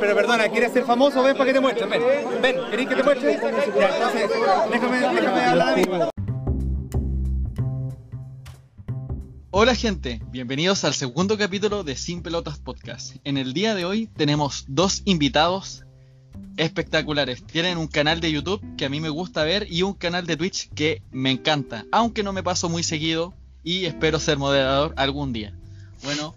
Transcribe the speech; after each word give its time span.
pero 0.00 0.14
perdona, 0.14 0.48
¿quieres 0.48 0.72
ser 0.72 0.84
famoso? 0.84 1.22
Ven 1.22 1.34
para 1.36 1.46
que 1.46 1.54
te 1.54 1.60
muestren, 1.60 1.90
ven. 1.90 2.02
Ven, 2.42 2.56
¿querés 2.70 2.88
que 2.88 2.94
te 2.94 3.02
muestre? 3.02 3.38
Déjame, 4.70 4.98
déjame 5.00 5.44
hablar 5.44 5.68
a 5.68 5.76
mí. 5.76 5.82
Hola 9.50 9.74
gente, 9.74 10.20
bienvenidos 10.30 10.84
al 10.84 10.94
segundo 10.94 11.36
capítulo 11.36 11.82
de 11.82 11.96
Sin 11.96 12.22
Pelotas 12.22 12.58
Podcast. 12.58 13.16
En 13.24 13.38
el 13.38 13.54
día 13.54 13.74
de 13.74 13.84
hoy 13.84 14.06
tenemos 14.06 14.64
dos 14.68 15.02
invitados 15.04 15.84
espectaculares. 16.56 17.44
Tienen 17.44 17.78
un 17.78 17.88
canal 17.88 18.20
de 18.20 18.30
YouTube 18.30 18.62
que 18.76 18.84
a 18.84 18.88
mí 18.88 19.00
me 19.00 19.08
gusta 19.08 19.44
ver 19.44 19.66
y 19.70 19.82
un 19.82 19.94
canal 19.94 20.26
de 20.26 20.36
Twitch 20.36 20.68
que 20.74 21.02
me 21.10 21.30
encanta, 21.30 21.86
aunque 21.90 22.22
no 22.22 22.32
me 22.32 22.42
paso 22.42 22.68
muy 22.68 22.82
seguido 22.82 23.34
y 23.64 23.86
espero 23.86 24.20
ser 24.20 24.38
moderador 24.38 24.94
algún 24.96 25.32
día. 25.32 25.54
Bueno, 26.04 26.36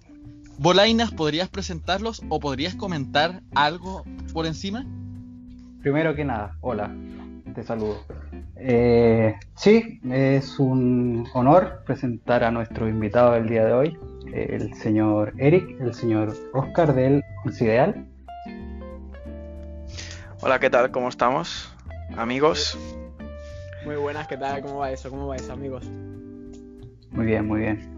Bolainas, 0.61 1.09
¿podrías 1.09 1.49
presentarlos 1.49 2.21
o 2.29 2.39
podrías 2.39 2.75
comentar 2.75 3.41
algo 3.55 4.03
por 4.31 4.45
encima? 4.45 4.85
Primero 5.81 6.13
que 6.13 6.23
nada, 6.23 6.55
hola, 6.61 6.95
te 7.55 7.63
saludo. 7.63 8.05
Eh, 8.57 9.33
sí, 9.55 9.99
es 10.11 10.59
un 10.59 11.27
honor 11.33 11.81
presentar 11.83 12.43
a 12.43 12.51
nuestro 12.51 12.87
invitado 12.87 13.31
del 13.31 13.49
día 13.49 13.65
de 13.65 13.73
hoy, 13.73 13.97
el 14.31 14.75
señor 14.75 15.33
Eric, 15.39 15.81
el 15.81 15.95
señor 15.95 16.31
Oscar 16.53 16.93
del 16.93 17.23
Ideal. 17.59 18.05
Hola, 20.41 20.59
¿qué 20.59 20.69
tal? 20.69 20.91
¿Cómo 20.91 21.09
estamos? 21.09 21.73
Amigos. 22.15 22.77
Muy 23.83 23.95
buenas, 23.95 24.27
¿qué 24.27 24.37
tal? 24.37 24.61
¿Cómo 24.61 24.77
va 24.77 24.91
eso? 24.91 25.09
¿Cómo 25.09 25.25
va 25.25 25.37
eso, 25.37 25.53
amigos? 25.53 25.83
Muy 27.09 27.25
bien, 27.25 27.47
muy 27.47 27.61
bien. 27.61 27.90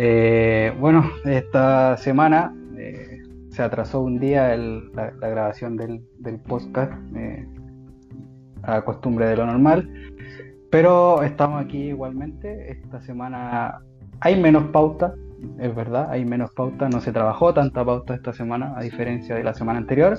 Eh, 0.00 0.72
bueno, 0.78 1.10
esta 1.24 1.96
semana 1.96 2.54
eh, 2.76 3.20
se 3.50 3.62
atrasó 3.62 4.00
un 4.00 4.20
día 4.20 4.56
la, 4.56 5.10
grabación 5.10 5.76
del, 5.76 6.04
podcast 6.46 6.92
eh, 7.16 7.44
a 8.62 8.82
costumbre 8.82 9.26
de 9.26 9.36
lo 9.36 9.44
normal, 9.44 9.90
pero 10.70 11.24
estamos 11.24 11.60
aquí 11.60 11.88
igualmente. 11.88 12.70
Esta 12.70 13.00
semana 13.00 13.80
hay 14.20 14.40
menos 14.40 14.70
pauta, 14.70 15.14
es 15.58 15.74
verdad, 15.74 16.08
hay 16.12 16.24
menos 16.24 16.52
pauta, 16.54 16.88
no 16.88 17.00
se 17.00 17.10
trabajó 17.10 17.52
tanta 17.52 17.84
pauta 17.84 18.14
esta 18.14 18.32
semana 18.32 18.74
a 18.76 18.82
diferencia 18.82 19.34
de 19.34 19.42
la 19.42 19.52
semana 19.52 19.80
anterior. 19.80 20.16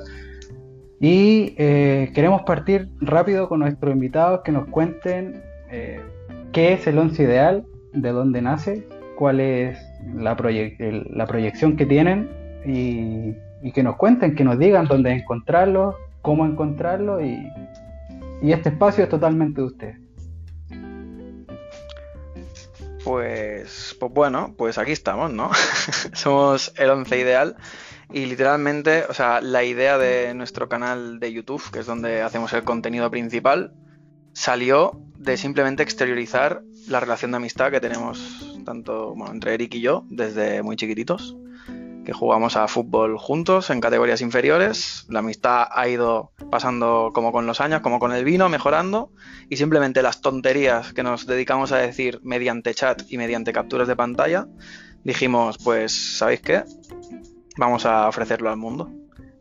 Y 0.99 1.55
queremos 1.55 2.41
partir 2.41 2.89
rápido 2.99 3.47
con 3.47 3.61
nuestros 3.61 3.93
invitados 3.93 4.41
que 4.43 4.51
nos 4.51 4.67
cuenten 4.67 5.41
qué 6.51 6.73
es 6.73 6.85
el 6.85 6.97
once 6.97 7.23
ideal, 7.23 7.65
de 7.93 8.09
dónde 8.09 8.41
nace 8.41 8.85
cuál 9.19 9.41
es 9.41 9.77
la, 10.15 10.37
la 11.09 11.27
proyección 11.27 11.75
que 11.75 11.85
tienen 11.85 12.29
y, 12.65 13.35
que 13.73 13.83
nos 13.83 13.97
cuenten, 13.97 14.33
que 14.33 14.45
nos 14.45 14.57
digan 14.57 14.85
dónde 14.85 15.11
encontrarlo, 15.11 15.97
cómo 16.21 16.45
encontrarlo 16.45 17.21
y, 17.21 17.45
este 18.41 18.69
espacio 18.69 19.03
es 19.03 19.09
totalmente 19.09 19.59
de 19.59 19.67
ustedes. 19.67 19.97
Pues, 23.03 23.97
pues 23.99 24.13
bueno, 24.13 24.55
pues 24.57 24.77
aquí 24.77 24.93
estamos, 24.93 25.33
¿no? 25.33 25.51
Somos 26.13 26.71
el 26.77 26.89
once 26.89 27.19
ideal 27.19 27.57
y 28.13 28.25
literalmente, 28.25 29.03
o 29.09 29.13
sea, 29.13 29.41
la 29.41 29.65
idea 29.65 29.97
de 29.97 30.33
nuestro 30.33 30.69
canal 30.69 31.19
de 31.19 31.33
YouTube, 31.33 31.69
que 31.73 31.79
es 31.79 31.85
donde 31.85 32.21
hacemos 32.21 32.53
el 32.53 32.63
contenido 32.63 33.11
principal, 33.11 33.73
salió 34.31 35.01
de 35.17 35.35
simplemente 35.35 35.83
exteriorizar 35.83 36.61
la 36.87 37.01
relación 37.01 37.31
de 37.31 37.37
amistad 37.37 37.69
que 37.69 37.81
tenemos 37.81 38.48
tanto 38.69 39.15
bueno, 39.15 39.33
entre 39.33 39.55
Eric 39.55 39.73
y 39.73 39.81
yo, 39.81 40.05
desde 40.11 40.61
muy 40.61 40.75
chiquititos, 40.75 41.35
que 42.05 42.13
jugamos 42.13 42.55
a 42.55 42.67
fútbol 42.67 43.17
juntos 43.17 43.71
en 43.71 43.81
categorías 43.81 44.21
inferiores. 44.21 45.07
La 45.09 45.19
amistad 45.19 45.67
ha 45.71 45.87
ido 45.87 46.33
pasando 46.51 47.09
como 47.11 47.31
con 47.31 47.47
los 47.47 47.61
años, 47.61 47.81
como 47.81 47.97
con 47.97 48.11
el 48.11 48.23
vino, 48.23 48.47
mejorando, 48.47 49.11
y 49.49 49.57
simplemente 49.57 50.03
las 50.03 50.21
tonterías 50.21 50.93
que 50.93 51.01
nos 51.01 51.25
dedicamos 51.25 51.71
a 51.71 51.77
decir 51.77 52.19
mediante 52.21 52.75
chat 52.75 53.01
y 53.09 53.17
mediante 53.17 53.53
capturas 53.53 53.87
de 53.87 53.95
pantalla, 53.95 54.47
dijimos, 55.03 55.57
pues, 55.57 55.91
¿sabéis 56.19 56.41
qué? 56.41 56.63
Vamos 57.57 57.87
a 57.87 58.07
ofrecerlo 58.07 58.51
al 58.51 58.57
mundo. 58.57 58.91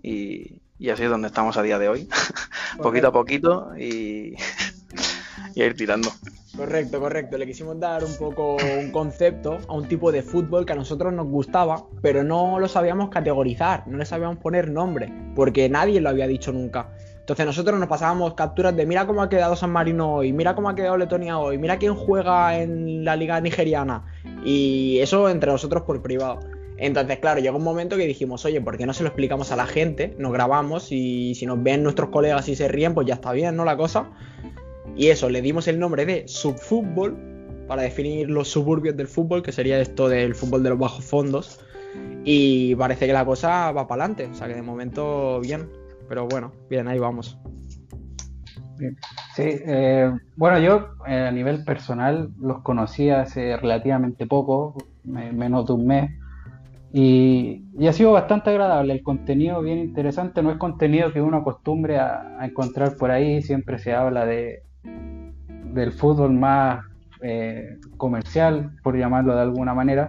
Y, 0.02 0.62
así 0.90 1.02
es 1.02 1.10
donde 1.10 1.28
estamos 1.28 1.58
a 1.58 1.62
día 1.62 1.78
de 1.78 1.90
hoy, 1.90 2.08
poquito 2.82 3.08
a 3.08 3.12
poquito 3.12 3.76
y, 3.76 4.36
y 5.54 5.60
a 5.60 5.66
ir 5.66 5.76
tirando. 5.76 6.10
Correcto, 6.58 6.98
correcto. 6.98 7.38
Le 7.38 7.46
quisimos 7.46 7.78
dar 7.78 8.02
un 8.02 8.16
poco 8.16 8.56
un 8.56 8.90
concepto 8.90 9.58
a 9.68 9.74
un 9.74 9.86
tipo 9.86 10.10
de 10.10 10.22
fútbol 10.22 10.66
que 10.66 10.72
a 10.72 10.76
nosotros 10.76 11.12
nos 11.12 11.28
gustaba, 11.28 11.86
pero 12.02 12.24
no 12.24 12.58
lo 12.58 12.66
sabíamos 12.66 13.10
categorizar, 13.10 13.86
no 13.86 13.96
le 13.96 14.04
sabíamos 14.04 14.38
poner 14.38 14.68
nombre, 14.68 15.08
porque 15.36 15.68
nadie 15.68 16.00
lo 16.00 16.08
había 16.08 16.26
dicho 16.26 16.52
nunca. 16.52 16.90
Entonces 17.20 17.46
nosotros 17.46 17.78
nos 17.78 17.88
pasábamos 17.88 18.34
capturas 18.34 18.74
de 18.74 18.86
mira 18.86 19.06
cómo 19.06 19.22
ha 19.22 19.28
quedado 19.28 19.54
San 19.54 19.70
Marino 19.70 20.14
hoy, 20.14 20.32
mira 20.32 20.56
cómo 20.56 20.68
ha 20.68 20.74
quedado 20.74 20.96
Letonia 20.96 21.38
hoy, 21.38 21.58
mira 21.58 21.78
quién 21.78 21.94
juega 21.94 22.58
en 22.58 23.04
la 23.04 23.14
liga 23.14 23.40
nigeriana. 23.40 24.06
Y 24.44 24.98
eso 24.98 25.28
entre 25.28 25.52
nosotros 25.52 25.84
por 25.84 26.02
privado. 26.02 26.40
Entonces, 26.76 27.20
claro, 27.20 27.38
llegó 27.38 27.58
un 27.58 27.64
momento 27.64 27.96
que 27.96 28.06
dijimos, 28.06 28.44
oye, 28.44 28.60
¿por 28.60 28.76
qué 28.76 28.84
no 28.84 28.94
se 28.94 29.04
lo 29.04 29.10
explicamos 29.10 29.52
a 29.52 29.56
la 29.56 29.66
gente? 29.66 30.16
Nos 30.18 30.32
grabamos 30.32 30.90
y 30.90 31.36
si 31.36 31.46
nos 31.46 31.62
ven 31.62 31.84
nuestros 31.84 32.08
colegas 32.10 32.48
y 32.48 32.56
se 32.56 32.66
ríen, 32.66 32.94
pues 32.94 33.06
ya 33.06 33.14
está 33.14 33.30
bien, 33.30 33.54
¿no? 33.54 33.64
La 33.64 33.76
cosa. 33.76 34.10
Y 34.96 35.08
eso, 35.08 35.28
le 35.28 35.42
dimos 35.42 35.68
el 35.68 35.78
nombre 35.78 36.06
de 36.06 36.26
subfútbol 36.26 37.16
para 37.68 37.82
definir 37.82 38.30
los 38.30 38.48
suburbios 38.48 38.96
del 38.96 39.06
fútbol, 39.06 39.42
que 39.42 39.52
sería 39.52 39.78
esto 39.78 40.08
del 40.08 40.34
fútbol 40.34 40.62
de 40.64 40.70
los 40.70 40.78
bajos 40.78 41.04
fondos. 41.04 41.60
Y 42.24 42.74
parece 42.74 43.06
que 43.06 43.12
la 43.12 43.24
cosa 43.24 43.70
va 43.70 43.86
para 43.86 44.04
adelante, 44.04 44.26
o 44.26 44.34
sea 44.34 44.48
que 44.48 44.54
de 44.54 44.62
momento 44.62 45.40
bien, 45.40 45.68
pero 46.08 46.26
bueno, 46.26 46.52
bien, 46.68 46.88
ahí 46.88 46.98
vamos. 46.98 47.38
Sí, 49.34 49.42
eh, 49.44 50.10
bueno, 50.36 50.58
yo 50.60 50.94
eh, 51.06 51.26
a 51.28 51.30
nivel 51.30 51.64
personal 51.64 52.30
los 52.38 52.62
conocí 52.62 53.10
hace 53.10 53.56
relativamente 53.56 54.26
poco, 54.26 54.76
menos 55.04 55.66
de 55.66 55.72
un 55.72 55.86
mes, 55.86 56.10
y, 56.92 57.64
ha 57.86 57.92
sido 57.92 58.12
bastante 58.12 58.50
agradable. 58.50 58.94
El 58.94 59.02
contenido 59.02 59.60
bien 59.60 59.78
interesante, 59.78 60.42
no 60.42 60.50
es 60.50 60.58
contenido 60.58 61.12
que 61.12 61.20
uno 61.20 61.38
acostumbre 61.38 61.98
a 61.98 62.38
encontrar 62.42 62.96
por 62.96 63.10
ahí, 63.10 63.42
siempre 63.42 63.78
se 63.78 63.94
habla 63.94 64.24
de, 64.26 64.62
del 65.72 65.92
fútbol 65.92 66.32
más 66.32 66.84
eh, 67.22 67.78
comercial, 67.96 68.70
por 68.82 68.96
llamarlo 68.96 69.34
de 69.34 69.42
alguna 69.42 69.74
manera. 69.74 70.08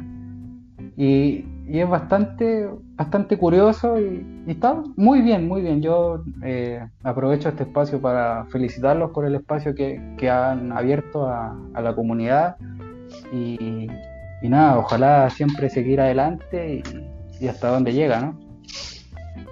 Y, 0.95 1.45
es 1.67 1.88
bastante, 1.88 2.67
bastante 2.95 3.38
curioso 3.38 4.00
y, 4.00 4.25
está 4.47 4.81
muy 4.95 5.22
bien, 5.22 5.47
muy 5.47 5.62
bien. 5.62 5.81
Yo 5.81 6.23
eh, 6.44 6.84
aprovecho 7.03 7.50
este 7.50 7.63
espacio 7.63 8.01
para 8.01 8.45
felicitarlos 8.45 9.12
por 9.12 9.25
el 9.25 9.35
espacio 9.35 9.75
que, 9.75 10.29
han 10.29 10.72
abierto 10.72 11.28
a, 11.28 11.56
la 11.81 11.96
comunidad. 11.96 12.57
Y, 13.31 13.88
nada, 14.41 14.79
ojalá 14.79 15.29
siempre 15.29 15.69
seguir 15.69 16.01
adelante 16.01 16.81
y, 17.40 17.44
y 17.44 17.47
hasta 17.47 17.69
donde 17.69 17.94
llega, 17.94 18.19
¿no? 18.22 18.48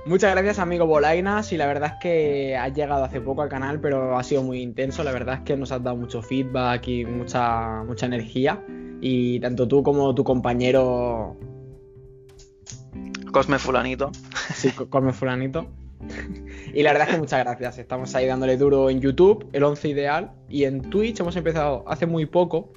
Muchas 0.08 0.32
gracias, 0.32 0.60
amigo 0.60 0.86
Bolainas. 0.86 1.52
Y 1.52 1.58
la 1.58 1.68
verdad 1.68 1.94
es 1.96 2.00
que 2.00 2.56
has 2.56 2.74
llegado 2.74 3.04
hace 3.04 3.20
poco 3.20 3.42
al 3.42 3.50
canal, 3.50 3.82
pero 3.82 4.18
ha 4.18 4.24
sido 4.24 4.42
muy 4.42 4.62
intenso. 4.62 5.04
La 5.04 5.12
verdad 5.12 5.36
es 5.36 5.42
que 5.42 5.58
nos 5.58 5.74
has 5.74 5.84
dado 5.84 5.98
mucho 5.98 6.22
feedback 6.22 6.88
y 6.88 7.06
mucha, 7.06 7.84
mucha 7.84 8.06
energía. 8.06 8.64
Y 9.02 9.42
tanto 9.42 9.68
tú 9.68 9.84
como 9.84 10.16
tu 10.16 10.24
compañero. 10.24 11.36
Cosme 13.34 13.60
Fulanito. 13.60 14.12
Sí, 14.56 14.72
Cosme 14.72 15.12
Fulanito. 15.12 15.68
y 16.74 16.84
la 16.84 16.94
verdad 16.94 17.10
es 17.10 17.16
que 17.16 17.20
muchas 17.20 17.44
gracias. 17.44 17.78
Estamos 17.78 18.16
ahí 18.16 18.28
dándole 18.28 18.56
duro 18.56 18.90
en 18.90 19.02
YouTube, 19.02 19.50
el 19.52 19.64
11 19.66 19.90
Ideal. 19.90 20.32
Y 20.48 20.64
en 20.64 20.90
Twitch 20.90 21.20
hemos 21.20 21.36
empezado 21.36 21.84
hace 21.86 22.06
muy 22.06 22.26
poco. 22.26 22.72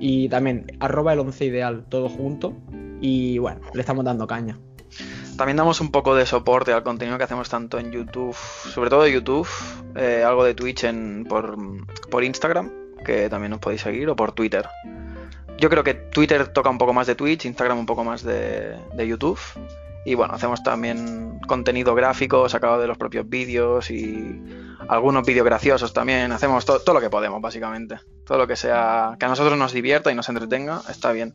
Y 0.00 0.30
también 0.30 0.66
arroba 0.80 1.12
el 1.12 1.18
11 1.18 1.44
Ideal, 1.44 1.84
todo 1.90 2.08
junto. 2.08 2.56
Y 3.02 3.36
bueno, 3.36 3.60
le 3.74 3.80
estamos 3.80 4.06
dando 4.06 4.26
caña. 4.26 4.58
También 5.36 5.56
damos 5.56 5.80
un 5.80 5.90
poco 5.90 6.14
de 6.14 6.26
soporte 6.26 6.72
al 6.72 6.82
contenido 6.82 7.18
que 7.18 7.24
hacemos 7.24 7.48
tanto 7.48 7.78
en 7.78 7.90
YouTube, 7.90 8.34
sobre 8.34 8.90
todo 8.90 9.02
de 9.02 9.12
YouTube, 9.12 9.48
eh, 9.96 10.22
algo 10.26 10.44
de 10.44 10.54
Twitch 10.54 10.84
en, 10.84 11.24
por, 11.28 11.56
por 12.10 12.22
Instagram, 12.22 12.70
que 13.04 13.28
también 13.30 13.50
nos 13.50 13.60
podéis 13.60 13.80
seguir, 13.80 14.08
o 14.08 14.16
por 14.16 14.32
Twitter. 14.32 14.68
Yo 15.58 15.70
creo 15.70 15.84
que 15.84 15.94
Twitter 15.94 16.48
toca 16.48 16.70
un 16.70 16.78
poco 16.78 16.92
más 16.92 17.06
de 17.06 17.14
Twitch, 17.14 17.46
Instagram 17.46 17.78
un 17.78 17.86
poco 17.86 18.04
más 18.04 18.22
de, 18.22 18.76
de 18.94 19.08
YouTube. 19.08 19.38
Y 20.04 20.14
bueno, 20.14 20.34
hacemos 20.34 20.62
también 20.62 21.38
contenido 21.46 21.94
gráfico 21.94 22.48
sacado 22.48 22.80
de 22.80 22.86
los 22.86 22.98
propios 22.98 23.28
vídeos 23.28 23.90
y 23.90 24.42
algunos 24.88 25.24
vídeos 25.24 25.44
graciosos 25.44 25.92
también. 25.92 26.32
Hacemos 26.32 26.64
todo 26.64 26.92
lo 26.92 27.00
que 27.00 27.10
podemos, 27.10 27.40
básicamente. 27.40 28.00
Todo 28.26 28.38
lo 28.38 28.46
que 28.46 28.56
sea 28.56 29.16
que 29.18 29.26
a 29.26 29.28
nosotros 29.28 29.56
nos 29.58 29.72
divierta 29.72 30.10
y 30.10 30.14
nos 30.14 30.28
entretenga, 30.28 30.82
está 30.88 31.12
bien. 31.12 31.34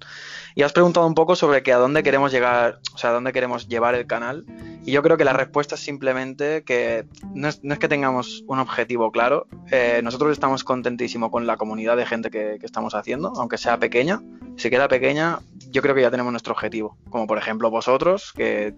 Y 0.56 0.64
has 0.64 0.74
preguntado 0.74 1.06
un 1.06 1.14
poco 1.14 1.36
sobre 1.36 1.62
que 1.64 1.72
a 1.72 1.78
dónde 1.78 2.02
queremos 2.04 2.32
llegar, 2.32 2.80
o 2.94 2.98
sea, 2.98 3.12
a 3.12 3.14
dónde 3.14 3.32
queremos 3.32 3.68
llevar 3.68 3.96
el 3.96 4.08
canal. 4.08 4.46
Y 4.86 4.92
yo 4.92 5.04
creo 5.04 5.16
que 5.16 5.26
la 5.26 5.34
respuesta 5.34 5.76
es 5.76 5.82
simplemente 5.82 6.64
que 6.64 7.06
no 7.34 7.48
es, 7.48 7.60
que 7.80 7.88
tengamos 7.88 8.44
un 8.48 8.60
objetivo 8.60 9.12
claro. 9.12 9.48
Eh, 9.72 10.02
nosotros 10.04 10.32
estamos 10.32 10.64
contentísimos 10.64 11.30
con 11.30 11.46
la 11.46 11.58
comunidad 11.58 11.96
de 11.96 12.06
gente 12.06 12.30
que, 12.30 12.58
que, 12.60 12.66
estamos 12.66 12.96
haciendo, 12.96 13.34
aunque 13.38 13.58
sea 13.58 13.78
pequeña. 13.78 14.22
Si 14.56 14.70
queda 14.70 14.88
pequeña, 14.88 15.40
yo 15.72 15.82
creo 15.82 15.96
que 15.96 16.02
ya 16.02 16.12
tenemos 16.12 16.32
nuestro 16.32 16.54
objetivo. 16.54 16.98
Como 17.10 17.28
por 17.28 17.38
ejemplo 17.38 17.70
vosotros, 17.70 18.34
que 18.34 18.76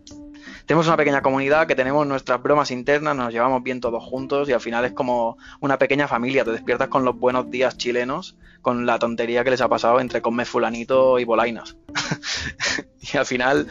tenemos 0.66 0.88
una 0.88 0.98
pequeña 0.98 1.22
comunidad 1.22 1.68
que 1.68 1.76
tenemos 1.76 2.06
nuestras 2.08 2.42
bromas 2.42 2.72
internas, 2.72 3.16
nos 3.16 3.34
llevamos 3.34 3.64
bien 3.64 3.80
todos 3.80 4.04
juntos 4.04 4.50
y 4.50 4.54
al 4.54 4.62
final 4.62 4.86
es 4.86 4.94
como 4.94 5.38
una 5.60 5.78
pequeña 5.78 6.08
familia. 6.08 6.44
Te 6.44 6.52
despiertas 6.52 6.88
con 6.88 7.06
los 7.06 7.18
buenos 7.18 7.50
días 7.50 7.78
chilenos, 7.78 8.38
con 8.62 8.86
la 8.86 9.00
tontería 9.00 9.44
que 9.44 9.52
les 9.52 9.62
ha 9.62 9.68
pasado 9.68 10.00
entre 10.00 10.22
comer 10.22 10.46
fulanito 10.46 11.20
y 11.20 11.26
bolainas. 11.26 11.78
y 13.14 13.18
al 13.18 13.26
final, 13.26 13.68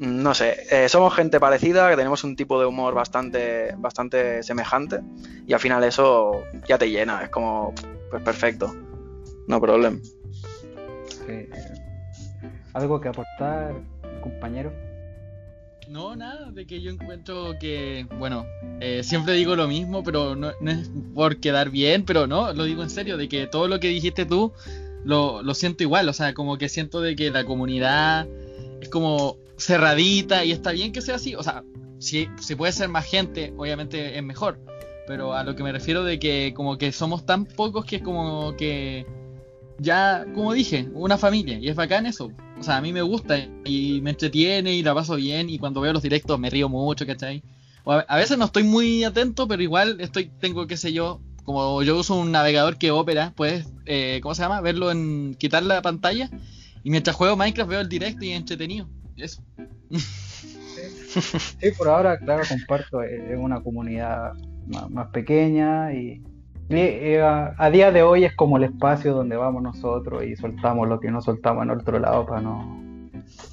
no 0.00 0.34
sé, 0.34 0.66
eh, 0.70 0.88
somos 0.88 1.14
gente 1.14 1.40
parecida, 1.40 1.88
que 1.90 1.96
tenemos 1.96 2.24
un 2.24 2.36
tipo 2.36 2.60
de 2.60 2.66
humor 2.66 2.94
bastante, 2.94 3.74
bastante 3.78 4.42
semejante 4.42 5.00
y 5.46 5.52
al 5.52 5.60
final 5.60 5.84
eso 5.84 6.42
ya 6.68 6.78
te 6.78 6.90
llena, 6.90 7.22
es 7.22 7.30
como, 7.30 7.74
pues 8.10 8.22
perfecto, 8.22 8.74
no 9.46 9.60
problema. 9.60 9.98
Sí. 11.26 11.48
¿Algo 12.74 13.00
que 13.00 13.08
aportar, 13.08 13.74
compañero? 14.22 14.72
No, 15.88 16.16
nada, 16.16 16.50
de 16.50 16.66
que 16.66 16.80
yo 16.80 16.90
encuentro 16.90 17.58
que, 17.60 18.06
bueno, 18.18 18.46
eh, 18.80 19.02
siempre 19.02 19.34
digo 19.34 19.56
lo 19.56 19.68
mismo, 19.68 20.02
pero 20.02 20.34
no, 20.34 20.52
no, 20.60 20.70
es 20.70 20.90
por 21.14 21.38
quedar 21.38 21.70
bien, 21.70 22.04
pero 22.04 22.26
no, 22.26 22.52
lo 22.54 22.64
digo 22.64 22.82
en 22.82 22.88
serio, 22.88 23.16
de 23.16 23.28
que 23.28 23.46
todo 23.46 23.68
lo 23.68 23.78
que 23.78 23.88
dijiste 23.88 24.24
tú 24.24 24.52
lo, 25.04 25.42
lo 25.42 25.54
siento 25.54 25.82
igual, 25.82 26.08
o 26.08 26.12
sea, 26.12 26.32
como 26.32 26.56
que 26.56 26.68
siento 26.68 27.00
de 27.00 27.14
que 27.14 27.30
la 27.30 27.44
comunidad 27.44 28.26
es 28.80 28.88
como 28.88 29.36
cerradita 29.58 30.44
y 30.44 30.52
está 30.52 30.72
bien 30.72 30.92
que 30.92 31.02
sea 31.02 31.16
así, 31.16 31.34
o 31.34 31.42
sea, 31.42 31.62
si, 31.98 32.28
si 32.40 32.54
puede 32.54 32.72
ser 32.72 32.88
más 32.88 33.04
gente, 33.04 33.52
obviamente 33.56 34.16
es 34.16 34.22
mejor, 34.22 34.60
pero 35.06 35.34
a 35.34 35.44
lo 35.44 35.56
que 35.56 35.62
me 35.62 35.72
refiero 35.72 36.04
de 36.04 36.18
que 36.18 36.54
como 36.54 36.78
que 36.78 36.92
somos 36.92 37.26
tan 37.26 37.44
pocos 37.44 37.84
que 37.84 37.96
es 37.96 38.02
como 38.02 38.56
que 38.56 39.04
ya, 39.78 40.24
como 40.34 40.52
dije, 40.52 40.88
una 40.94 41.18
familia, 41.18 41.58
y 41.58 41.68
es 41.68 41.76
bacán 41.76 42.06
eso. 42.06 42.30
O 42.62 42.64
sea, 42.64 42.76
a 42.76 42.80
mí 42.80 42.92
me 42.92 43.02
gusta 43.02 43.38
y 43.64 44.00
me 44.02 44.10
entretiene 44.10 44.72
y 44.72 44.84
la 44.84 44.94
paso 44.94 45.16
bien 45.16 45.50
y 45.50 45.58
cuando 45.58 45.80
veo 45.80 45.92
los 45.92 46.02
directos 46.04 46.38
me 46.38 46.48
río 46.48 46.68
mucho, 46.68 47.04
¿cachai? 47.04 47.42
O 47.82 47.90
a, 47.92 48.16
veces 48.16 48.38
no 48.38 48.44
estoy 48.44 48.62
muy 48.62 49.02
atento, 49.02 49.48
pero 49.48 49.60
igual 49.60 50.00
estoy, 50.00 50.30
tengo, 50.38 50.68
qué 50.68 50.76
sé 50.76 50.92
yo, 50.92 51.20
como 51.42 51.82
yo 51.82 51.98
uso 51.98 52.14
un 52.14 52.30
navegador 52.30 52.78
que 52.78 52.92
Opera, 52.92 53.32
puedes, 53.34 53.66
eh, 53.84 54.20
¿cómo 54.22 54.36
se 54.36 54.42
llama? 54.42 54.60
Verlo 54.60 54.92
en, 54.92 55.34
quitar 55.40 55.64
la 55.64 55.82
pantalla 55.82 56.30
y 56.84 56.90
mientras 56.90 57.16
juego 57.16 57.36
Minecraft 57.36 57.68
veo 57.68 57.80
el 57.80 57.88
directo 57.88 58.24
y 58.24 58.30
es 58.30 58.36
entretenido. 58.36 58.88
Eso. 59.16 59.42
Sí, 61.60 61.72
por 61.76 61.88
ahora, 61.88 62.16
claro, 62.16 62.44
comparto, 62.48 63.02
es 63.02 63.36
una 63.36 63.60
comunidad 63.60 64.34
más, 64.88 65.08
pequeña 65.08 65.92
y 65.92 66.22
a, 66.76 67.54
a, 67.58 67.70
día 67.70 67.92
de 67.92 68.02
hoy 68.02 68.24
es 68.24 68.34
como 68.34 68.56
el 68.56 68.64
espacio 68.64 69.14
donde 69.14 69.36
vamos 69.36 69.62
nosotros 69.62 70.24
y 70.24 70.36
soltamos 70.36 70.88
lo 70.88 71.00
que 71.00 71.10
no 71.10 71.20
soltamos 71.20 71.64
en 71.64 71.70
otro 71.70 71.98
lado 71.98 72.26
para 72.26 72.40
no... 72.40 72.80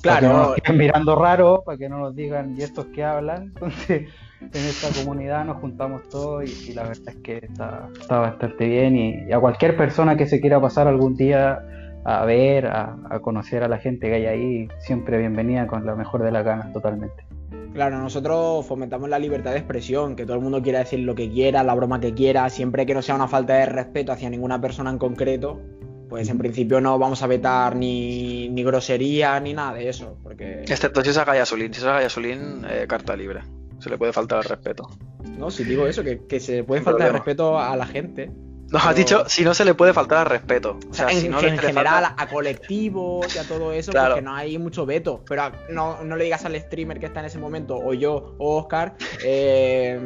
Para 0.03 0.19
Claro, 0.19 0.19
que 0.19 0.27
no 0.27 0.37
nos 0.37 0.55
queden 0.55 0.77
mirando 0.77 1.15
raro, 1.15 1.63
para 1.65 1.77
que 1.77 1.89
no 1.89 1.99
nos 1.99 2.15
digan, 2.15 2.55
¿y 2.57 2.63
estos 2.63 2.85
que 2.87 3.03
hablan? 3.03 3.47
Entonces, 3.55 4.09
en 4.41 4.49
esta 4.53 4.87
comunidad 5.01 5.45
nos 5.45 5.57
juntamos 5.57 6.07
todos 6.09 6.45
y, 6.45 6.71
y 6.71 6.73
la 6.73 6.83
verdad 6.83 7.09
es 7.09 7.15
que 7.17 7.37
está, 7.37 7.89
está 7.99 8.19
bastante 8.19 8.67
bien 8.67 8.95
y, 8.95 9.23
y 9.27 9.31
a 9.31 9.39
cualquier 9.39 9.75
persona 9.75 10.15
que 10.15 10.25
se 10.25 10.39
quiera 10.39 10.61
pasar 10.61 10.87
algún 10.87 11.15
día 11.15 11.59
a 12.05 12.25
ver, 12.25 12.67
a, 12.67 12.95
a, 13.09 13.19
conocer 13.19 13.63
a 13.63 13.67
la 13.67 13.77
gente 13.77 14.07
que 14.07 14.15
hay 14.15 14.25
ahí, 14.25 14.67
siempre 14.79 15.17
bienvenida 15.17 15.67
con 15.67 15.85
la 15.85 15.95
mejor 15.95 16.23
de 16.23 16.31
las 16.31 16.45
ganas, 16.45 16.71
totalmente. 16.71 17.28
Claro, 17.73 17.99
nosotros 17.99 18.65
fomentamos 18.65 19.09
la 19.09 19.19
libertad 19.19 19.51
de 19.51 19.57
expresión, 19.57 20.15
que 20.15 20.25
todo 20.25 20.35
el 20.35 20.41
mundo 20.41 20.61
quiera 20.61 20.79
decir 20.79 20.99
lo 20.99 21.15
que 21.15 21.29
quiera, 21.29 21.63
la 21.63 21.75
broma 21.75 21.99
que 21.99 22.13
quiera, 22.13 22.49
siempre 22.49 22.85
que 22.85 22.93
no 22.93 23.01
sea 23.01 23.15
una 23.15 23.27
falta 23.27 23.53
de 23.53 23.65
respeto 23.67 24.11
hacia 24.11 24.29
ninguna 24.29 24.59
persona 24.59 24.89
en 24.89 24.97
concreto, 24.97 25.61
pues 26.09 26.27
en 26.29 26.39
principio 26.39 26.81
no 26.81 26.97
vamos 26.97 27.21
a 27.21 27.27
vetar 27.27 27.75
ni, 27.75 28.49
ni 28.49 28.63
grosería 28.63 29.39
ni 29.39 29.53
nada 29.53 29.73
de 29.73 29.87
eso, 29.87 30.17
porque... 30.23 30.63
Excepto 30.63 31.03
si 31.03 31.11
es 31.11 31.17
a 31.17 31.25
Gallasulín, 31.25 31.73
si 31.73 31.79
es 31.79 31.85
a 31.85 31.93
Gallasulín, 31.93 32.65
eh, 32.67 32.85
carta 32.87 33.15
libre, 33.15 33.41
se 33.77 33.89
le 33.91 33.97
puede 33.97 34.13
faltar 34.13 34.39
el 34.39 34.49
respeto. 34.49 34.89
No, 35.37 35.51
si 35.51 35.63
digo 35.63 35.85
eso, 35.85 36.03
que, 36.03 36.25
que 36.25 36.39
se 36.39 36.63
puede 36.63 36.81
faltar 36.81 37.07
el 37.07 37.13
respeto 37.13 37.59
a 37.59 37.75
la 37.77 37.85
gente, 37.85 38.31
nos 38.71 38.81
pero... 38.81 38.89
has 38.89 38.95
dicho 38.95 39.23
si 39.27 39.43
no 39.43 39.53
se 39.53 39.65
le 39.65 39.73
puede 39.73 39.93
faltar 39.93 40.19
al 40.19 40.25
respeto. 40.27 40.79
O 40.89 40.93
sea, 40.93 41.09
en, 41.09 41.21
si 41.21 41.29
no 41.29 41.41
en 41.41 41.57
general 41.57 42.05
falta... 42.05 42.23
a 42.23 42.27
colectivos 42.27 43.35
y 43.35 43.39
a 43.39 43.43
todo 43.43 43.73
eso, 43.73 43.91
claro. 43.91 44.15
porque 44.15 44.21
no 44.21 44.35
hay 44.35 44.57
mucho 44.57 44.85
veto. 44.85 45.23
Pero 45.27 45.43
a, 45.43 45.51
no, 45.69 46.03
no, 46.03 46.15
le 46.15 46.25
digas 46.25 46.45
al 46.45 46.59
streamer 46.59 46.99
que 46.99 47.07
está 47.07 47.21
en 47.21 47.27
ese 47.27 47.39
momento, 47.39 47.77
o 47.77 47.93
yo, 47.93 48.35
o 48.37 48.57
Oscar, 48.57 48.95
eh, 49.23 49.99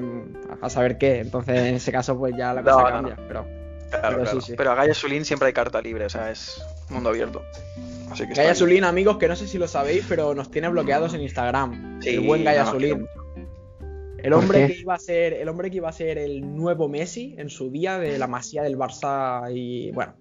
a 0.62 0.69
saber 0.69 0.98
qué. 0.98 1.19
Entonces, 1.19 1.57
en 1.57 1.75
ese 1.75 1.92
caso, 1.92 2.18
pues 2.18 2.36
ya 2.38 2.54
la 2.54 2.63
cosa 2.63 2.77
no, 2.77 2.89
cambia. 2.89 3.15
Pero, 3.27 3.45
claro, 3.89 4.18
pero, 4.24 4.31
sí, 4.31 4.42
sí. 4.42 4.54
pero 4.56 4.71
a 4.71 4.75
Gaia 4.75 4.94
Sulín 4.94 5.25
siempre 5.25 5.48
hay 5.48 5.54
carta 5.54 5.81
libre, 5.81 6.06
o 6.06 6.09
sea, 6.09 6.31
es 6.31 6.63
mundo 6.89 7.09
abierto. 7.09 7.44
Así 8.12 8.27
que 8.27 8.33
Gaia 8.33 8.56
Sulín, 8.56 8.83
amigos, 8.83 9.18
que 9.18 9.27
no 9.27 9.36
sé 9.36 9.48
si 9.48 9.57
lo 9.57 9.68
sabéis, 9.68 10.06
pero 10.07 10.36
nos 10.36 10.51
tiene 10.51 10.69
bloqueados 10.69 11.13
en 11.13 11.21
Instagram. 11.21 12.00
Sí, 12.01 12.09
el 12.09 12.21
buen 12.21 12.44
Gaia 12.44 12.66
Sulín. 12.66 13.07
El 14.24 14.34
hombre, 14.34 14.68
que 14.68 14.80
iba 14.80 14.96
a 14.96 15.00
ser, 15.00 15.34
el 15.34 15.50
hombre 15.50 15.70
que 15.70 15.78
iba 15.78 15.90
a 15.90 15.94
ser 15.94 16.18
el 16.18 16.56
nuevo 16.56 16.88
Messi 16.88 17.36
en 17.38 17.50
su 17.50 17.70
día 17.70 18.00
de 18.00 18.18
la 18.18 18.28
masía 18.28 18.64
del 18.64 18.78
Barça 18.78 19.52
y 19.54 19.92
bueno, 19.92 20.16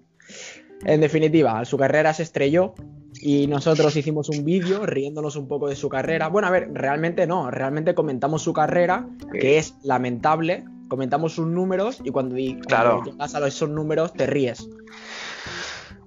en 0.85 0.99
definitiva, 0.99 1.63
su 1.63 1.77
carrera 1.77 2.13
se 2.13 2.23
estrelló 2.23 2.73
y 3.21 3.47
nosotros 3.47 3.95
hicimos 3.95 4.27
un 4.27 4.43
vídeo 4.43 4.85
riéndonos 4.85 5.37
un 5.37 5.47
poco 5.47 5.69
de 5.69 5.77
su 5.77 5.87
carrera. 5.87 6.27
Bueno, 6.27 6.49
a 6.49 6.51
ver, 6.51 6.69
realmente 6.73 7.25
no, 7.25 7.49
realmente 7.49 7.95
comentamos 7.95 8.41
su 8.41 8.51
carrera, 8.51 9.07
que 9.31 9.57
es 9.57 9.75
lamentable, 9.83 10.65
comentamos 10.89 11.33
sus 11.33 11.47
números 11.47 12.01
y 12.03 12.11
cuando, 12.11 12.35
claro. 12.67 12.95
cuando 12.95 13.11
llegas 13.11 13.35
a 13.35 13.47
esos 13.47 13.69
números 13.69 14.11
te 14.11 14.27
ríes. 14.27 14.67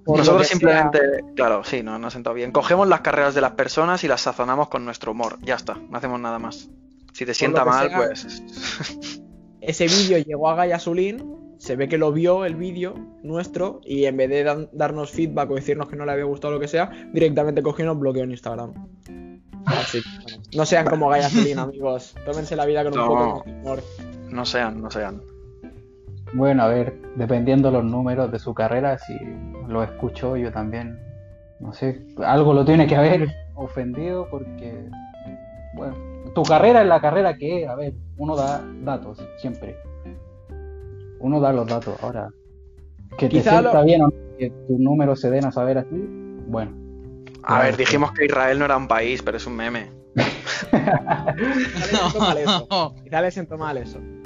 Por 0.05 0.19
Nosotros 0.19 0.47
simplemente, 0.47 0.99
sea... 0.99 1.33
claro, 1.35 1.63
sí, 1.63 1.81
no, 1.81 1.97
no 1.97 2.07
ha 2.07 2.11
sentado 2.11 2.35
bien. 2.35 2.51
Cogemos 2.51 2.87
las 2.87 3.01
carreras 3.01 3.33
de 3.33 3.41
las 3.41 3.53
personas 3.53 4.03
y 4.03 4.07
las 4.07 4.21
sazonamos 4.21 4.69
con 4.69 4.85
nuestro 4.85 5.11
humor. 5.11 5.37
Ya 5.41 5.55
está, 5.55 5.73
no 5.89 5.97
hacemos 5.97 6.19
nada 6.19 6.37
más. 6.39 6.69
Si 7.17 7.25
te 7.25 7.33
sienta 7.33 7.65
mal, 7.65 7.89
sea, 7.89 7.97
pues. 7.97 8.43
Ese 9.61 9.87
vídeo 9.87 10.19
llegó 10.19 10.49
a 10.49 10.55
Gaia 10.55 10.77
Sulín, 10.77 11.55
se 11.57 11.75
ve 11.75 11.89
que 11.89 11.97
lo 11.97 12.11
vio 12.11 12.45
el 12.45 12.53
vídeo 12.53 12.93
nuestro 13.23 13.81
y 13.83 14.05
en 14.05 14.17
vez 14.17 14.29
de 14.29 14.43
dan, 14.43 14.69
darnos 14.71 15.09
feedback 15.09 15.49
o 15.49 15.55
decirnos 15.55 15.89
que 15.89 15.95
no 15.95 16.05
le 16.05 16.11
había 16.11 16.25
gustado 16.25 16.53
lo 16.53 16.59
que 16.59 16.67
sea, 16.67 16.91
directamente 17.13 17.63
cogió 17.63 17.85
y 17.85 17.87
nos 17.87 17.97
bloqueó 17.97 18.23
en 18.23 18.29
Instagram. 18.29 18.71
Así 19.65 20.01
bueno, 20.21 20.43
no 20.55 20.65
sean 20.67 20.85
como 20.85 21.09
Gaia 21.09 21.27
Sulín, 21.27 21.57
amigos. 21.57 22.13
Tómense 22.23 22.55
la 22.55 22.67
vida 22.67 22.83
con 22.83 22.99
un 22.99 23.07
poco 23.07 23.43
de 23.43 23.51
humor. 23.51 23.83
No 24.29 24.45
sean, 24.45 24.79
no 24.79 24.91
sean. 24.91 25.19
Bueno, 26.33 26.61
a 26.61 26.67
ver, 26.67 27.01
dependiendo 27.15 27.71
los 27.71 27.83
números 27.83 28.31
de 28.31 28.37
su 28.37 28.53
carrera, 28.53 28.99
si 28.99 29.17
lo 29.67 29.81
escucho 29.81 30.37
yo 30.37 30.51
también, 30.51 30.99
no 31.59 31.73
sé, 31.73 32.05
algo 32.23 32.53
lo 32.53 32.63
tiene 32.63 32.85
que 32.85 32.95
haber 32.95 33.27
ofendido 33.55 34.27
porque, 34.29 34.87
bueno, 35.73 35.95
tu 36.37 36.43
carrera 36.43 36.83
es 36.83 36.87
la 36.87 37.01
carrera 37.01 37.35
que 37.35 37.63
es. 37.63 37.67
A 37.67 37.73
ver, 37.73 37.95
uno 38.15 38.35
da 38.35 38.63
datos 38.83 39.17
siempre. 39.37 39.75
Uno 41.19 41.39
da 41.39 41.51
los 41.51 41.65
datos. 41.65 41.95
Ahora, 42.03 42.29
que 43.17 43.27
te 43.27 43.41
sienta 43.41 43.73
lo... 43.73 43.83
bien 43.83 44.03
o 44.03 44.09
no, 44.09 44.13
que 44.37 44.51
tus 44.67 44.77
números 44.77 45.19
se 45.19 45.31
den 45.31 45.45
a 45.45 45.51
saber 45.51 45.79
así, 45.79 46.07
bueno. 46.45 46.73
A 47.41 47.63
ver, 47.63 47.75
dijimos 47.75 48.11
que 48.11 48.25
Israel 48.25 48.59
no 48.59 48.65
era 48.65 48.77
un 48.77 48.87
país, 48.87 49.23
pero 49.23 49.37
es 49.37 49.47
un 49.47 49.55
meme. 49.55 49.89
Quizá 53.03 53.21
le 53.21 53.31
siento 53.31 53.57
mal 53.57 53.79
eso. 53.79 53.99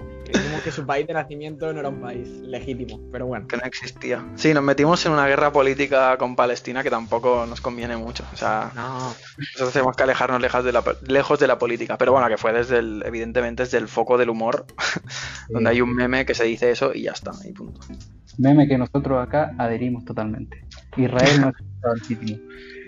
Que 0.63 0.71
su 0.71 0.85
país 0.85 1.07
de 1.07 1.13
nacimiento 1.13 1.71
no 1.73 1.79
era 1.79 1.89
un 1.89 2.01
país 2.01 2.27
legítimo, 2.41 2.99
pero 3.11 3.25
bueno. 3.25 3.47
Que 3.47 3.57
no 3.57 3.63
existía. 3.63 4.23
Sí, 4.35 4.53
nos 4.53 4.63
metimos 4.63 5.05
en 5.05 5.13
una 5.13 5.27
guerra 5.27 5.51
política 5.51 6.17
con 6.17 6.35
Palestina 6.35 6.83
que 6.83 6.89
tampoco 6.89 7.45
nos 7.47 7.61
conviene 7.61 7.97
mucho. 7.97 8.23
O 8.33 8.37
sea, 8.37 8.71
no. 8.75 9.13
nosotros 9.37 9.73
tenemos 9.73 9.95
que 9.95 10.03
alejarnos 10.03 10.41
lejos 10.41 10.63
de 10.63 10.71
la, 10.71 10.83
lejos 11.07 11.39
de 11.39 11.47
la 11.47 11.57
política. 11.57 11.97
Pero 11.97 12.11
bueno, 12.11 12.27
que 12.27 12.37
fue 12.37 12.53
desde 12.53 12.79
el, 12.79 13.03
evidentemente 13.05 13.63
desde 13.63 13.77
el 13.77 13.87
foco 13.87 14.17
del 14.17 14.29
humor, 14.29 14.65
sí. 15.47 15.53
donde 15.53 15.69
hay 15.69 15.81
un 15.81 15.93
meme 15.93 16.25
que 16.25 16.33
se 16.33 16.43
dice 16.43 16.71
eso 16.71 16.93
y 16.93 17.03
ya 17.03 17.11
está, 17.11 17.31
y 17.43 17.51
punto. 17.51 17.81
Meme 18.37 18.67
que 18.67 18.77
nosotros 18.77 19.21
acá 19.21 19.53
adherimos 19.57 20.05
totalmente. 20.05 20.65
Israel 20.97 21.41
no 21.41 21.49
es 21.49 21.55
estado 21.59 21.95
legítimo. 22.01 22.39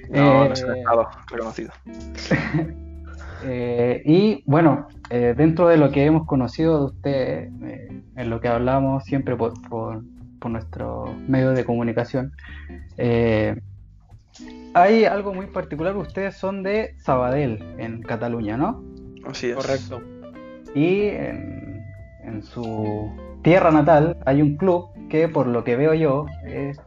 No, 0.10 0.46
eh... 0.46 0.48
no 0.48 0.54
es 0.54 0.64
un 0.64 0.76
estado 0.78 1.10
reconocido. 1.30 1.72
Eh, 3.46 4.02
y 4.06 4.44
bueno, 4.46 4.88
eh, 5.10 5.34
dentro 5.36 5.68
de 5.68 5.78
lo 5.78 5.92
que 5.92 6.06
hemos 6.06 6.26
conocido 6.26 6.80
de 6.80 6.86
usted, 6.86 7.50
eh, 7.66 8.02
en 8.16 8.30
lo 8.30 8.40
que 8.40 8.48
hablamos 8.48 9.04
siempre 9.04 9.36
por, 9.36 9.54
por, 9.70 10.04
por 10.40 10.52
nuestro 10.52 11.14
medio 11.28 11.52
de 11.52 11.66
comunicación, 11.66 12.32
eh, 12.98 13.56
hay 14.74 15.06
algo 15.06 15.34
muy 15.34 15.48
particular. 15.48 15.96
Ustedes 15.96 16.36
son 16.38 16.64
de 16.64 16.96
Sabadell, 16.98 17.64
en 17.78 18.02
Cataluña, 18.02 18.58
¿no? 18.58 18.84
Así 19.28 19.50
es. 19.50 19.56
Correcto. 19.56 20.02
Y 20.74 21.02
en, 21.02 21.84
en 22.24 22.44
su 22.44 23.12
tierra 23.44 23.72
natal 23.72 24.18
hay 24.26 24.42
un 24.42 24.58
club 24.58 24.88
que, 25.10 25.28
por 25.28 25.48
lo 25.48 25.64
que 25.64 25.76
veo 25.76 25.94
yo, 25.94 26.26
es 26.46 26.80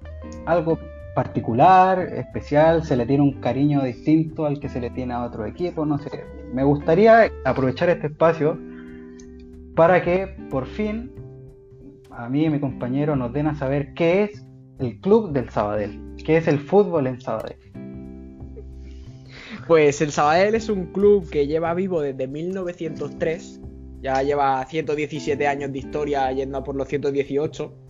algo 0.46 0.78
particular, 1.16 1.98
especial, 1.98 2.84
se 2.84 2.94
le 2.94 3.06
tiene 3.06 3.22
un 3.22 3.40
cariño 3.40 3.82
distinto 3.82 4.44
al 4.44 4.60
que 4.60 4.68
se 4.68 4.82
le 4.82 4.90
tiene 4.90 5.14
a 5.14 5.24
otro 5.24 5.46
equipo, 5.46 5.86
no 5.86 5.96
sé. 5.96 6.26
Me 6.52 6.62
gustaría 6.62 7.32
aprovechar 7.46 7.88
este 7.88 8.08
espacio 8.08 8.58
para 9.74 10.02
que 10.02 10.26
por 10.50 10.66
fin 10.66 11.10
a 12.10 12.28
mí 12.28 12.44
y 12.44 12.50
mi 12.50 12.60
compañero 12.60 13.16
nos 13.16 13.32
den 13.32 13.46
a 13.46 13.54
saber 13.54 13.94
qué 13.94 14.24
es 14.24 14.44
el 14.78 15.00
club 15.00 15.32
del 15.32 15.48
Sabadell, 15.48 16.16
qué 16.22 16.36
es 16.36 16.48
el 16.48 16.58
fútbol 16.58 17.06
en 17.06 17.18
Sabadell. 17.18 17.56
Pues 19.66 20.02
el 20.02 20.12
Sabadell 20.12 20.54
es 20.54 20.68
un 20.68 20.92
club 20.92 21.30
que 21.30 21.46
lleva 21.46 21.72
vivo 21.72 22.02
desde 22.02 22.28
1903. 22.28 23.62
Ya 24.02 24.22
lleva 24.22 24.62
117 24.66 25.46
años 25.46 25.72
de 25.72 25.78
historia 25.78 26.30
yendo 26.32 26.58
a 26.58 26.62
por 26.62 26.76
los 26.76 26.86
118. 26.88 27.85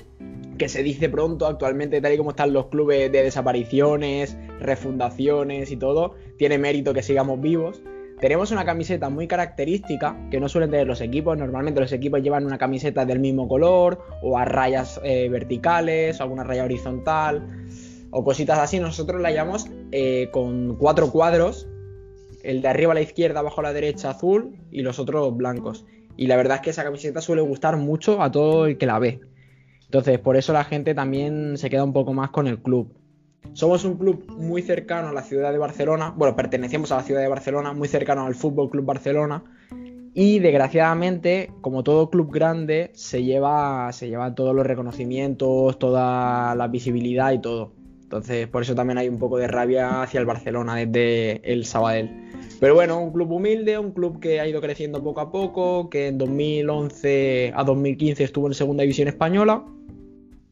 Que 0.59 0.69
se 0.69 0.83
dice 0.83 1.09
pronto 1.09 1.47
actualmente, 1.47 2.01
tal 2.01 2.15
y 2.15 2.17
como 2.17 2.31
están 2.31 2.53
los 2.53 2.67
clubes 2.67 3.13
de 3.13 3.23
desapariciones, 3.23 4.37
refundaciones 4.61 5.71
y 5.71 5.77
todo. 5.77 6.15
Tiene 6.39 6.59
mérito 6.59 6.95
que 6.95 7.03
sigamos 7.03 7.41
vivos. 7.41 7.83
Tenemos 8.21 8.51
una 8.51 8.65
camiseta 8.65 9.11
muy 9.11 9.29
característica 9.29 10.17
que 10.31 10.41
no 10.41 10.49
suelen 10.49 10.71
tener 10.71 10.87
los 10.87 11.03
equipos. 11.03 11.37
Normalmente 11.37 11.81
los 11.81 11.93
equipos 11.93 12.23
llevan 12.23 12.47
una 12.47 12.57
camiseta 12.57 13.05
del 13.05 13.21
mismo 13.21 13.47
color 13.47 14.01
o 14.23 14.39
a 14.39 14.47
rayas 14.47 14.99
eh, 15.05 15.29
verticales 15.29 16.19
o 16.19 16.23
alguna 16.23 16.43
raya 16.43 16.65
horizontal 16.65 17.47
o 18.11 18.25
cositas 18.25 18.59
así. 18.59 18.81
Nosotros 18.81 19.21
la 19.21 19.31
llamamos 19.33 19.67
eh, 19.93 20.31
con 20.33 20.77
cuatro 20.77 21.11
cuadros. 21.11 21.69
El 22.43 22.63
de 22.63 22.69
arriba 22.69 22.93
a 22.93 22.95
la 22.95 23.03
izquierda, 23.03 23.41
abajo 23.41 23.61
a 23.61 23.65
la 23.65 23.73
derecha 23.75 24.11
azul 24.11 24.57
y 24.71 24.81
los 24.81 24.99
otros 24.99 25.37
blancos. 25.37 25.85
Y 26.17 26.29
la 26.29 26.37
verdad 26.37 26.57
es 26.57 26.63
que 26.63 26.71
esa 26.71 26.85
camiseta 26.85 27.21
suele 27.21 27.43
gustar 27.43 27.77
mucho 27.77 28.23
a 28.23 28.31
todo 28.31 28.67
el 28.67 28.79
que 28.79 28.87
la 28.87 28.99
ve. 28.99 29.21
Entonces, 29.87 30.19
por 30.19 30.37
eso 30.37 30.53
la 30.53 30.65
gente 30.65 30.95
también 30.95 31.57
se 31.57 31.71
queda 31.71 31.85
un 31.85 31.93
poco 31.93 32.13
más 32.13 32.31
con 32.31 32.47
el 32.47 32.59
club. 32.59 32.93
Somos 33.53 33.85
un 33.85 33.97
club 33.97 34.27
muy 34.37 34.63
cercano 34.63 35.09
a 35.09 35.13
la 35.13 35.23
ciudad 35.23 35.53
de 35.53 35.59
Barcelona, 35.59 36.13
bueno, 36.15 36.37
pertenecemos 36.37 36.93
a 36.93 36.97
la 36.97 37.03
ciudad 37.03 37.23
de 37.23 37.29
Barcelona, 37.29 37.73
muy 37.73 37.89
cercano 37.89 38.27
al 38.27 38.35
Fútbol 38.35 38.69
Club 38.69 38.85
Barcelona. 38.85 39.43
Y 40.13 40.39
desgraciadamente, 40.39 41.53
como 41.61 41.83
todo 41.83 42.11
club 42.11 42.33
grande, 42.33 42.91
se 42.95 43.23
lleva, 43.23 43.93
se 43.93 44.09
llevan 44.09 44.35
todos 44.35 44.55
los 44.55 44.67
reconocimientos, 44.67 45.79
toda 45.79 46.55
la 46.55 46.69
visibilidad 46.69 47.33
y 47.33 47.41
todo. 47.41 47.73
Entonces, 48.03 48.49
por 48.49 48.63
eso 48.63 48.75
también 48.75 48.99
hay 48.99 49.09
un 49.09 49.19
poco 49.19 49.37
de 49.37 49.47
rabia 49.47 50.03
hacia 50.03 50.21
el 50.21 50.27
Barcelona 50.27 50.77
desde 50.77 51.53
el 51.53 51.65
Sabadell. 51.67 52.11
Pero 52.59 52.75
bueno, 52.75 52.99
un 52.99 53.13
club 53.13 53.33
humilde, 53.33 53.79
un 53.79 53.93
club 53.93 54.19
que 54.21 54.41
ha 54.41 54.47
ido 54.47 54.61
creciendo 54.61 55.03
poco 55.03 55.21
a 55.21 55.31
poco, 55.31 55.91
que 55.91 56.09
en 56.09 56.19
2011 56.19 57.53
a 57.55 57.65
2015 57.65 58.25
estuvo 58.25 58.47
en 58.47 58.55
Segunda 58.55 58.83
División 58.83 59.09
Española. 59.09 59.63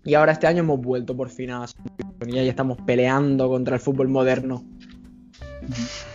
Y 0.04 0.14
ahora 0.14 0.32
este 0.32 0.46
año 0.46 0.60
hemos 0.60 0.80
vuelto 0.80 1.16
por 1.16 1.30
fin 1.30 1.50
a 1.50 1.64
y 2.26 2.32
ya 2.32 2.42
estamos 2.42 2.78
peleando 2.84 3.48
contra 3.48 3.76
el 3.76 3.80
fútbol 3.80 4.08
moderno. 4.08 4.64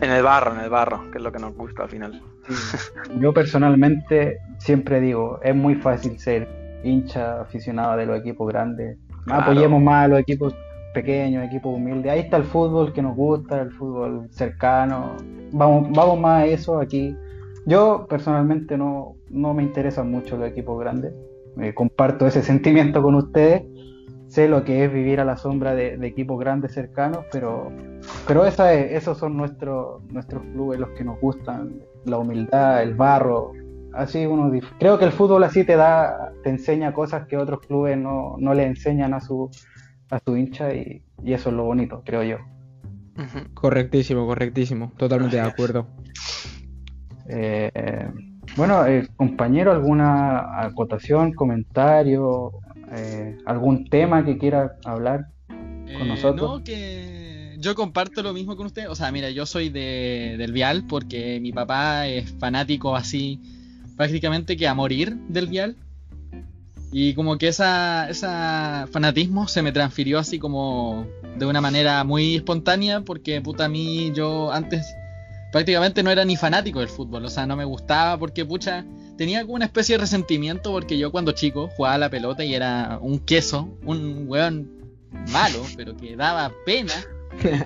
En 0.00 0.10
el 0.10 0.22
barro, 0.22 0.54
en 0.54 0.60
el 0.60 0.70
barro, 0.70 1.10
que 1.10 1.18
es 1.18 1.24
lo 1.24 1.32
que 1.32 1.40
nos 1.40 1.56
gusta 1.56 1.84
al 1.84 1.88
final. 1.88 2.22
Yo 3.20 3.32
personalmente 3.32 4.38
siempre 4.58 5.00
digo, 5.00 5.40
es 5.42 5.56
muy 5.56 5.74
fácil 5.74 6.18
ser 6.20 6.46
hincha 6.84 7.40
aficionado 7.40 7.96
de 7.96 8.06
los 8.06 8.20
equipos 8.20 8.46
grandes. 8.46 8.96
Claro. 9.24 9.42
Apoyemos 9.42 9.82
más 9.82 10.04
a 10.04 10.08
los 10.08 10.20
equipos 10.20 10.54
pequeños, 11.02 11.44
equipos 11.44 11.76
humildes. 11.76 12.10
Ahí 12.12 12.20
está 12.20 12.36
el 12.36 12.44
fútbol 12.44 12.92
que 12.92 13.02
nos 13.02 13.14
gusta, 13.16 13.60
el 13.62 13.70
fútbol 13.72 14.26
cercano. 14.30 15.16
Vamos, 15.52 15.88
vamos 15.92 16.18
más 16.18 16.42
a 16.42 16.46
eso 16.46 16.80
aquí. 16.80 17.16
Yo 17.66 18.06
personalmente 18.08 18.76
no, 18.76 19.14
no 19.30 19.54
me 19.54 19.62
interesan 19.62 20.10
mucho 20.10 20.36
los 20.36 20.48
equipos 20.48 20.78
grandes. 20.80 21.12
Eh, 21.60 21.72
comparto 21.74 22.26
ese 22.26 22.42
sentimiento 22.52 23.02
con 23.02 23.14
ustedes. 23.14 23.62
Sé 24.26 24.48
lo 24.48 24.62
que 24.64 24.84
es 24.84 24.92
vivir 24.92 25.20
a 25.20 25.24
la 25.24 25.36
sombra 25.36 25.74
de, 25.74 25.96
de 25.96 26.06
equipos 26.06 26.38
grandes 26.38 26.72
cercanos, 26.72 27.20
pero, 27.32 27.70
pero 28.26 28.44
esa 28.44 28.74
es- 28.74 28.92
esos 28.92 29.16
son 29.18 29.36
nuestros, 29.36 30.02
nuestros 30.12 30.42
clubes 30.52 30.78
los 30.80 30.90
que 30.90 31.04
nos 31.04 31.18
gustan. 31.20 31.80
La 32.04 32.18
humildad, 32.18 32.82
el 32.82 32.94
barro. 32.94 33.52
Así 33.94 34.26
uno 34.26 34.50
creo 34.78 34.98
que 34.98 35.06
el 35.06 35.12
fútbol 35.12 35.44
así 35.44 35.64
te 35.64 35.76
da, 35.76 36.32
te 36.42 36.50
enseña 36.50 36.92
cosas 36.92 37.26
que 37.26 37.36
otros 37.38 37.60
clubes 37.60 37.96
no, 37.96 38.36
no 38.38 38.52
le 38.52 38.64
enseñan 38.66 39.14
a 39.14 39.20
su, 39.20 39.50
a 40.10 40.20
su 40.24 40.36
hincha 40.36 40.74
y, 40.74 41.02
y 41.22 41.32
eso 41.32 41.50
es 41.50 41.54
lo 41.56 41.64
bonito, 41.64 42.02
creo 42.04 42.22
yo. 42.22 42.36
Correctísimo, 43.54 44.26
correctísimo. 44.26 44.92
Totalmente 44.96 45.36
de 45.36 45.42
acuerdo. 45.42 45.88
Eh, 47.28 48.08
bueno, 48.56 48.86
eh, 48.86 49.06
compañero, 49.16 49.72
¿alguna 49.72 50.60
acotación, 50.60 51.32
comentario, 51.32 52.52
eh, 52.92 53.36
algún 53.46 53.88
tema 53.88 54.24
que 54.24 54.38
quiera 54.38 54.76
hablar? 54.84 55.28
Eh, 55.48 56.04
nosotros. 56.06 56.58
No, 56.58 56.64
que 56.64 57.56
yo 57.58 57.74
comparto 57.74 58.22
lo 58.22 58.32
mismo 58.32 58.56
con 58.56 58.66
usted. 58.66 58.88
O 58.88 58.94
sea, 58.94 59.12
mira, 59.12 59.30
yo 59.30 59.46
soy 59.46 59.68
de, 59.68 60.36
del 60.38 60.52
Vial 60.52 60.84
porque 60.88 61.38
mi 61.40 61.52
papá 61.52 62.06
es 62.06 62.32
fanático 62.38 62.96
así, 62.96 63.40
prácticamente 63.96 64.56
que 64.56 64.66
a 64.66 64.74
morir 64.74 65.16
del 65.28 65.46
Vial. 65.48 65.76
Y 66.90 67.14
como 67.14 67.36
que 67.36 67.48
esa, 67.48 68.08
esa 68.08 68.88
fanatismo 68.90 69.46
se 69.46 69.62
me 69.62 69.72
transfirió 69.72 70.18
así 70.18 70.38
como 70.38 71.06
de 71.36 71.46
una 71.46 71.60
manera 71.60 72.02
muy 72.04 72.36
espontánea 72.36 73.02
porque 73.02 73.40
puta 73.42 73.66
a 73.66 73.68
mí 73.68 74.10
yo 74.14 74.50
antes 74.50 74.86
prácticamente 75.52 76.02
no 76.02 76.10
era 76.10 76.24
ni 76.24 76.36
fanático 76.36 76.80
del 76.80 76.88
fútbol, 76.88 77.24
o 77.24 77.30
sea, 77.30 77.46
no 77.46 77.56
me 77.56 77.64
gustaba 77.64 78.18
porque 78.18 78.44
pucha 78.44 78.84
tenía 79.18 79.42
como 79.42 79.54
una 79.54 79.66
especie 79.66 79.96
de 79.96 80.00
resentimiento 80.00 80.72
porque 80.72 80.96
yo 80.96 81.10
cuando 81.10 81.32
chico 81.32 81.68
jugaba 81.76 81.98
la 81.98 82.10
pelota 82.10 82.44
y 82.44 82.54
era 82.54 82.98
un 83.02 83.18
queso, 83.18 83.68
un 83.84 84.24
weón 84.26 84.70
malo, 85.30 85.62
pero 85.76 85.96
que 85.96 86.16
daba 86.16 86.52
pena. 86.64 86.94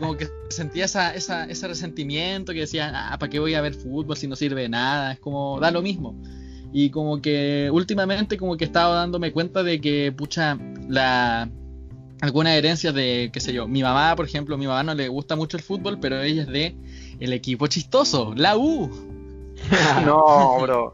Como 0.01 0.17
que 0.17 0.29
sentía 0.51 0.85
esa, 0.85 1.15
esa, 1.15 1.45
ese 1.45 1.69
resentimiento 1.69 2.53
que 2.53 2.61
decía, 2.61 2.91
ah, 2.95 3.19
¿para 3.19 3.31
qué 3.31 3.39
voy 3.39 3.55
a 3.55 3.61
ver 3.61 3.75
fútbol 3.75 4.17
si 4.17 4.27
no 4.27 4.35
sirve 4.35 4.63
de 4.63 4.69
nada? 4.69 5.13
Es 5.13 5.21
como, 5.21 5.61
da 5.61 5.71
lo 5.71 5.83
mismo. 5.83 6.21
Y 6.73 6.91
como 6.91 7.21
que 7.21 7.71
últimamente 7.73 8.39
como 8.39 8.57
que 8.57 8.65
he 8.65 8.67
estado 8.67 8.95
dándome 8.95 9.33
cuenta 9.33 9.63
de 9.63 9.81
que, 9.81 10.13
pucha, 10.13 10.59
la 10.89 11.49
algunas 12.23 12.55
herencias 12.55 12.95
de, 12.95 13.31
qué 13.33 13.41
sé 13.41 13.53
yo, 13.53 13.67
mi 13.67 13.83
mamá, 13.83 14.15
por 14.15 14.25
ejemplo, 14.25 14.57
mi 14.57 14.69
mamá 14.69 14.85
no 14.85 14.95
le 14.95 15.09
gusta 15.09 15.35
mucho 15.35 15.57
el 15.57 15.63
fútbol, 15.63 15.99
pero 15.99 16.23
ella 16.23 16.43
es 16.43 16.49
de 16.49 16.77
el 17.19 17.33
equipo 17.33 17.67
chistoso, 17.67 18.33
la 18.37 18.57
U. 18.57 18.91
No, 20.05 20.61
bro. 20.61 20.93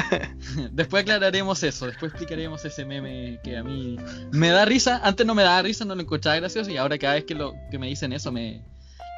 Después 0.72 1.02
aclararemos 1.02 1.62
eso, 1.62 1.86
después 1.86 2.12
explicaremos 2.12 2.64
ese 2.64 2.84
meme 2.84 3.40
que 3.42 3.56
a 3.56 3.62
mí 3.62 3.96
me 4.30 4.50
da 4.50 4.64
risa. 4.64 5.00
Antes 5.02 5.26
no 5.26 5.34
me 5.34 5.42
daba 5.42 5.62
risa, 5.62 5.84
no 5.84 5.94
lo 5.94 6.02
encontraba 6.02 6.36
gracioso 6.36 6.70
y 6.70 6.76
ahora 6.76 6.98
cada 6.98 7.14
vez 7.14 7.24
que, 7.24 7.34
lo, 7.34 7.54
que 7.70 7.78
me 7.78 7.88
dicen 7.88 8.12
eso 8.12 8.30
me 8.30 8.62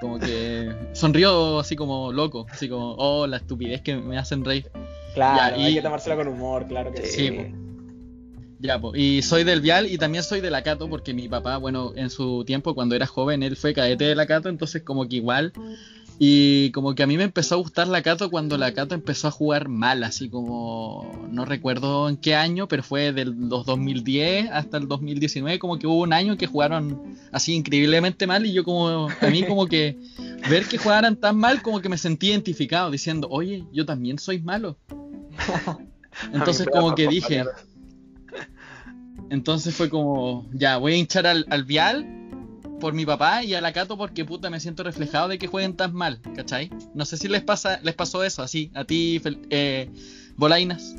como 0.00 0.18
que 0.18 0.74
sonrío 0.92 1.58
así 1.58 1.74
como 1.74 2.12
loco, 2.12 2.46
así 2.50 2.68
como, 2.68 2.94
oh, 2.96 3.26
la 3.26 3.38
estupidez 3.38 3.82
que 3.82 3.96
me 3.96 4.18
hacen 4.18 4.44
reír. 4.44 4.70
Claro, 5.16 5.56
Ya, 5.56 5.64
hay 5.64 5.72
y- 5.72 5.74
que 5.76 5.82
tomárselo 5.82 6.16
con 6.16 6.28
humor, 6.28 6.66
claro 6.68 6.92
que 6.92 7.02
Sí, 7.06 7.28
sí. 7.28 7.30
po. 7.30 7.44
Ya, 8.58 8.78
po. 8.78 8.94
y 8.94 9.22
soy 9.22 9.44
del 9.44 9.60
Vial 9.62 9.90
y 9.90 9.96
también 9.98 10.22
soy 10.24 10.40
de 10.42 10.50
la 10.50 10.62
Cato 10.62 10.88
porque 10.90 11.14
mi 11.14 11.26
papá, 11.28 11.56
bueno, 11.56 11.92
en 11.96 12.10
su 12.10 12.44
tiempo 12.44 12.74
cuando 12.74 12.94
era 12.94 13.06
joven, 13.06 13.42
él 13.42 13.56
fue 13.56 13.72
cadete 13.74 14.04
de 14.04 14.14
la 14.14 14.26
Cato, 14.26 14.48
entonces 14.50 14.82
como 14.82 15.08
que 15.08 15.16
igual. 15.16 15.52
Y 16.18 16.70
como 16.72 16.94
que 16.94 17.02
a 17.02 17.06
mí 17.06 17.18
me 17.18 17.24
empezó 17.24 17.56
a 17.56 17.58
gustar 17.58 17.88
la 17.88 18.00
Cato 18.02 18.30
cuando 18.30 18.56
la 18.56 18.72
Cato 18.72 18.94
empezó 18.94 19.28
a 19.28 19.30
jugar 19.30 19.68
mal, 19.68 20.02
así 20.04 20.30
como 20.30 21.26
no 21.30 21.44
recuerdo 21.44 22.08
en 22.08 22.16
qué 22.16 22.34
año, 22.34 22.68
pero 22.68 22.82
fue 22.82 23.12
del 23.12 23.34
los 23.48 23.66
2010 23.66 24.48
hasta 24.50 24.78
el 24.78 24.88
2019, 24.88 25.58
como 25.58 25.78
que 25.78 25.86
hubo 25.86 26.00
un 26.00 26.14
año 26.14 26.38
que 26.38 26.46
jugaron 26.46 27.16
así 27.32 27.54
increíblemente 27.54 28.26
mal 28.26 28.46
y 28.46 28.52
yo 28.54 28.64
como 28.64 29.08
a 29.08 29.26
mí 29.30 29.44
como 29.44 29.66
que 29.66 29.98
ver 30.48 30.64
que 30.64 30.78
jugaran 30.78 31.16
tan 31.16 31.36
mal 31.36 31.60
como 31.60 31.80
que 31.82 31.90
me 31.90 31.98
sentí 31.98 32.28
identificado 32.30 32.90
diciendo, 32.90 33.28
"Oye, 33.30 33.64
yo 33.72 33.84
también 33.84 34.18
soy 34.18 34.40
malo." 34.40 34.78
Entonces 36.32 36.68
como 36.72 36.94
que 36.94 37.08
dije, 37.08 37.44
entonces 39.30 39.74
fue 39.74 39.90
como, 39.90 40.48
ya, 40.52 40.78
voy 40.78 40.94
a 40.94 40.96
hinchar 40.96 41.26
al, 41.26 41.46
al 41.50 41.64
Vial 41.64 42.06
por 42.80 42.92
mi 42.92 43.04
papá 43.06 43.42
y 43.42 43.54
a 43.54 43.60
la 43.60 43.72
Cato 43.72 43.96
porque 43.96 44.24
puta 44.24 44.50
me 44.50 44.60
siento 44.60 44.82
reflejado 44.82 45.28
de 45.28 45.38
que 45.38 45.46
jueguen 45.46 45.76
tan 45.76 45.94
mal, 45.94 46.20
¿cachai? 46.34 46.70
No 46.94 47.04
sé 47.04 47.16
si 47.16 47.28
les 47.28 47.42
pasa, 47.42 47.80
les 47.82 47.94
pasó 47.94 48.22
eso 48.22 48.42
así, 48.42 48.70
a 48.74 48.84
ti, 48.84 49.20
eh, 49.50 49.90
Bolainas. 50.36 50.96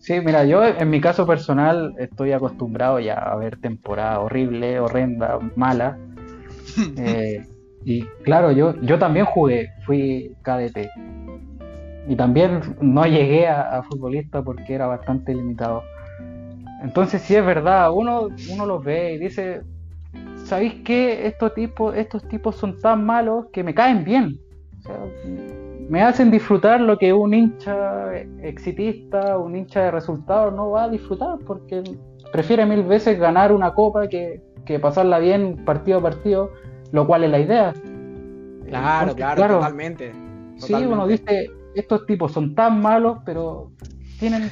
Sí, 0.00 0.20
mira, 0.20 0.44
yo 0.44 0.64
en 0.64 0.90
mi 0.90 1.00
caso 1.00 1.26
personal 1.26 1.94
estoy 1.98 2.32
acostumbrado 2.32 3.00
ya 3.00 3.14
a 3.14 3.36
ver 3.36 3.58
temporada 3.58 4.20
horrible, 4.20 4.80
horrenda, 4.80 5.38
mala. 5.56 5.98
Eh, 6.96 7.46
y 7.84 8.02
claro, 8.24 8.50
yo, 8.50 8.74
yo 8.80 8.98
también 8.98 9.26
jugué, 9.26 9.68
fui 9.86 10.34
cadete. 10.42 10.90
Y 12.06 12.16
también 12.16 12.60
no 12.80 13.06
llegué 13.06 13.46
a, 13.48 13.78
a 13.78 13.82
futbolista 13.82 14.42
porque 14.42 14.74
era 14.74 14.86
bastante 14.86 15.34
limitado. 15.34 15.82
Entonces, 16.82 17.22
sí 17.22 17.34
es 17.34 17.44
verdad, 17.44 17.90
uno, 17.92 18.28
uno 18.50 18.66
los 18.66 18.84
ve 18.84 19.14
y 19.14 19.18
dice, 19.18 19.62
¿sabéis 20.36 20.74
qué? 20.84 21.26
Estos 21.26 21.54
tipos, 21.54 21.96
estos 21.96 22.26
tipos 22.28 22.56
son 22.56 22.78
tan 22.80 23.04
malos 23.06 23.46
que 23.52 23.64
me 23.64 23.74
caen 23.74 24.04
bien. 24.04 24.38
O 24.80 24.82
sea, 24.82 24.98
me 25.88 26.02
hacen 26.02 26.30
disfrutar 26.30 26.80
lo 26.80 26.98
que 26.98 27.12
un 27.12 27.32
hincha 27.34 28.14
exitista, 28.42 29.38
un 29.38 29.56
hincha 29.56 29.84
de 29.84 29.90
resultados 29.90 30.54
no 30.54 30.70
va 30.70 30.84
a 30.84 30.88
disfrutar 30.88 31.38
porque 31.46 31.82
prefiere 32.32 32.66
mil 32.66 32.82
veces 32.82 33.18
ganar 33.18 33.52
una 33.52 33.72
copa 33.74 34.08
que, 34.08 34.42
que 34.64 34.78
pasarla 34.78 35.18
bien 35.18 35.64
partido 35.64 35.98
a 35.98 36.02
partido, 36.02 36.50
lo 36.92 37.06
cual 37.06 37.24
es 37.24 37.30
la 37.30 37.38
idea. 37.40 37.72
Claro, 38.68 39.10
Entonces, 39.10 39.36
claro, 39.36 39.54
totalmente. 39.56 40.12
Sí, 40.56 40.74
uno 40.74 41.06
totalmente. 41.06 41.32
dice, 41.32 41.50
estos 41.74 42.06
tipos 42.06 42.32
son 42.32 42.54
tan 42.54 42.80
malos, 42.80 43.18
pero 43.24 43.70
tienen 44.18 44.50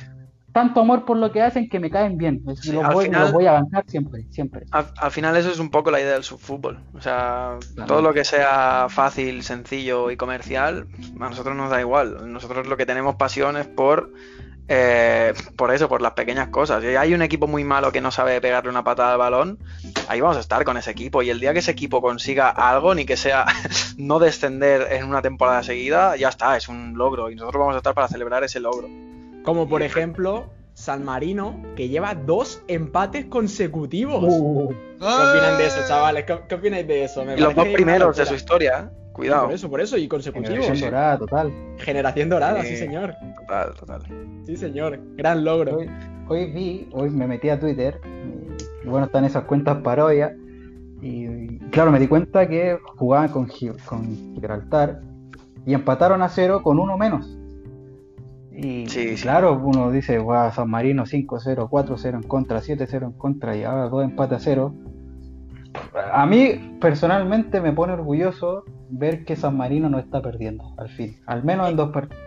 tanto 0.53 0.81
amor 0.83 1.07
por 1.07 1.17
lo 1.17 1.33
que 1.33 1.41
hacen 1.41 1.67
que 1.69 1.81
me 1.81 1.91
caen 1.91 2.19
bien. 2.19 2.43
Es- 2.47 2.61
Sí, 2.61 2.73
los, 2.73 2.87
voy, 2.93 3.07
final- 3.07 3.23
los 3.23 3.33
voy 3.33 3.47
a 3.47 3.53
bancar 3.53 3.85
siempre, 3.87 4.27
siempre. 4.31 4.67
Al, 4.71 4.87
al 4.99 5.11
final 5.11 5.35
eso 5.37 5.51
es 5.51 5.59
un 5.59 5.71
poco 5.71 5.91
la 5.91 5.99
idea 6.01 6.13
del 6.13 6.25
subfútbol. 6.25 6.79
O 6.93 7.01
sea, 7.01 7.57
Claro. 7.75 7.87
todo 7.89 8.03
lo 8.03 8.13
que 8.13 8.25
sea 8.25 8.87
fácil, 8.91 9.43
sencillo 9.45 10.11
y 10.11 10.17
comercial, 10.19 10.87
a 11.19 11.29
nosotros 11.31 11.57
nos 11.57 11.71
da 11.71 11.81
igual. 11.81 12.31
Nosotros 12.31 12.67
lo 12.67 12.77
que 12.77 12.85
tenemos 12.85 13.17
pasión 13.17 13.57
es 13.57 13.67
por, 13.67 14.13
eh, 14.69 15.35
por 15.57 15.73
eso, 15.75 15.89
por 15.89 16.03
las 16.03 16.13
pequeñas 16.13 16.49
cosas. 16.49 16.83
Si 16.83 16.89
hay 16.89 17.15
un 17.15 17.23
equipo 17.23 17.47
muy 17.47 17.65
malo 17.65 17.93
que 17.93 18.01
no 18.01 18.11
sabe 18.11 18.41
pegarle 18.41 18.71
una 18.71 18.85
patada 18.85 19.13
al 19.13 19.19
balón, 19.19 19.59
ahí 20.09 20.21
vamos 20.21 20.37
a 20.37 20.41
estar 20.41 20.65
con 20.65 20.77
ese 20.77 20.91
equipo. 20.91 21.23
Y 21.23 21.31
el 21.31 21.41
día 21.41 21.53
que 21.53 21.59
ese 21.59 21.73
equipo 21.73 22.01
consiga 22.01 22.49
algo, 22.49 22.95
ni 22.95 23.05
que 23.05 23.17
sea 23.17 23.47
no 23.97 24.19
descender 24.19 24.93
en 24.93 25.05
una 25.05 25.23
temporada 25.23 25.63
seguida, 25.63 26.17
ya 26.17 26.29
está, 26.29 26.57
es 26.57 26.69
un 26.69 26.97
logro. 26.97 27.31
Y 27.31 27.35
nosotros 27.35 27.61
vamos 27.61 27.75
a 27.75 27.79
estar 27.79 27.95
para 27.95 28.09
celebrar 28.09 28.45
ese 28.45 28.61
logro. 28.61 28.89
Como 29.45 29.69
por 29.69 29.83
ejemplo, 29.83 30.51
San 30.75 31.05
Marino, 31.05 31.61
que 31.77 31.89
lleva 31.89 32.15
dos 32.15 32.63
empates 32.69 33.27
consecutivos. 33.27 34.25
Uh, 34.27 34.69
¿Qué 34.99 35.05
opinan 35.05 35.59
de 35.59 35.67
eso, 35.67 35.81
chavales? 35.87 36.25
¿Qué, 36.25 36.39
qué 36.49 36.55
opináis 36.55 36.87
de 36.87 37.05
eso? 37.05 37.25
Me 37.25 37.35
Y 37.35 37.39
los 37.39 37.55
dos 37.55 37.69
primeros 37.69 38.17
de 38.17 38.27
su 38.27 38.35
historia, 38.35 38.89
¿eh? 38.89 39.02
Cuidado. 39.13 39.45
Por 39.45 39.53
eso, 39.55 39.71
por 39.71 39.81
eso, 39.81 39.97
y 39.99 40.09
consecutivos. 40.09 40.59
generación 40.59 40.91
dorada, 40.91 41.19
total. 41.19 41.53
Generación 41.79 42.29
dorada, 42.29 42.63
Sí. 42.63 42.69
sí, 42.69 42.77
señor. 42.77 43.15
Total, 43.41 43.75
total. 43.75 44.03
Sí, 44.47 44.57
señor. 44.57 44.99
Gran 45.17 45.45
logro. 45.45 45.77
Hoy, 45.79 45.91
hoy 46.29 46.53
vi, 46.53 46.89
hoy 46.93 47.11
me 47.11 47.27
metí 47.27 47.49
a 47.49 47.59
Twitter, 47.61 48.01
y, 48.85 48.89
bueno, 48.89 49.07
están 49.07 49.25
esas 49.25 49.45
cuentas 49.45 49.79
parodias, 49.79 50.33
y, 51.01 51.25
y 51.27 51.59
claro, 51.71 51.91
me 51.93 51.99
di 51.99 52.07
cuenta 52.09 52.49
que 52.49 52.79
jugaban 52.97 53.29
con, 53.31 53.49
con 53.87 54.07
Gibraltar 54.35 55.01
y 55.67 55.75
empataron 55.75 56.23
a 56.23 56.29
cero 56.29 56.63
con 56.63 56.79
uno 56.79 56.97
menos. 56.97 57.39
Y 58.53 58.87
Sí, 58.87 59.17
sí. 59.17 59.23
claro, 59.23 59.61
uno 59.65 59.91
dice, 59.91 60.19
guau, 60.19 60.53
San 60.53 60.69
Marino 60.71 61.05
5-0, 61.05 61.69
4-0 61.69 62.15
en 62.17 62.23
contra, 62.23 62.61
7-0 62.61 63.05
en 63.07 63.13
contra 63.13 63.57
y 63.57 63.65
ahora 63.65 63.89
dos 63.89 64.05
empates 64.05 64.39
a 64.39 64.41
cero. 64.41 64.75
A 66.13 66.27
mí 66.27 66.77
personalmente 66.81 67.61
me 67.61 67.73
pone 67.73 67.95
orgulloso 67.95 68.65
ver 68.93 69.25
que 69.25 69.37
San 69.37 69.57
Marino 69.57 69.89
no 69.89 69.99
está 69.99 70.21
perdiendo, 70.21 70.75
al 70.77 70.89
fin, 70.91 71.19
al 71.27 71.43
menos 71.43 71.69
en 71.71 71.77
dos 71.77 71.91
partidos. 71.91 72.23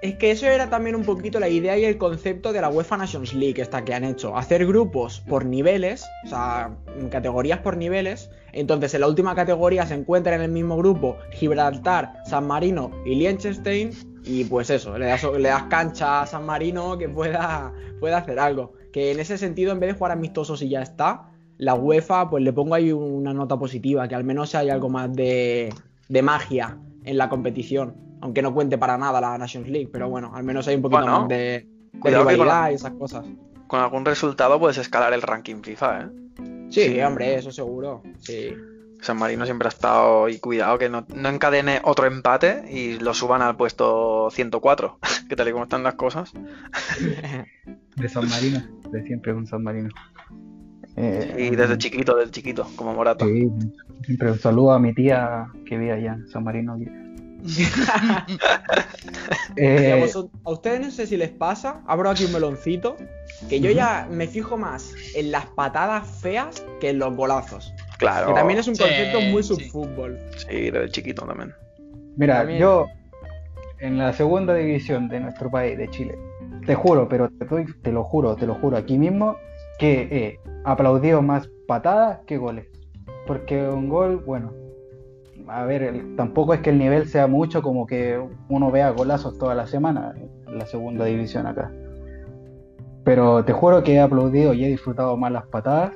Es 0.00 0.14
que 0.14 0.30
eso 0.30 0.46
era 0.46 0.70
también 0.70 0.94
un 0.94 1.02
poquito 1.02 1.40
la 1.40 1.48
idea 1.48 1.76
y 1.76 1.84
el 1.84 1.98
concepto 1.98 2.52
de 2.52 2.60
la 2.60 2.68
UEFA 2.68 2.96
Nations 2.96 3.34
League, 3.34 3.60
esta 3.60 3.84
que 3.84 3.94
han 3.94 4.04
hecho. 4.04 4.36
Hacer 4.36 4.64
grupos 4.64 5.20
por 5.28 5.44
niveles, 5.44 6.06
o 6.24 6.28
sea, 6.28 6.70
categorías 7.10 7.58
por 7.58 7.76
niveles. 7.76 8.30
Entonces, 8.52 8.94
en 8.94 9.00
la 9.00 9.08
última 9.08 9.34
categoría 9.34 9.86
se 9.86 9.94
encuentran 9.94 10.36
en 10.36 10.42
el 10.42 10.52
mismo 10.52 10.76
grupo 10.76 11.16
Gibraltar, 11.32 12.12
San 12.26 12.46
Marino 12.46 12.92
y 13.04 13.16
Liechtenstein. 13.16 13.90
Y 14.24 14.44
pues 14.44 14.70
eso, 14.70 14.96
le 14.96 15.06
das, 15.06 15.64
cancha 15.64 16.22
a 16.22 16.26
San 16.26 16.46
Marino 16.46 16.96
que 16.96 17.08
pueda, 17.08 17.72
pueda 17.98 18.18
hacer 18.18 18.38
algo. 18.38 18.74
Que 18.92 19.10
en 19.10 19.18
ese 19.18 19.36
sentido, 19.36 19.72
en 19.72 19.80
vez 19.80 19.88
de 19.88 19.98
jugar 19.98 20.12
amistosos 20.12 20.62
y 20.62 20.68
ya 20.68 20.82
está, 20.82 21.30
la 21.56 21.74
UEFA, 21.74 22.30
pues 22.30 22.44
le 22.44 22.52
pongo 22.52 22.76
ahí 22.76 22.92
una 22.92 23.34
nota 23.34 23.58
positiva, 23.58 24.06
que 24.06 24.14
al 24.14 24.22
menos 24.22 24.54
hay 24.54 24.70
algo 24.70 24.88
más 24.88 25.12
de, 25.12 25.70
de 26.08 26.22
magia 26.22 26.78
en 27.04 27.18
la 27.18 27.28
competición. 27.28 27.96
Aunque 28.20 28.42
no 28.42 28.52
cuente 28.52 28.78
para 28.78 28.98
nada 28.98 29.20
la 29.20 29.38
Nations 29.38 29.68
League, 29.68 29.88
pero 29.92 30.08
bueno, 30.08 30.32
al 30.34 30.42
menos 30.42 30.66
hay 30.66 30.74
un 30.76 30.82
poquito 30.82 31.02
Bueno, 31.02 31.20
más 31.20 31.28
de, 31.28 31.36
de 31.92 32.00
con 32.00 32.12
rivalidad 32.12 32.70
y 32.70 32.74
esas 32.74 32.92
cosas. 32.92 33.24
Con 33.68 33.80
algún 33.80 34.04
resultado 34.04 34.58
puedes 34.58 34.78
escalar 34.78 35.12
el 35.12 35.22
ranking 35.22 35.62
FIFA, 35.62 36.00
¿eh? 36.00 36.06
Sí, 36.70 36.82
Sí. 36.88 37.00
hombre, 37.00 37.36
eso 37.36 37.52
seguro. 37.52 38.02
Sí. 38.18 38.54
San 39.00 39.16
Marino 39.18 39.44
siempre 39.44 39.66
ha 39.66 39.68
estado 39.68 40.28
y 40.28 40.40
cuidado 40.40 40.76
que 40.78 40.88
no, 40.88 41.06
no 41.14 41.28
encadene 41.28 41.80
otro 41.84 42.06
empate 42.06 42.64
y 42.68 42.98
lo 42.98 43.14
suban 43.14 43.42
al 43.42 43.56
puesto 43.56 44.28
104, 44.32 44.98
que 45.28 45.36
tal 45.36 45.48
y 45.48 45.52
como 45.52 45.64
están 45.64 45.84
las 45.84 45.94
cosas. 45.94 46.32
De 47.94 48.08
San 48.08 48.28
Marino, 48.28 48.60
de 48.90 49.02
siempre 49.04 49.32
con 49.34 49.46
San 49.46 49.62
Marino. 49.62 49.90
Eh, 51.00 51.50
Y 51.52 51.56
desde 51.56 51.78
chiquito, 51.78 52.16
desde 52.16 52.32
chiquito, 52.32 52.66
como 52.76 52.92
Morata. 52.94 53.24
Sí, 53.24 53.48
siempre 54.04 54.32
un 54.32 54.38
saludo 54.38 54.72
a 54.72 54.78
mi 54.80 54.92
tía 54.94 55.46
que 55.64 55.78
vive 55.78 55.92
allá 55.92 56.14
en 56.14 56.26
San 56.28 56.42
Marino. 56.44 56.76
Eh, 59.56 60.08
a 60.44 60.50
ustedes 60.50 60.80
no 60.80 60.90
sé 60.90 61.06
si 61.06 61.16
les 61.16 61.30
pasa, 61.30 61.80
abro 61.86 62.10
aquí 62.10 62.24
un 62.24 62.32
meloncito, 62.32 62.96
que 63.48 63.60
yo 63.60 63.70
ya 63.70 64.06
me 64.10 64.26
fijo 64.26 64.56
más 64.56 64.94
en 65.14 65.32
las 65.32 65.46
patadas 65.46 66.06
feas 66.20 66.64
que 66.80 66.90
en 66.90 66.98
los 66.98 67.14
golazos. 67.16 67.72
Claro. 67.98 68.28
Que 68.28 68.34
también 68.34 68.58
es 68.60 68.68
un 68.68 68.76
Sí, 68.76 68.82
concepto 68.82 69.20
muy 69.20 69.42
sí. 69.42 69.48
subfútbol. 69.54 70.18
Sí, 70.48 70.70
desde 70.70 70.88
chiquito 70.90 71.26
también. 71.26 71.52
mira, 72.16 72.38
también- 72.38 72.60
yo 72.60 72.86
en 73.80 73.98
la 73.98 74.12
segunda 74.12 74.54
división 74.54 75.08
de 75.08 75.20
nuestro 75.20 75.50
país, 75.50 75.76
de 75.78 75.88
Chile, 75.88 76.16
te 76.66 76.74
juro, 76.74 77.08
pero 77.08 77.28
te, 77.30 77.44
doy- 77.46 77.74
te 77.82 77.90
lo 77.92 78.04
juro, 78.04 78.36
te 78.36 78.46
lo 78.46 78.54
juro 78.54 78.76
aquí 78.76 78.98
mismo, 78.98 79.36
que 79.78 80.02
he 80.10 80.38
aplaudido 80.72 81.22
más 81.22 81.48
patadas 81.66 82.20
que 82.26 82.36
goles. 82.36 82.66
Porque 83.26 83.68
un 83.68 83.88
gol, 83.88 84.22
bueno, 84.24 84.52
a 85.48 85.64
ver, 85.64 85.82
el- 85.82 86.16
tampoco 86.16 86.54
es 86.54 86.60
que 86.60 86.70
el 86.70 86.78
nivel 86.78 87.06
sea 87.08 87.26
mucho 87.26 87.62
como 87.62 87.86
que 87.86 88.20
uno 88.48 88.70
vea 88.70 88.90
golazos 88.90 89.38
toda 89.38 89.54
la 89.54 89.66
semana 89.66 90.14
en 90.46 90.58
la 90.58 90.66
segunda 90.66 91.04
división 91.04 91.46
acá. 91.46 91.72
Pero 93.04 93.44
te 93.44 93.52
juro 93.52 93.82
que 93.82 93.94
he 93.94 94.00
aplaudido 94.00 94.52
y 94.52 94.64
he 94.64 94.68
disfrutado 94.68 95.16
más 95.16 95.32
las 95.32 95.46
patadas. 95.46 95.92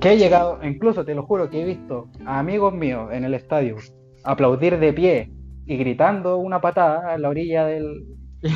Que 0.00 0.12
he 0.12 0.16
llegado, 0.18 0.58
incluso 0.62 1.04
te 1.04 1.14
lo 1.14 1.24
juro 1.24 1.48
que 1.50 1.62
he 1.62 1.64
visto 1.64 2.08
a 2.26 2.38
amigos 2.38 2.74
míos 2.74 3.10
en 3.12 3.24
el 3.24 3.34
estadio 3.34 3.76
aplaudir 4.22 4.78
de 4.78 4.92
pie 4.92 5.32
y 5.66 5.76
gritando 5.76 6.38
una 6.38 6.60
patada 6.60 7.14
en 7.14 7.22
la 7.22 7.28
orilla 7.28 7.64
del- 7.66 8.04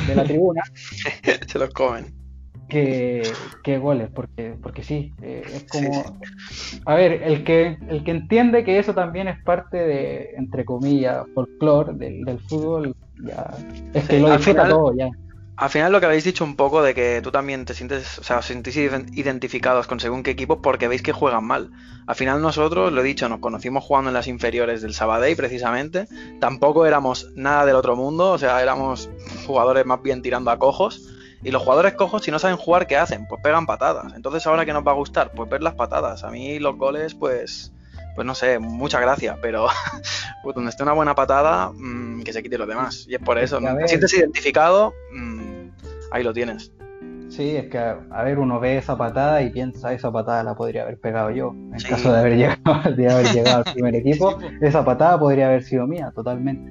de 0.07 0.15
la 0.15 0.23
tribuna 0.23 0.61
Se 1.47 1.57
los 1.59 1.69
comen. 1.71 2.05
Que, 2.69 3.23
que 3.63 3.77
goles, 3.77 4.09
porque, 4.13 4.55
porque 4.61 4.83
sí, 4.83 5.13
eh, 5.21 5.43
es 5.53 5.63
como... 5.63 6.19
A 6.85 6.95
ver, 6.95 7.23
el 7.23 7.43
que, 7.43 7.77
el 7.89 8.03
que 8.03 8.11
entiende 8.11 8.63
que 8.63 8.79
eso 8.79 8.93
también 8.93 9.27
es 9.27 9.43
parte 9.43 9.77
de, 9.77 10.29
entre 10.37 10.63
comillas, 10.63 11.25
folclore 11.33 11.93
del, 11.93 12.23
del 12.23 12.39
fútbol, 12.39 12.93
ya, 13.21 13.49
es 13.93 14.07
que 14.07 14.19
lo 14.19 14.29
disfruta 14.29 14.61
final- 14.61 14.69
todo 14.69 14.93
ya. 14.95 15.09
Al 15.57 15.69
final 15.69 15.91
lo 15.91 15.99
que 15.99 16.05
habéis 16.05 16.23
dicho 16.23 16.45
un 16.45 16.55
poco 16.55 16.81
de 16.81 16.93
que 16.95 17.19
tú 17.21 17.31
también 17.31 17.65
te 17.65 17.73
sientes, 17.73 18.17
o 18.19 18.23
sea, 18.23 18.37
os 18.37 18.45
sentís 18.45 18.77
iden- 18.77 19.11
identificados 19.13 19.87
con 19.87 19.99
según 19.99 20.23
qué 20.23 20.31
equipos 20.31 20.59
porque 20.63 20.87
veis 20.87 21.01
que 21.01 21.11
juegan 21.11 21.43
mal. 21.43 21.69
Al 22.07 22.15
final 22.15 22.41
nosotros, 22.41 22.93
lo 22.93 23.01
he 23.01 23.03
dicho, 23.03 23.27
nos 23.27 23.39
conocimos 23.39 23.83
jugando 23.83 24.09
en 24.09 24.13
las 24.13 24.27
inferiores 24.27 24.81
del 24.81 24.93
Sabadell 24.93 25.35
precisamente. 25.35 26.07
Tampoco 26.39 26.85
éramos 26.85 27.29
nada 27.35 27.65
del 27.65 27.75
otro 27.75 27.97
mundo, 27.97 28.31
o 28.31 28.37
sea, 28.37 28.61
éramos 28.61 29.09
jugadores 29.45 29.85
más 29.85 30.01
bien 30.01 30.21
tirando 30.21 30.49
a 30.49 30.57
cojos. 30.57 31.09
Y 31.41 31.51
los 31.51 31.61
jugadores 31.63 31.93
cojos, 31.93 32.23
si 32.23 32.31
no 32.31 32.39
saben 32.39 32.57
jugar, 32.57 32.85
¿qué 32.87 32.97
hacen? 32.97 33.25
Pues 33.27 33.41
pegan 33.41 33.65
patadas. 33.65 34.13
Entonces, 34.13 34.45
¿ahora 34.45 34.65
qué 34.65 34.73
nos 34.73 34.85
va 34.85 34.91
a 34.91 34.95
gustar? 34.95 35.31
Pues 35.31 35.49
ver 35.49 35.61
las 35.63 35.73
patadas. 35.75 36.23
A 36.23 36.31
mí 36.31 36.59
los 36.59 36.77
goles, 36.77 37.15
pues, 37.15 37.71
pues 38.15 38.27
no 38.27 38.35
sé, 38.35 38.59
muchas 38.59 38.99
gracias, 38.99 39.37
pero 39.41 39.67
pues 40.43 40.53
donde 40.55 40.69
esté 40.69 40.83
una 40.83 40.93
buena 40.93 41.15
patada, 41.15 41.71
mm, 41.73 42.23
que 42.23 42.33
se 42.33 42.43
quite 42.43 42.57
los 42.57 42.67
demás. 42.67 43.05
Y 43.07 43.15
es 43.15 43.21
por 43.21 43.37
eso, 43.37 43.59
te 43.59 43.87
sientes 43.87 44.13
identificado, 44.13 44.93
mm, 45.13 45.69
ahí 46.11 46.23
lo 46.23 46.33
tienes. 46.33 46.71
Sí, 47.29 47.55
es 47.55 47.69
que, 47.69 47.77
a 47.77 48.23
ver, 48.23 48.39
uno 48.39 48.59
ve 48.59 48.77
esa 48.79 48.97
patada 48.97 49.41
y 49.43 49.51
piensa, 49.51 49.93
esa 49.93 50.11
patada 50.11 50.43
la 50.43 50.55
podría 50.55 50.81
haber 50.81 50.99
pegado 50.99 51.29
yo. 51.29 51.51
En 51.71 51.79
Sí. 51.79 51.87
caso 51.87 52.11
de 52.11 52.19
haber 52.19 52.35
llegado, 52.35 52.59
de 52.97 53.09
haber 53.09 53.27
llegado 53.33 53.57
al 53.65 53.71
primer 53.71 53.95
equipo, 53.95 54.39
Sí, 54.41 54.47
esa 54.61 54.83
patada 54.83 55.17
podría 55.19 55.47
haber 55.47 55.63
sido 55.63 55.85
mía, 55.87 56.11
totalmente. 56.13 56.69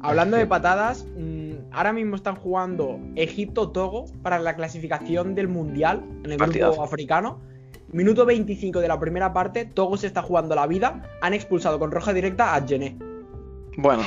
Hablando 0.00 0.36
de 0.36 0.46
patadas, 0.46 1.04
mm, 1.16 1.45
ahora 1.76 1.92
mismo 1.92 2.16
están 2.16 2.34
jugando 2.36 2.98
Egipto-Togo 3.14 4.06
para 4.22 4.38
la 4.38 4.56
clasificación 4.56 5.34
del 5.34 5.46
Mundial 5.48 6.02
en 6.24 6.32
el 6.32 6.38
Partidazo. 6.38 6.72
grupo 6.72 6.84
africano. 6.84 7.38
Minuto 7.92 8.26
25 8.26 8.80
de 8.80 8.88
la 8.88 8.98
primera 8.98 9.32
parte, 9.32 9.64
Togo 9.66 9.96
se 9.96 10.06
está 10.08 10.22
jugando 10.22 10.54
la 10.54 10.66
vida. 10.66 11.02
Han 11.22 11.34
expulsado 11.34 11.78
con 11.78 11.90
roja 11.92 12.12
directa 12.12 12.54
a 12.54 12.66
Gené. 12.66 12.96
Bueno, 13.78 14.02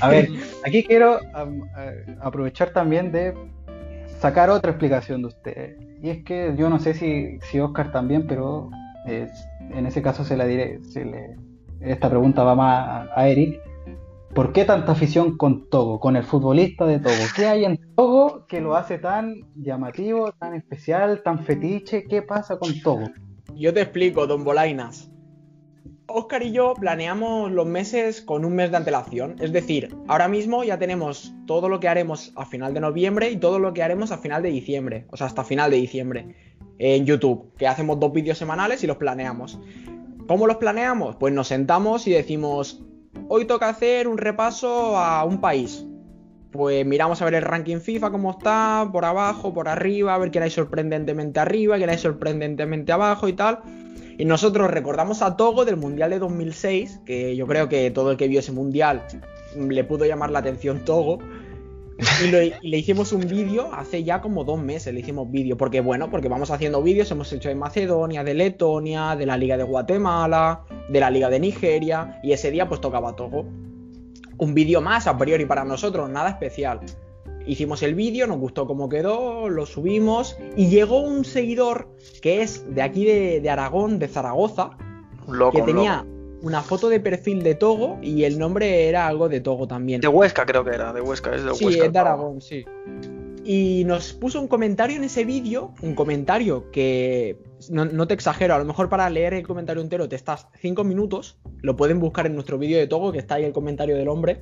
A 0.00 0.08
ver, 0.10 0.28
aquí 0.64 0.84
quiero 0.84 1.18
eh, 1.20 2.16
aprovechar 2.20 2.70
también 2.70 3.10
de 3.10 3.34
sacar 4.20 4.50
otra 4.50 4.70
explicación 4.72 5.22
de 5.22 5.28
ustedes. 5.28 5.78
Y 6.02 6.10
es 6.10 6.22
que 6.24 6.54
yo 6.56 6.68
no 6.70 6.78
sé 6.78 6.94
si, 6.94 7.38
si 7.50 7.58
Oscar 7.60 7.90
también, 7.92 8.26
pero 8.26 8.70
eh, 9.06 9.26
en 9.70 9.86
ese 9.86 10.02
caso 10.02 10.22
se 10.24 10.36
la 10.36 10.44
diré. 10.44 10.80
se 10.84 11.04
le- 11.04 11.36
esta 11.80 12.10
pregunta 12.10 12.44
va 12.44 12.54
más 12.54 13.08
a, 13.10 13.20
a 13.20 13.28
Eric. 13.28 13.58
¿Por 14.34 14.52
qué 14.52 14.64
tanta 14.64 14.92
afición 14.92 15.36
con 15.36 15.68
Togo, 15.68 15.98
con 15.98 16.14
el 16.14 16.22
futbolista 16.22 16.86
de 16.86 17.00
Togo? 17.00 17.16
¿Qué 17.34 17.46
hay 17.46 17.64
en 17.64 17.80
Togo 17.96 18.46
que 18.46 18.60
lo 18.60 18.76
hace 18.76 18.98
tan 18.98 19.40
llamativo, 19.56 20.30
tan 20.32 20.54
especial, 20.54 21.22
tan 21.24 21.40
fetiche? 21.40 22.04
¿Qué 22.04 22.22
pasa 22.22 22.56
con 22.56 22.80
Togo? 22.80 23.10
Yo 23.56 23.74
te 23.74 23.80
explico, 23.80 24.28
don 24.28 24.44
Bolainas. 24.44 25.10
Oscar 26.06 26.44
y 26.44 26.52
yo 26.52 26.74
planeamos 26.74 27.50
los 27.50 27.66
meses 27.66 28.22
con 28.22 28.44
un 28.44 28.54
mes 28.54 28.70
de 28.70 28.76
antelación. 28.76 29.34
Es 29.40 29.52
decir, 29.52 29.96
ahora 30.06 30.28
mismo 30.28 30.62
ya 30.62 30.78
tenemos 30.78 31.34
todo 31.46 31.68
lo 31.68 31.80
que 31.80 31.88
haremos 31.88 32.32
a 32.36 32.46
final 32.46 32.72
de 32.72 32.80
noviembre 32.80 33.30
y 33.30 33.36
todo 33.36 33.58
lo 33.58 33.74
que 33.74 33.82
haremos 33.82 34.12
a 34.12 34.18
final 34.18 34.44
de 34.44 34.50
diciembre. 34.50 35.06
O 35.10 35.16
sea, 35.16 35.26
hasta 35.26 35.42
final 35.42 35.72
de 35.72 35.78
diciembre. 35.78 36.36
En 36.78 37.04
YouTube. 37.04 37.52
Que 37.56 37.66
hacemos 37.66 37.98
dos 37.98 38.12
vídeos 38.12 38.38
semanales 38.38 38.84
y 38.84 38.86
los 38.86 38.96
planeamos. 38.96 39.58
¿Cómo 40.28 40.46
los 40.46 40.58
planeamos? 40.58 41.16
Pues 41.16 41.34
nos 41.34 41.48
sentamos 41.48 42.06
y 42.06 42.12
decimos, 42.12 42.84
hoy 43.32 43.44
toca 43.44 43.68
hacer 43.68 44.08
un 44.08 44.18
repaso 44.18 44.98
a 44.98 45.24
un 45.24 45.40
país. 45.40 45.86
pues 46.50 46.84
miramos 46.84 47.22
a 47.22 47.24
ver 47.24 47.34
el 47.34 47.42
ranking 47.42 47.78
FIFA, 47.78 48.10
cómo 48.10 48.32
está, 48.32 48.88
por 48.90 49.04
abajo, 49.04 49.54
por 49.54 49.68
arriba, 49.68 50.16
a 50.16 50.18
ver 50.18 50.32
quién 50.32 50.42
hay 50.42 50.50
sorprendentemente 50.50 51.38
arriba, 51.38 51.76
quién 51.76 51.90
hay 51.90 51.98
sorprendentemente 51.98 52.90
abajo 52.90 53.28
y 53.28 53.34
tal. 53.34 53.60
Y 54.18 54.24
nosotros 54.24 54.68
recordamos 54.68 55.22
a 55.22 55.36
Togo 55.36 55.64
del 55.64 55.76
Mundial 55.76 56.10
de 56.10 56.18
2006, 56.18 57.02
que 57.06 57.36
yo 57.36 57.46
creo 57.46 57.68
que 57.68 57.92
todo 57.92 58.10
el 58.10 58.16
que 58.16 58.26
vio 58.26 58.40
ese 58.40 58.50
Mundial 58.50 59.06
le 59.56 59.84
pudo 59.84 60.06
llamar 60.06 60.32
la 60.32 60.40
atención 60.40 60.84
Togo. 60.84 61.20
Y, 62.24 62.30
lo- 62.30 62.42
y 62.42 62.52
le 62.62 62.78
hicimos 62.78 63.12
un 63.12 63.26
vídeo 63.26 63.68
hace 63.72 64.02
ya 64.04 64.20
como 64.20 64.44
dos 64.44 64.60
meses, 64.60 64.92
le 64.94 65.00
hicimos 65.00 65.30
vídeo, 65.30 65.56
porque 65.56 65.80
bueno, 65.80 66.10
porque 66.10 66.28
vamos 66.28 66.50
haciendo 66.50 66.82
vídeos, 66.82 67.10
hemos 67.10 67.32
hecho 67.32 67.48
de 67.48 67.54
Macedonia, 67.54 68.24
de 68.24 68.34
Letonia, 68.34 69.16
de 69.16 69.26
la 69.26 69.36
Liga 69.36 69.56
de 69.56 69.64
Guatemala, 69.64 70.62
de 70.88 71.00
la 71.00 71.10
Liga 71.10 71.28
de 71.30 71.40
Nigeria, 71.40 72.18
y 72.22 72.32
ese 72.32 72.50
día 72.50 72.68
pues 72.68 72.80
tocaba 72.80 73.14
Togo. 73.16 73.44
Un 74.38 74.54
vídeo 74.54 74.80
más 74.80 75.06
a 75.06 75.18
priori 75.18 75.44
para 75.44 75.64
nosotros, 75.64 76.08
nada 76.08 76.30
especial. 76.30 76.80
Hicimos 77.46 77.82
el 77.82 77.94
vídeo, 77.94 78.26
nos 78.26 78.38
gustó 78.38 78.66
cómo 78.66 78.88
quedó, 78.88 79.48
lo 79.48 79.66
subimos, 79.66 80.36
y 80.56 80.68
llegó 80.68 81.00
un 81.00 81.24
seguidor 81.24 81.88
que 82.22 82.42
es 82.42 82.74
de 82.74 82.82
aquí 82.82 83.04
de, 83.04 83.40
de 83.40 83.50
Aragón, 83.50 83.98
de 83.98 84.08
Zaragoza, 84.08 84.70
loco, 85.28 85.56
que 85.56 85.62
tenía 85.62 86.04
loco. 86.04 86.19
Una 86.42 86.62
foto 86.62 86.88
de 86.88 87.00
perfil 87.00 87.42
de 87.42 87.54
Togo 87.54 87.98
y 88.02 88.24
el 88.24 88.38
nombre 88.38 88.88
era 88.88 89.06
algo 89.06 89.28
de 89.28 89.40
Togo 89.40 89.66
también. 89.66 90.00
De 90.00 90.08
Huesca 90.08 90.46
creo 90.46 90.64
que 90.64 90.70
era, 90.70 90.92
de 90.92 91.00
Huesca, 91.00 91.34
es 91.34 91.44
de 91.44 91.54
Sí, 91.54 91.66
Huesca. 91.66 91.86
es 91.86 91.92
de 91.92 91.98
Aragón, 91.98 92.40
sí. 92.40 92.64
Y 93.44 93.84
nos 93.86 94.12
puso 94.12 94.40
un 94.40 94.48
comentario 94.48 94.96
en 94.96 95.04
ese 95.04 95.24
vídeo, 95.24 95.74
un 95.82 95.94
comentario 95.94 96.70
que 96.70 97.38
no, 97.70 97.84
no 97.84 98.06
te 98.06 98.14
exagero, 98.14 98.54
a 98.54 98.58
lo 98.58 98.64
mejor 98.64 98.88
para 98.88 99.08
leer 99.10 99.34
el 99.34 99.46
comentario 99.46 99.82
entero 99.82 100.08
te 100.08 100.16
estás 100.16 100.46
5 100.60 100.84
minutos, 100.84 101.38
lo 101.62 101.74
pueden 101.76 102.00
buscar 102.00 102.26
en 102.26 102.34
nuestro 102.34 102.58
vídeo 102.58 102.78
de 102.78 102.86
Togo, 102.86 103.12
que 103.12 103.18
está 103.18 103.36
ahí 103.36 103.44
el 103.44 103.52
comentario 103.52 103.96
del 103.96 104.08
hombre, 104.08 104.40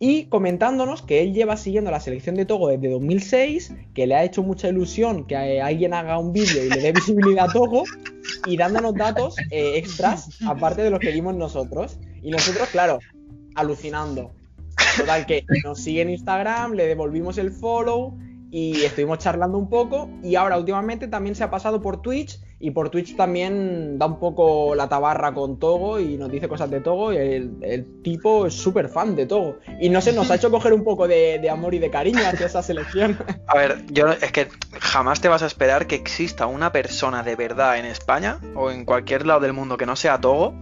y 0.00 0.26
comentándonos 0.26 1.02
que 1.02 1.22
él 1.22 1.32
lleva 1.32 1.56
siguiendo 1.56 1.90
la 1.90 2.00
selección 2.00 2.36
de 2.36 2.44
Togo 2.44 2.68
desde 2.68 2.88
2006, 2.90 3.74
que 3.94 4.06
le 4.06 4.14
ha 4.14 4.24
hecho 4.24 4.42
mucha 4.42 4.68
ilusión 4.68 5.26
que 5.26 5.60
alguien 5.60 5.92
haga 5.92 6.18
un 6.18 6.32
vídeo 6.32 6.64
y 6.64 6.68
le 6.68 6.80
dé 6.80 6.92
visibilidad 6.92 7.46
a 7.48 7.52
Togo, 7.52 7.82
y 8.46 8.56
dándonos 8.56 8.94
datos 8.94 9.36
eh, 9.50 9.72
extras, 9.76 10.28
aparte 10.46 10.82
de 10.82 10.90
los 10.90 11.00
que 11.00 11.12
dimos 11.12 11.34
nosotros. 11.34 11.98
Y 12.22 12.30
nosotros, 12.30 12.68
claro, 12.68 13.00
alucinando. 13.54 14.32
Total, 14.96 15.26
que 15.26 15.44
nos 15.64 15.80
sigue 15.80 16.02
en 16.02 16.10
Instagram, 16.10 16.72
le 16.72 16.86
devolvimos 16.86 17.38
el 17.38 17.50
follow 17.50 18.16
y 18.50 18.82
estuvimos 18.82 19.18
charlando 19.18 19.58
un 19.58 19.68
poco. 19.68 20.08
Y 20.22 20.36
ahora, 20.36 20.58
últimamente, 20.58 21.08
también 21.08 21.34
se 21.34 21.44
ha 21.44 21.50
pasado 21.50 21.82
por 21.82 22.02
Twitch. 22.02 22.40
Y 22.60 22.72
por 22.72 22.90
Twitch 22.90 23.14
también 23.14 23.98
da 23.98 24.06
un 24.06 24.18
poco 24.18 24.74
la 24.74 24.88
tabarra 24.88 25.32
con 25.32 25.60
Togo 25.60 26.00
y 26.00 26.16
nos 26.16 26.30
dice 26.30 26.48
cosas 26.48 26.68
de 26.70 26.80
Togo. 26.80 27.12
Y 27.12 27.16
el, 27.16 28.02
tipo 28.02 28.46
es 28.46 28.54
súper 28.54 28.88
fan 28.88 29.14
de 29.14 29.26
Togo. 29.26 29.58
Y 29.80 29.88
no 29.90 30.00
sé, 30.00 30.12
nos 30.12 30.30
ha 30.30 30.34
hecho 30.34 30.50
coger 30.50 30.72
un 30.72 30.82
poco 30.82 31.06
de, 31.06 31.48
amor 31.48 31.74
y 31.74 31.78
de 31.78 31.90
cariño 31.90 32.20
hacia 32.26 32.46
esa 32.46 32.62
selección. 32.62 33.16
A 33.46 33.56
ver, 33.56 33.84
yo 33.90 34.08
es 34.08 34.32
que 34.32 34.48
jamás 34.80 35.20
te 35.20 35.28
vas 35.28 35.42
a 35.42 35.46
esperar 35.46 35.86
que 35.86 35.94
exista 35.94 36.46
una 36.46 36.72
persona 36.72 37.22
de 37.22 37.36
verdad 37.36 37.78
en 37.78 37.84
España 37.84 38.40
o 38.56 38.70
en 38.70 38.84
cualquier 38.84 39.24
lado 39.24 39.40
del 39.40 39.52
mundo 39.52 39.76
que 39.76 39.86
no 39.86 39.94
sea 39.94 40.20
Togo 40.20 40.54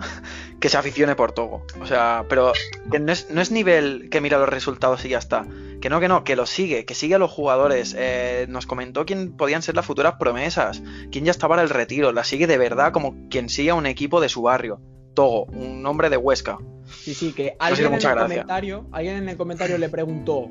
que 0.61 0.69
se 0.69 0.77
aficione 0.77 1.17
por 1.17 1.33
Togo. 1.33 1.65
O 1.81 1.87
sea, 1.87 2.25
pero 2.29 2.53
no 2.87 3.13
es, 3.13 3.31
no 3.31 3.41
es 3.41 3.51
nivel 3.51 4.09
que 4.11 4.21
mira 4.21 4.39
los 4.39 4.49
resultados 4.49 5.05
y 5.05 5.11
ya 5.11 5.19
está. 5.19 5.47
Que 5.81 5.91
no, 5.91 6.01
que 6.01 6.09
no, 6.09 6.25
que 6.25 6.37
lo 6.37 6.47
sigue, 6.47 6.85
que 6.85 6.95
sigue 6.95 7.15
a 7.15 7.19
los 7.19 7.31
jugadores. 7.31 7.95
Eh, 7.99 8.47
nos 8.49 8.67
comentó 8.67 9.05
quién 9.07 9.37
podían 9.37 9.63
ser 9.63 9.75
las 9.77 9.85
futuras 9.87 10.15
promesas, 10.19 10.83
quién 11.13 11.25
ya 11.25 11.31
estaba 11.31 11.57
en 11.57 11.63
el 11.63 11.71
retiro. 11.71 12.13
La 12.13 12.25
sigue 12.25 12.47
de 12.47 12.59
verdad 12.59 12.93
como 12.93 13.15
quien 13.31 13.49
sigue 13.49 13.71
a 13.71 13.75
un 13.75 13.87
equipo 13.87 14.21
de 14.21 14.29
su 14.29 14.43
barrio. 14.43 14.81
Togo, 15.15 15.45
un 15.47 15.85
hombre 15.87 16.11
de 16.11 16.17
Huesca. 16.17 16.59
Sí, 16.87 17.15
sí, 17.15 17.33
que 17.33 17.57
alguien 17.59 17.89
en, 17.89 17.95
el 17.95 18.17
comentario, 18.17 18.87
alguien 18.93 19.17
en 19.17 19.29
el 19.29 19.37
comentario 19.37 19.79
le 19.79 19.89
preguntó, 19.89 20.49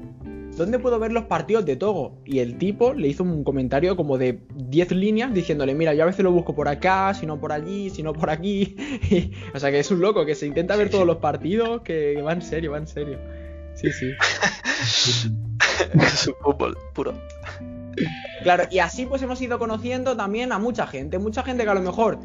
¿dónde 0.57 0.79
puedo 0.79 0.99
ver 0.99 1.11
los 1.11 1.25
partidos 1.25 1.65
de 1.65 1.75
Togo? 1.75 2.17
Y 2.25 2.39
el 2.39 2.57
tipo 2.57 2.93
le 2.93 3.07
hizo 3.07 3.23
un 3.23 3.43
comentario 3.43 3.95
como 3.95 4.17
de 4.17 4.39
10 4.55 4.91
líneas 4.91 5.33
diciéndole, 5.33 5.75
mira, 5.75 5.93
yo 5.93 6.03
a 6.03 6.07
veces 6.07 6.23
lo 6.23 6.31
busco 6.31 6.55
por 6.55 6.67
acá, 6.67 7.13
si 7.13 7.25
no 7.25 7.39
por 7.39 7.51
allí, 7.51 7.89
si 7.89 8.03
no 8.03 8.11
por 8.13 8.29
aquí. 8.31 8.75
Y- 9.09 9.31
o 9.53 9.59
sea 9.59 9.71
que 9.71 9.79
es 9.79 9.91
un 9.91 10.01
loco 10.01 10.25
que 10.25 10.35
se 10.35 10.45
intenta 10.47 10.75
ver 10.75 10.87
Sí, 10.87 10.91
todos 10.93 11.03
sí. 11.03 11.07
los 11.07 11.17
partidos, 11.17 11.81
que 11.81 12.21
va 12.21 12.33
en 12.33 12.41
serio, 12.41 12.71
va 12.71 12.77
en 12.79 12.87
serio. 12.87 13.19
Sí, 13.75 13.91
sí. 13.91 14.13
Su 16.15 16.33
fútbol 16.35 16.77
puro. 16.93 17.13
Claro, 18.43 18.65
y 18.69 18.79
así 18.79 19.05
pues 19.05 19.21
hemos 19.21 19.41
ido 19.41 19.57
conociendo 19.57 20.15
también 20.15 20.51
a 20.51 20.59
mucha 20.59 20.85
gente, 20.85 21.17
mucha 21.17 21.43
gente 21.43 21.63
que 21.63 21.69
a 21.69 21.73
lo 21.73 21.81
mejor 21.81 22.19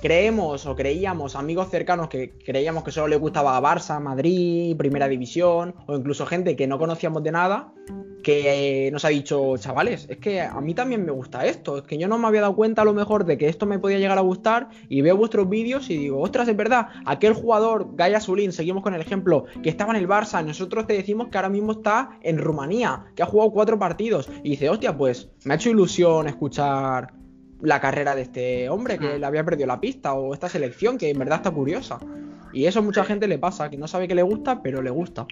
creemos 0.00 0.66
o 0.66 0.76
creíamos, 0.76 1.36
amigos 1.36 1.70
cercanos 1.70 2.08
que 2.08 2.30
creíamos 2.44 2.84
que 2.84 2.92
solo 2.92 3.08
le 3.08 3.16
gustaba 3.16 3.60
Barça, 3.60 4.00
Madrid, 4.00 4.76
Primera 4.76 5.08
División, 5.08 5.74
o 5.86 5.96
incluso 5.96 6.26
gente 6.26 6.56
que 6.56 6.66
no 6.66 6.78
conocíamos 6.78 7.22
de 7.22 7.32
nada, 7.32 7.72
que 8.22 8.90
nos 8.92 9.04
ha 9.04 9.08
dicho, 9.08 9.56
chavales, 9.56 10.06
es 10.08 10.18
que 10.18 10.40
a 10.40 10.60
mí 10.60 10.74
también 10.74 11.04
me 11.04 11.12
gusta 11.12 11.46
esto, 11.46 11.78
es 11.78 11.84
que 11.84 11.98
yo 11.98 12.08
no 12.08 12.18
me 12.18 12.26
había 12.26 12.42
dado 12.42 12.54
cuenta 12.54 12.82
a 12.82 12.84
lo 12.84 12.92
mejor 12.92 13.24
de 13.24 13.38
que 13.38 13.48
esto 13.48 13.66
me 13.66 13.78
podía 13.78 13.98
llegar 13.98 14.18
a 14.18 14.22
gustar 14.22 14.68
y 14.88 15.00
veo 15.00 15.16
vuestros 15.16 15.48
vídeos 15.48 15.88
y 15.90 15.96
digo, 15.96 16.20
ostras, 16.20 16.48
es 16.48 16.56
verdad, 16.56 16.88
aquel 17.06 17.32
jugador, 17.32 17.90
Gaia 17.94 18.20
Zulín, 18.20 18.52
seguimos 18.52 18.82
con 18.82 18.94
el 18.94 19.00
ejemplo, 19.00 19.46
que 19.62 19.70
estaba 19.70 19.92
en 19.92 19.98
el 19.98 20.08
Barça, 20.08 20.44
nosotros 20.44 20.86
te 20.86 20.94
decimos 20.94 21.28
que 21.28 21.38
ahora 21.38 21.48
mismo 21.48 21.72
está 21.72 22.18
en 22.22 22.38
Rumanía, 22.38 23.06
que 23.14 23.22
ha 23.22 23.26
jugado 23.26 23.50
cuatro 23.50 23.78
partidos, 23.78 24.28
y 24.42 24.50
dice, 24.50 24.68
hostia, 24.68 24.96
pues 24.96 25.28
me 25.44 25.54
ha 25.54 25.56
hecho 25.56 25.70
ilusión 25.70 26.28
escuchar 26.28 27.17
la 27.60 27.80
carrera 27.80 28.14
de 28.14 28.22
este 28.22 28.68
hombre 28.68 28.98
que 28.98 29.16
Mm. 29.16 29.20
le 29.20 29.26
había 29.26 29.44
perdido 29.44 29.66
la 29.66 29.80
pista 29.80 30.14
o 30.14 30.32
esta 30.34 30.48
selección 30.48 30.96
que 30.98 31.10
en 31.10 31.18
verdad 31.18 31.38
está 31.38 31.50
curiosa. 31.50 31.98
Y 32.52 32.64
eso 32.66 32.78
a 32.78 32.82
mucha 32.82 33.04
gente 33.04 33.28
le 33.28 33.38
pasa, 33.38 33.68
que 33.68 33.76
no 33.76 33.86
sabe 33.88 34.08
que 34.08 34.14
le 34.14 34.22
gusta, 34.22 34.62
pero 34.62 34.80
le 34.80 34.88
gusta. 34.90 35.26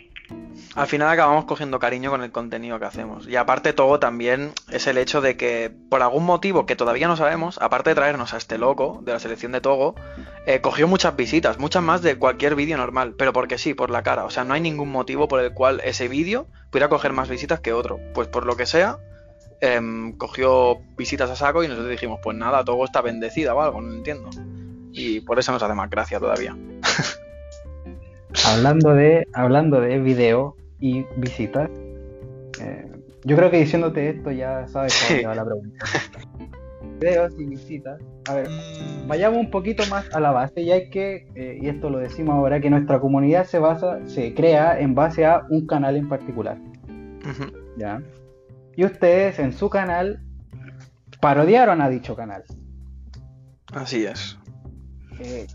Al 0.74 0.86
final 0.86 1.08
acabamos 1.08 1.44
cogiendo 1.44 1.78
cariño 1.78 2.10
con 2.10 2.22
el 2.22 2.30
contenido 2.32 2.78
que 2.78 2.84
hacemos. 2.84 3.26
Y 3.28 3.36
aparte 3.36 3.72
todo 3.72 3.98
también 4.00 4.50
es 4.70 4.86
el 4.86 4.98
hecho 4.98 5.20
de 5.20 5.36
que 5.36 5.70
por 5.88 6.02
algún 6.02 6.24
motivo 6.24 6.66
que 6.66 6.76
todavía 6.76 7.08
no 7.08 7.16
sabemos, 7.16 7.58
aparte 7.62 7.90
de 7.90 7.94
traernos 7.94 8.34
a 8.34 8.36
este 8.36 8.58
loco 8.58 9.00
de 9.04 9.12
la 9.12 9.18
selección 9.18 9.52
de 9.52 9.60
Togo, 9.60 9.94
eh, 10.46 10.60
cogió 10.60 10.88
muchas 10.88 11.16
visitas, 11.16 11.58
muchas 11.58 11.82
más 11.82 12.02
de 12.02 12.16
cualquier 12.18 12.54
vídeo 12.54 12.76
normal, 12.76 13.14
pero 13.16 13.32
porque 13.32 13.56
sí, 13.56 13.72
por 13.72 13.90
la 13.90 14.02
cara. 14.02 14.24
O 14.24 14.30
sea, 14.30 14.44
no 14.44 14.52
hay 14.54 14.60
ningún 14.60 14.90
motivo 14.90 15.28
por 15.28 15.40
el 15.40 15.52
cual 15.54 15.80
ese 15.84 16.08
vídeo 16.08 16.48
pudiera 16.70 16.88
coger 16.88 17.12
más 17.12 17.28
visitas 17.30 17.60
que 17.60 17.72
otro. 17.72 17.98
Pues 18.12 18.28
por 18.28 18.44
lo 18.44 18.56
que 18.56 18.66
sea, 18.66 18.98
em, 19.60 20.12
cogió 20.16 20.78
visitas 20.96 21.30
a 21.30 21.36
saco 21.36 21.64
y 21.64 21.68
nosotros 21.68 21.90
dijimos, 21.90 22.20
pues 22.22 22.36
nada, 22.36 22.64
Togo 22.64 22.84
está 22.84 23.00
bendecida 23.02 23.54
o 23.54 23.60
algo, 23.60 23.80
no 23.80 23.92
entiendo. 23.94 24.30
Y 24.92 25.20
por 25.20 25.38
eso 25.38 25.52
nos 25.52 25.62
hace 25.62 25.74
más 25.74 25.90
gracia 25.90 26.18
todavía. 26.18 26.56
Hablando 28.46 28.92
de, 28.94 29.26
hablando 29.32 29.80
de 29.80 29.98
video 29.98 30.56
y 30.80 31.04
visitas, 31.16 31.70
eh, 32.60 32.86
yo 33.24 33.36
creo 33.36 33.50
que 33.50 33.58
diciéndote 33.58 34.10
esto 34.10 34.30
ya 34.30 34.66
sabes 34.68 34.92
Sí. 34.92 35.06
cómo 35.06 35.14
dónde 35.14 35.26
va 35.28 35.34
la 35.34 35.44
pregunta. 35.44 35.86
Videos 37.00 37.32
y 37.38 37.44
visitas. 37.44 38.00
A 38.28 38.34
ver, 38.34 38.48
vayamos 39.06 39.38
un 39.38 39.50
poquito 39.50 39.84
más 39.90 40.12
a 40.14 40.20
la 40.20 40.30
base, 40.32 40.64
ya 40.64 40.74
hay 40.74 40.90
que, 40.90 41.26
eh, 41.34 41.58
y 41.60 41.68
esto 41.68 41.90
lo 41.90 41.98
decimos 41.98 42.34
ahora, 42.34 42.60
que 42.60 42.70
nuestra 42.70 43.00
comunidad 43.00 43.44
se 43.46 43.58
basa, 43.58 43.98
se 44.06 44.34
crea 44.34 44.78
en 44.80 44.94
base 44.94 45.24
a 45.26 45.42
un 45.50 45.66
canal 45.66 45.96
en 45.96 46.08
particular. 46.08 46.58
¿ya? 47.76 48.00
Y 48.76 48.84
ustedes 48.84 49.38
en 49.38 49.52
su 49.52 49.70
canal 49.70 50.20
parodiaron 51.20 51.80
a 51.80 51.88
dicho 51.88 52.14
canal. 52.14 52.44
Así 53.72 54.04
es. 54.04 54.38
Eh, 55.18 55.46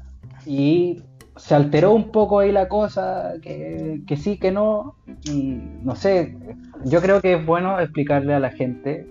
y 0.45 1.03
se 1.37 1.55
alteró 1.55 1.93
un 1.93 2.11
poco 2.11 2.39
ahí 2.39 2.51
la 2.51 2.67
cosa, 2.67 3.33
que, 3.41 4.01
que 4.07 4.17
sí, 4.17 4.37
que 4.37 4.51
no. 4.51 4.95
Y 5.23 5.59
no 5.83 5.95
sé, 5.95 6.35
yo 6.85 7.01
creo 7.01 7.21
que 7.21 7.35
es 7.35 7.45
bueno 7.45 7.79
explicarle 7.79 8.33
a 8.33 8.39
la 8.39 8.49
gente, 8.51 9.07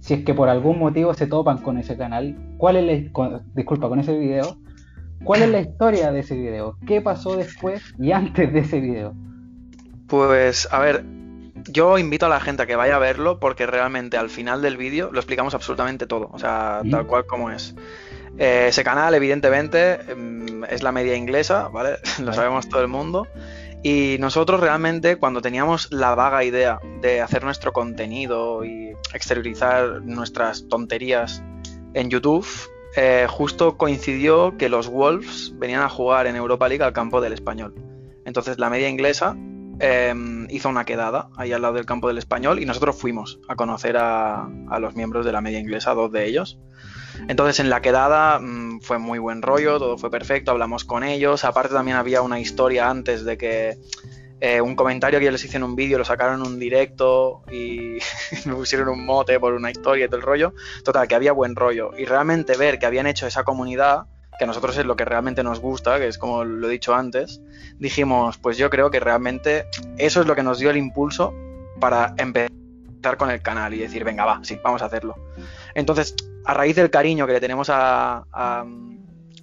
si 0.00 0.14
es 0.14 0.24
que 0.24 0.34
por 0.34 0.48
algún 0.48 0.78
motivo 0.78 1.14
se 1.14 1.26
topan 1.26 1.58
con 1.58 1.78
ese 1.78 1.96
canal, 1.96 2.36
cuál 2.58 2.76
es 2.76 3.04
la, 3.04 3.12
con- 3.12 3.42
disculpa, 3.54 3.88
con 3.88 4.00
ese 4.00 4.18
video, 4.18 4.58
cuál 5.22 5.42
es 5.42 5.50
la 5.50 5.60
historia 5.60 6.12
de 6.12 6.20
ese 6.20 6.36
video, 6.36 6.76
qué 6.86 7.00
pasó 7.00 7.36
después 7.36 7.82
y 7.98 8.12
antes 8.12 8.52
de 8.52 8.58
ese 8.58 8.80
video. 8.80 9.14
Pues, 10.08 10.68
a 10.70 10.80
ver, 10.80 11.04
yo 11.66 11.98
invito 11.98 12.26
a 12.26 12.28
la 12.28 12.40
gente 12.40 12.62
a 12.62 12.66
que 12.66 12.76
vaya 12.76 12.96
a 12.96 12.98
verlo 12.98 13.38
porque 13.38 13.66
realmente 13.66 14.16
al 14.16 14.30
final 14.30 14.62
del 14.62 14.76
vídeo 14.76 15.10
lo 15.12 15.18
explicamos 15.18 15.54
absolutamente 15.54 16.06
todo, 16.06 16.30
o 16.32 16.38
sea, 16.38 16.82
tal 16.90 17.06
cual 17.06 17.26
como 17.26 17.50
es. 17.50 17.74
Eh, 18.38 18.66
ese 18.68 18.82
canal, 18.82 19.14
evidentemente, 19.14 19.98
mm, 20.14 20.64
es 20.68 20.82
la 20.82 20.92
media 20.92 21.14
inglesa, 21.14 21.68
¿vale? 21.68 21.98
Lo 22.20 22.32
sabemos 22.32 22.68
todo 22.68 22.82
el 22.82 22.88
mundo. 22.88 23.28
Y 23.82 24.16
nosotros 24.18 24.60
realmente, 24.60 25.16
cuando 25.16 25.40
teníamos 25.40 25.92
la 25.92 26.14
vaga 26.14 26.42
idea 26.42 26.80
de 27.00 27.20
hacer 27.20 27.44
nuestro 27.44 27.72
contenido 27.72 28.64
y 28.64 28.96
exteriorizar 29.12 30.02
nuestras 30.02 30.66
tonterías 30.68 31.42
en 31.92 32.08
YouTube, 32.08 32.46
eh, 32.96 33.26
justo 33.28 33.76
coincidió 33.76 34.56
que 34.56 34.68
los 34.68 34.88
Wolves 34.88 35.52
venían 35.56 35.82
a 35.82 35.88
jugar 35.88 36.26
en 36.26 36.34
Europa 36.34 36.68
League 36.68 36.82
al 36.82 36.92
campo 36.92 37.20
del 37.20 37.34
español. 37.34 37.74
Entonces 38.24 38.58
la 38.58 38.70
media 38.70 38.88
inglesa 38.88 39.36
eh, 39.80 40.14
hizo 40.50 40.68
una 40.68 40.84
quedada 40.84 41.28
ahí 41.36 41.52
al 41.52 41.62
lado 41.62 41.74
del 41.74 41.86
campo 41.86 42.08
del 42.08 42.18
español 42.18 42.60
y 42.60 42.66
nosotros 42.66 42.96
fuimos 42.96 43.38
a 43.48 43.56
conocer 43.56 43.96
a, 43.96 44.48
a 44.68 44.78
los 44.78 44.94
miembros 44.94 45.24
de 45.24 45.32
la 45.32 45.40
media 45.40 45.58
inglesa, 45.58 45.94
dos 45.94 46.12
de 46.12 46.26
ellos. 46.26 46.58
Entonces 47.28 47.60
en 47.60 47.70
la 47.70 47.80
quedada 47.80 48.38
mm, 48.40 48.80
fue 48.80 48.98
muy 48.98 49.18
buen 49.18 49.42
rollo, 49.42 49.78
todo 49.78 49.98
fue 49.98 50.10
perfecto, 50.10 50.50
hablamos 50.50 50.84
con 50.84 51.04
ellos. 51.04 51.44
Aparte 51.44 51.74
también 51.74 51.96
había 51.96 52.22
una 52.22 52.40
historia 52.40 52.90
antes 52.90 53.24
de 53.24 53.36
que 53.36 53.78
eh, 54.40 54.60
un 54.60 54.74
comentario 54.74 55.18
que 55.18 55.24
yo 55.24 55.30
les 55.30 55.44
hice 55.44 55.56
en 55.56 55.62
un 55.62 55.74
vídeo, 55.74 55.96
lo 55.96 56.04
sacaron 56.04 56.40
en 56.40 56.46
un 56.46 56.58
directo 56.58 57.42
y 57.50 57.98
me 58.44 58.54
pusieron 58.54 58.88
un 58.88 59.06
mote 59.06 59.38
por 59.40 59.54
una 59.54 59.70
historia 59.70 60.04
y 60.04 60.08
todo 60.08 60.18
el 60.18 60.22
rollo. 60.22 60.54
Total, 60.84 61.08
que 61.08 61.14
había 61.14 61.32
buen 61.32 61.56
rollo. 61.56 61.92
Y 61.96 62.04
realmente 62.04 62.56
ver 62.56 62.78
que 62.78 62.86
habían 62.86 63.06
hecho 63.06 63.26
esa 63.26 63.44
comunidad, 63.44 64.06
que 64.38 64.44
a 64.44 64.46
nosotros 64.46 64.76
es 64.76 64.84
lo 64.84 64.96
que 64.96 65.04
realmente 65.04 65.42
nos 65.42 65.60
gusta, 65.60 65.98
que 65.98 66.08
es 66.08 66.18
como 66.18 66.44
lo 66.44 66.68
he 66.68 66.72
dicho 66.72 66.94
antes, 66.94 67.40
dijimos, 67.78 68.38
pues 68.38 68.56
yo 68.56 68.70
creo 68.70 68.90
que 68.90 69.00
realmente 69.00 69.66
eso 69.98 70.20
es 70.20 70.26
lo 70.26 70.34
que 70.34 70.42
nos 70.42 70.58
dio 70.58 70.70
el 70.70 70.76
impulso 70.76 71.34
para 71.80 72.14
empezar 72.16 73.16
con 73.16 73.30
el 73.30 73.42
canal 73.42 73.74
y 73.74 73.78
decir, 73.78 74.04
venga, 74.04 74.24
va, 74.24 74.40
sí, 74.42 74.58
vamos 74.62 74.82
a 74.82 74.86
hacerlo. 74.86 75.14
Entonces, 75.74 76.14
a 76.44 76.54
raíz 76.54 76.76
del 76.76 76.90
cariño 76.90 77.26
que 77.26 77.34
le 77.34 77.40
tenemos 77.40 77.68
a, 77.70 78.24
a, 78.32 78.64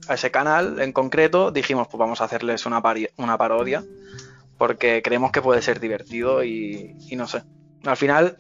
ese 0.10 0.32
canal 0.32 0.82
en 0.82 0.92
concreto, 0.92 1.52
dijimos, 1.52 1.88
pues 1.88 2.00
vamos 2.00 2.22
a 2.22 2.26
hacerles 2.26 2.66
una, 2.66 2.82
una 3.18 3.38
parodia, 3.38 3.84
porque 4.58 5.02
creemos 5.02 5.32
que 5.32 5.42
puede 5.42 5.62
ser 5.62 5.80
divertido 5.80 6.44
y, 6.44 6.96
y 7.10 7.16
no 7.16 7.28
sé. 7.28 7.44
Al 7.86 7.98
final, 7.98 8.38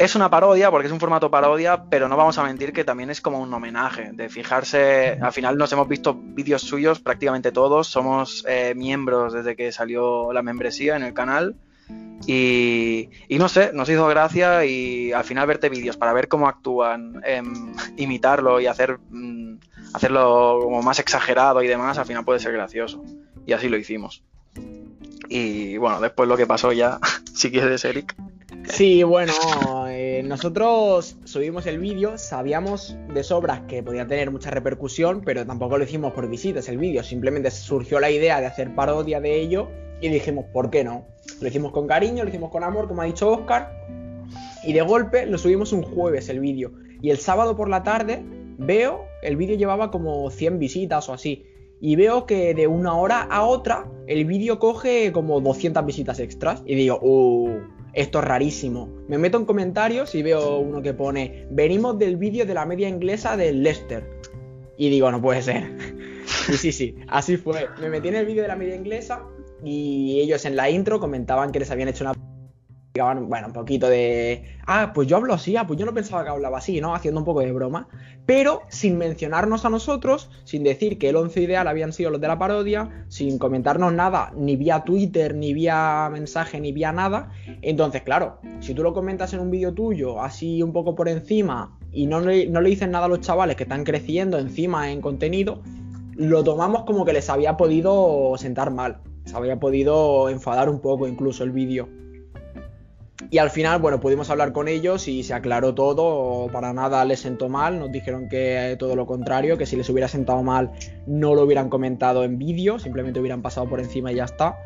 es 0.00 0.14
una 0.14 0.30
parodia 0.30 0.70
porque 0.70 0.86
es 0.86 0.92
un 0.92 0.98
formato 0.98 1.30
parodia, 1.30 1.84
pero 1.84 2.08
no 2.08 2.16
vamos 2.16 2.38
a 2.38 2.42
mentir 2.42 2.72
que 2.72 2.84
también 2.84 3.10
es 3.10 3.20
como 3.20 3.38
un 3.38 3.52
homenaje. 3.52 4.12
De 4.14 4.30
fijarse, 4.30 5.18
al 5.20 5.32
final 5.32 5.58
nos 5.58 5.70
hemos 5.72 5.86
visto 5.88 6.18
vídeos 6.18 6.62
suyos 6.62 7.00
prácticamente 7.00 7.52
todos, 7.52 7.88
somos 7.88 8.42
eh, 8.48 8.72
miembros 8.74 9.34
desde 9.34 9.54
que 9.54 9.70
salió 9.72 10.32
la 10.32 10.40
membresía 10.42 10.96
en 10.96 11.02
el 11.02 11.12
canal. 11.12 11.54
Y, 12.26 13.10
y, 13.28 13.38
no 13.38 13.50
sé, 13.50 13.72
nos 13.74 13.90
hizo 13.90 14.06
gracia 14.06 14.64
y 14.64 15.12
al 15.12 15.24
final 15.24 15.46
verte 15.46 15.68
vídeos 15.68 15.98
para 15.98 16.14
ver 16.14 16.28
cómo 16.28 16.48
actúan, 16.48 17.20
eh, 17.26 17.42
imitarlo 17.98 18.58
y 18.58 18.68
hacer, 18.68 18.98
mm, 19.10 19.58
hacerlo 19.92 20.60
como 20.62 20.82
más 20.82 20.98
exagerado 20.98 21.62
y 21.62 21.68
demás, 21.68 21.98
al 21.98 22.06
final 22.06 22.24
puede 22.24 22.40
ser 22.40 22.52
gracioso. 22.52 23.04
Y 23.44 23.52
así 23.52 23.68
lo 23.68 23.76
hicimos. 23.76 24.24
Y 25.28 25.76
bueno, 25.76 26.00
después 26.00 26.26
lo 26.26 26.38
que 26.38 26.46
pasó 26.46 26.72
ya, 26.72 26.98
si 27.34 27.50
quieres, 27.50 27.84
Eric. 27.84 28.16
Sí, 28.68 29.02
bueno, 29.02 29.32
nosotros 30.30 31.16
subimos 31.24 31.66
el 31.66 31.80
vídeo, 31.80 32.16
sabíamos 32.16 32.96
de 33.12 33.24
sobras 33.24 33.62
que 33.66 33.82
podía 33.82 34.06
tener 34.06 34.30
mucha 34.30 34.52
repercusión, 34.52 35.22
pero 35.24 35.44
tampoco 35.44 35.76
lo 35.76 35.82
hicimos 35.82 36.12
por 36.12 36.30
visitas 36.30 36.68
el 36.68 36.78
vídeo, 36.78 37.02
simplemente 37.02 37.50
surgió 37.50 37.98
la 37.98 38.12
idea 38.12 38.40
de 38.40 38.46
hacer 38.46 38.72
parodia 38.76 39.20
de 39.20 39.40
ello 39.40 39.66
y 40.00 40.08
dijimos, 40.08 40.44
¿por 40.52 40.70
qué 40.70 40.84
no? 40.84 41.04
Lo 41.40 41.48
hicimos 41.48 41.72
con 41.72 41.88
cariño, 41.88 42.22
lo 42.22 42.28
hicimos 42.28 42.52
con 42.52 42.62
amor, 42.62 42.86
como 42.86 43.02
ha 43.02 43.06
dicho 43.06 43.28
Oscar, 43.28 43.72
y 44.62 44.72
de 44.72 44.82
golpe 44.82 45.26
lo 45.26 45.36
subimos 45.36 45.72
un 45.72 45.82
jueves 45.82 46.28
el 46.28 46.38
vídeo. 46.38 46.74
Y 47.02 47.10
el 47.10 47.18
sábado 47.18 47.56
por 47.56 47.68
la 47.68 47.82
tarde 47.82 48.22
veo, 48.56 49.06
el 49.22 49.34
vídeo 49.34 49.56
llevaba 49.56 49.90
como 49.90 50.30
100 50.30 50.60
visitas 50.60 51.08
o 51.08 51.12
así, 51.12 51.44
y 51.80 51.96
veo 51.96 52.26
que 52.26 52.54
de 52.54 52.68
una 52.68 52.94
hora 52.94 53.22
a 53.22 53.42
otra 53.42 53.90
el 54.06 54.26
vídeo 54.26 54.60
coge 54.60 55.10
como 55.10 55.40
200 55.40 55.84
visitas 55.84 56.20
extras, 56.20 56.62
y 56.66 56.76
digo, 56.76 57.00
uh, 57.02 57.79
esto 57.92 58.18
es 58.20 58.24
rarísimo. 58.24 58.88
Me 59.08 59.18
meto 59.18 59.38
en 59.38 59.44
comentarios 59.44 60.14
y 60.14 60.22
veo 60.22 60.58
uno 60.58 60.82
que 60.82 60.94
pone, 60.94 61.46
venimos 61.50 61.98
del 61.98 62.16
vídeo 62.16 62.46
de 62.46 62.54
la 62.54 62.66
media 62.66 62.88
inglesa 62.88 63.36
del 63.36 63.62
Leicester. 63.62 64.04
Y 64.76 64.88
digo, 64.90 65.10
no 65.10 65.20
puede 65.20 65.42
ser. 65.42 65.70
y 66.48 66.52
sí, 66.52 66.72
sí, 66.72 66.94
así 67.08 67.36
fue. 67.36 67.68
Me 67.80 67.88
metí 67.88 68.08
en 68.08 68.16
el 68.16 68.26
vídeo 68.26 68.42
de 68.42 68.48
la 68.48 68.56
media 68.56 68.74
inglesa 68.74 69.26
y 69.64 70.20
ellos 70.20 70.44
en 70.44 70.56
la 70.56 70.70
intro 70.70 71.00
comentaban 71.00 71.52
que 71.52 71.58
les 71.58 71.70
habían 71.70 71.88
hecho 71.88 72.04
una 72.04 72.14
bueno, 72.92 73.46
un 73.46 73.52
poquito 73.52 73.88
de, 73.88 74.44
ah, 74.66 74.92
pues 74.92 75.06
yo 75.06 75.16
hablo 75.16 75.32
así, 75.32 75.56
ah, 75.56 75.66
pues 75.66 75.78
yo 75.78 75.86
no 75.86 75.94
pensaba 75.94 76.24
que 76.24 76.30
hablaba 76.30 76.58
así, 76.58 76.80
¿no? 76.80 76.94
Haciendo 76.94 77.20
un 77.20 77.24
poco 77.24 77.40
de 77.40 77.52
broma, 77.52 77.88
pero 78.26 78.62
sin 78.68 78.98
mencionarnos 78.98 79.64
a 79.64 79.70
nosotros, 79.70 80.28
sin 80.44 80.64
decir 80.64 80.98
que 80.98 81.10
el 81.10 81.16
11 81.16 81.40
ideal 81.40 81.68
habían 81.68 81.92
sido 81.92 82.10
los 82.10 82.20
de 82.20 82.26
la 82.26 82.38
parodia, 82.38 83.04
sin 83.08 83.38
comentarnos 83.38 83.92
nada, 83.92 84.32
ni 84.36 84.56
vía 84.56 84.82
Twitter, 84.82 85.36
ni 85.36 85.54
vía 85.54 86.08
mensaje, 86.10 86.60
ni 86.60 86.72
vía 86.72 86.92
nada. 86.92 87.30
Entonces, 87.62 88.02
claro, 88.02 88.40
si 88.58 88.74
tú 88.74 88.82
lo 88.82 88.92
comentas 88.92 89.32
en 89.34 89.40
un 89.40 89.50
vídeo 89.52 89.72
tuyo, 89.72 90.20
así 90.20 90.62
un 90.62 90.72
poco 90.72 90.96
por 90.96 91.08
encima, 91.08 91.78
y 91.92 92.06
no 92.06 92.20
le, 92.20 92.46
no 92.48 92.60
le 92.60 92.76
nada 92.88 93.06
a 93.06 93.08
los 93.08 93.20
chavales 93.20 93.56
que 93.56 93.64
están 93.64 93.84
creciendo 93.84 94.38
encima 94.38 94.90
en 94.90 95.00
contenido, 95.00 95.62
lo 96.16 96.42
tomamos 96.42 96.84
como 96.84 97.04
que 97.04 97.12
les 97.12 97.30
había 97.30 97.56
podido 97.56 98.34
sentar 98.36 98.72
mal, 98.72 98.98
se 99.24 99.36
había 99.36 99.60
podido 99.60 100.28
enfadar 100.28 100.68
un 100.68 100.80
poco 100.80 101.06
incluso 101.06 101.44
el 101.44 101.52
vídeo. 101.52 101.88
Y 103.28 103.38
al 103.38 103.50
final, 103.50 103.80
bueno, 103.80 104.00
pudimos 104.00 104.30
hablar 104.30 104.52
con 104.52 104.66
ellos 104.66 105.06
y 105.06 105.22
se 105.22 105.34
aclaró 105.34 105.74
todo, 105.74 106.50
para 106.50 106.72
nada 106.72 107.04
les 107.04 107.20
sentó 107.20 107.48
mal, 107.48 107.78
nos 107.78 107.92
dijeron 107.92 108.28
que 108.28 108.76
todo 108.78 108.96
lo 108.96 109.06
contrario, 109.06 109.58
que 109.58 109.66
si 109.66 109.76
les 109.76 109.88
hubiera 109.90 110.08
sentado 110.08 110.42
mal 110.42 110.70
no 111.06 111.34
lo 111.34 111.42
hubieran 111.42 111.68
comentado 111.68 112.24
en 112.24 112.38
vídeo, 112.38 112.78
simplemente 112.78 113.20
hubieran 113.20 113.42
pasado 113.42 113.68
por 113.68 113.80
encima 113.80 114.10
y 114.10 114.16
ya 114.16 114.24
está. 114.24 114.56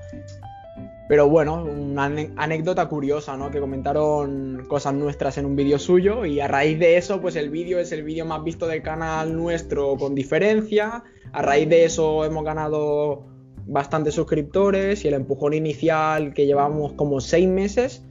Pero 1.08 1.28
bueno, 1.28 1.62
una 1.62 2.04
anécdota 2.36 2.86
curiosa, 2.88 3.36
¿no? 3.36 3.50
Que 3.50 3.60
comentaron 3.60 4.64
cosas 4.68 4.94
nuestras 4.94 5.36
en 5.36 5.44
un 5.44 5.54
vídeo 5.54 5.78
suyo 5.78 6.24
y 6.24 6.40
a 6.40 6.48
raíz 6.48 6.78
de 6.78 6.96
eso, 6.96 7.20
pues 7.20 7.36
el 7.36 7.50
vídeo 7.50 7.78
es 7.78 7.92
el 7.92 8.04
vídeo 8.04 8.24
más 8.24 8.42
visto 8.42 8.66
del 8.66 8.82
canal 8.82 9.36
nuestro 9.36 9.96
con 9.96 10.14
diferencia. 10.14 11.04
A 11.32 11.42
raíz 11.42 11.68
de 11.68 11.84
eso 11.84 12.24
hemos 12.24 12.42
ganado 12.44 13.26
bastantes 13.66 14.14
suscriptores 14.14 15.04
y 15.04 15.08
el 15.08 15.14
empujón 15.14 15.52
inicial 15.52 16.32
que 16.32 16.46
llevamos 16.46 16.94
como 16.94 17.20
seis 17.20 17.48
meses 17.48 18.02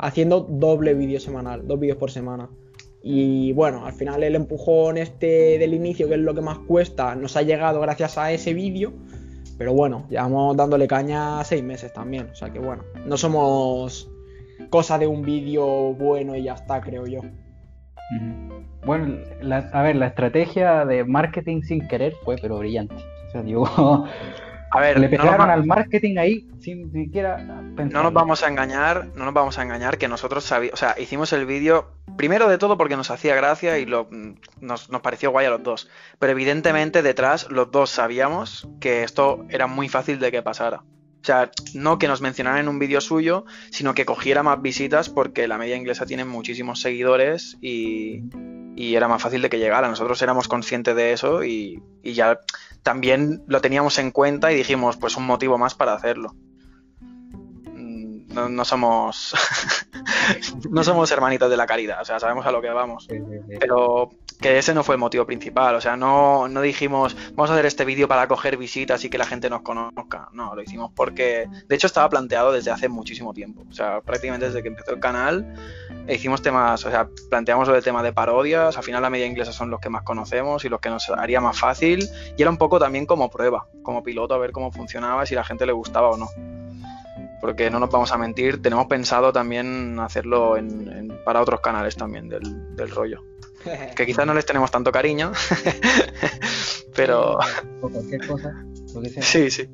haciendo 0.00 0.40
doble 0.40 0.94
vídeo 0.94 1.20
semanal, 1.20 1.66
dos 1.66 1.78
vídeos 1.78 1.98
por 1.98 2.10
semana. 2.10 2.48
Y 3.02 3.52
bueno, 3.52 3.86
al 3.86 3.94
final 3.94 4.22
el 4.22 4.34
empujón 4.34 4.98
este 4.98 5.58
del 5.58 5.74
inicio, 5.74 6.08
que 6.08 6.14
es 6.14 6.20
lo 6.20 6.34
que 6.34 6.42
más 6.42 6.58
cuesta, 6.58 7.14
nos 7.14 7.36
ha 7.36 7.42
llegado 7.42 7.80
gracias 7.80 8.18
a 8.18 8.32
ese 8.32 8.52
vídeo. 8.52 8.92
Pero 9.56 9.74
bueno, 9.74 10.06
llevamos 10.08 10.56
dándole 10.56 10.86
caña 10.86 11.42
seis 11.44 11.62
meses 11.62 11.92
también. 11.92 12.28
O 12.30 12.34
sea 12.34 12.50
que 12.50 12.58
bueno, 12.58 12.82
no 13.06 13.16
somos 13.16 14.10
cosa 14.70 14.98
de 14.98 15.06
un 15.06 15.22
vídeo 15.22 15.94
bueno 15.94 16.36
y 16.36 16.44
ya 16.44 16.54
está, 16.54 16.80
creo 16.80 17.06
yo. 17.06 17.20
Bueno, 18.84 19.18
a 19.72 19.82
ver, 19.82 19.96
la 19.96 20.08
estrategia 20.08 20.84
de 20.84 21.04
marketing 21.04 21.62
sin 21.62 21.86
querer 21.88 22.14
fue 22.24 22.36
pero 22.40 22.58
brillante. 22.58 22.96
O 23.28 23.30
sea, 23.30 23.42
digo, 23.42 23.64
A 24.72 24.80
ver, 24.80 25.00
le 25.00 25.08
pegaron 25.08 25.36
no 25.36 25.52
al 25.52 25.66
marketing 25.66 26.16
ahí 26.18 26.48
sin 26.60 26.92
siquiera 26.92 27.36
pensar. 27.76 27.92
No 27.92 28.02
nos 28.04 28.12
vamos 28.12 28.42
a 28.44 28.48
engañar, 28.48 29.08
no 29.16 29.24
nos 29.24 29.34
vamos 29.34 29.58
a 29.58 29.62
engañar 29.62 29.98
que 29.98 30.06
nosotros 30.06 30.44
sabíamos, 30.44 30.74
o 30.74 30.76
sea, 30.76 30.94
hicimos 30.98 31.32
el 31.32 31.44
vídeo 31.44 31.90
primero 32.16 32.48
de 32.48 32.58
todo 32.58 32.76
porque 32.78 32.96
nos 32.96 33.10
hacía 33.10 33.34
gracia 33.34 33.78
y 33.78 33.86
lo, 33.86 34.08
nos, 34.60 34.88
nos, 34.90 35.00
pareció 35.00 35.32
guay 35.32 35.46
a 35.46 35.50
los 35.50 35.62
dos. 35.62 35.88
Pero 36.18 36.32
evidentemente 36.32 37.02
detrás 37.02 37.50
los 37.50 37.70
dos 37.72 37.90
sabíamos 37.90 38.68
que 38.80 39.02
esto 39.02 39.44
era 39.48 39.66
muy 39.66 39.88
fácil 39.88 40.20
de 40.20 40.30
que 40.30 40.42
pasara. 40.42 40.82
O 41.22 41.24
sea, 41.24 41.50
no 41.74 41.98
que 41.98 42.08
nos 42.08 42.22
mencionaran 42.22 42.60
en 42.60 42.68
un 42.68 42.78
vídeo 42.78 43.00
suyo, 43.00 43.44
sino 43.70 43.94
que 43.94 44.06
cogiera 44.06 44.42
más 44.42 44.62
visitas 44.62 45.10
porque 45.10 45.46
la 45.48 45.58
media 45.58 45.76
inglesa 45.76 46.06
tiene 46.06 46.24
muchísimos 46.24 46.80
seguidores 46.80 47.58
y, 47.60 48.22
y 48.74 48.94
era 48.94 49.06
más 49.06 49.22
fácil 49.22 49.42
de 49.42 49.50
que 49.50 49.58
llegara. 49.58 49.88
Nosotros 49.88 50.20
éramos 50.22 50.48
conscientes 50.48 50.96
de 50.96 51.12
eso 51.12 51.44
y, 51.44 51.82
y 52.02 52.14
ya 52.14 52.40
también 52.82 53.42
lo 53.46 53.60
teníamos 53.60 53.98
en 53.98 54.10
cuenta 54.10 54.50
y 54.50 54.56
dijimos, 54.56 54.96
pues 54.96 55.16
un 55.16 55.26
motivo 55.26 55.58
más 55.58 55.74
para 55.74 55.92
hacerlo. 55.92 56.34
No, 57.74 58.48
no 58.48 58.64
somos 58.64 59.34
no 60.70 60.84
somos 60.84 61.10
hermanitas 61.10 61.50
de 61.50 61.56
la 61.56 61.66
caridad, 61.66 62.00
o 62.00 62.04
sea, 62.04 62.20
sabemos 62.20 62.46
a 62.46 62.52
lo 62.52 62.62
que 62.62 62.70
vamos. 62.70 63.08
Pero 63.58 64.10
que 64.40 64.58
ese 64.58 64.74
no 64.74 64.82
fue 64.82 64.94
el 64.94 64.98
motivo 64.98 65.26
principal, 65.26 65.74
o 65.74 65.80
sea, 65.80 65.96
no, 65.96 66.48
no 66.48 66.60
dijimos, 66.60 67.16
vamos 67.34 67.50
a 67.50 67.54
hacer 67.54 67.66
este 67.66 67.84
vídeo 67.84 68.08
para 68.08 68.26
coger 68.28 68.56
visitas 68.56 69.04
y 69.04 69.10
que 69.10 69.18
la 69.18 69.26
gente 69.26 69.50
nos 69.50 69.62
conozca. 69.62 70.28
No, 70.32 70.54
lo 70.54 70.62
hicimos 70.62 70.90
porque, 70.94 71.48
de 71.68 71.74
hecho, 71.74 71.86
estaba 71.86 72.08
planteado 72.08 72.52
desde 72.52 72.70
hace 72.70 72.88
muchísimo 72.88 73.32
tiempo, 73.32 73.64
o 73.68 73.72
sea, 73.72 74.00
prácticamente 74.00 74.46
desde 74.46 74.62
que 74.62 74.68
empezó 74.68 74.92
el 74.92 75.00
canal, 75.00 75.54
hicimos 76.08 76.42
temas, 76.42 76.84
o 76.84 76.90
sea, 76.90 77.08
planteamos 77.28 77.68
el 77.68 77.82
tema 77.82 78.02
de 78.02 78.12
parodias, 78.12 78.76
al 78.76 78.82
final 78.82 79.02
la 79.02 79.10
media 79.10 79.26
inglesa 79.26 79.52
son 79.52 79.70
los 79.70 79.80
que 79.80 79.90
más 79.90 80.02
conocemos 80.02 80.64
y 80.64 80.68
los 80.68 80.80
que 80.80 80.90
nos 80.90 81.08
haría 81.10 81.40
más 81.40 81.58
fácil, 81.58 82.08
y 82.36 82.42
era 82.42 82.50
un 82.50 82.58
poco 82.58 82.78
también 82.78 83.06
como 83.06 83.30
prueba, 83.30 83.66
como 83.82 84.02
piloto, 84.02 84.34
a 84.34 84.38
ver 84.38 84.52
cómo 84.52 84.72
funcionaba, 84.72 85.26
si 85.26 85.34
la 85.34 85.44
gente 85.44 85.66
le 85.66 85.72
gustaba 85.72 86.08
o 86.10 86.16
no 86.16 86.28
porque 87.40 87.70
no 87.70 87.80
nos 87.80 87.90
vamos 87.90 88.12
a 88.12 88.18
mentir, 88.18 88.60
tenemos 88.60 88.86
pensado 88.86 89.32
también 89.32 89.98
hacerlo 89.98 90.56
en, 90.56 90.88
en, 90.88 91.24
para 91.24 91.40
otros 91.40 91.60
canales 91.60 91.96
también 91.96 92.28
del, 92.28 92.90
rollo. 92.90 93.22
Que 93.96 94.06
quizás 94.06 94.26
no 94.26 94.34
les 94.34 94.46
tenemos 94.46 94.70
tanto 94.70 94.92
cariño, 94.92 95.32
pero... 96.94 97.38
O 97.80 97.88
cualquier 97.88 98.26
cosa. 98.26 98.64
Lo 98.94 99.02
que 99.02 99.10
sea. 99.10 99.22
Sí, 99.22 99.50
sí. 99.50 99.68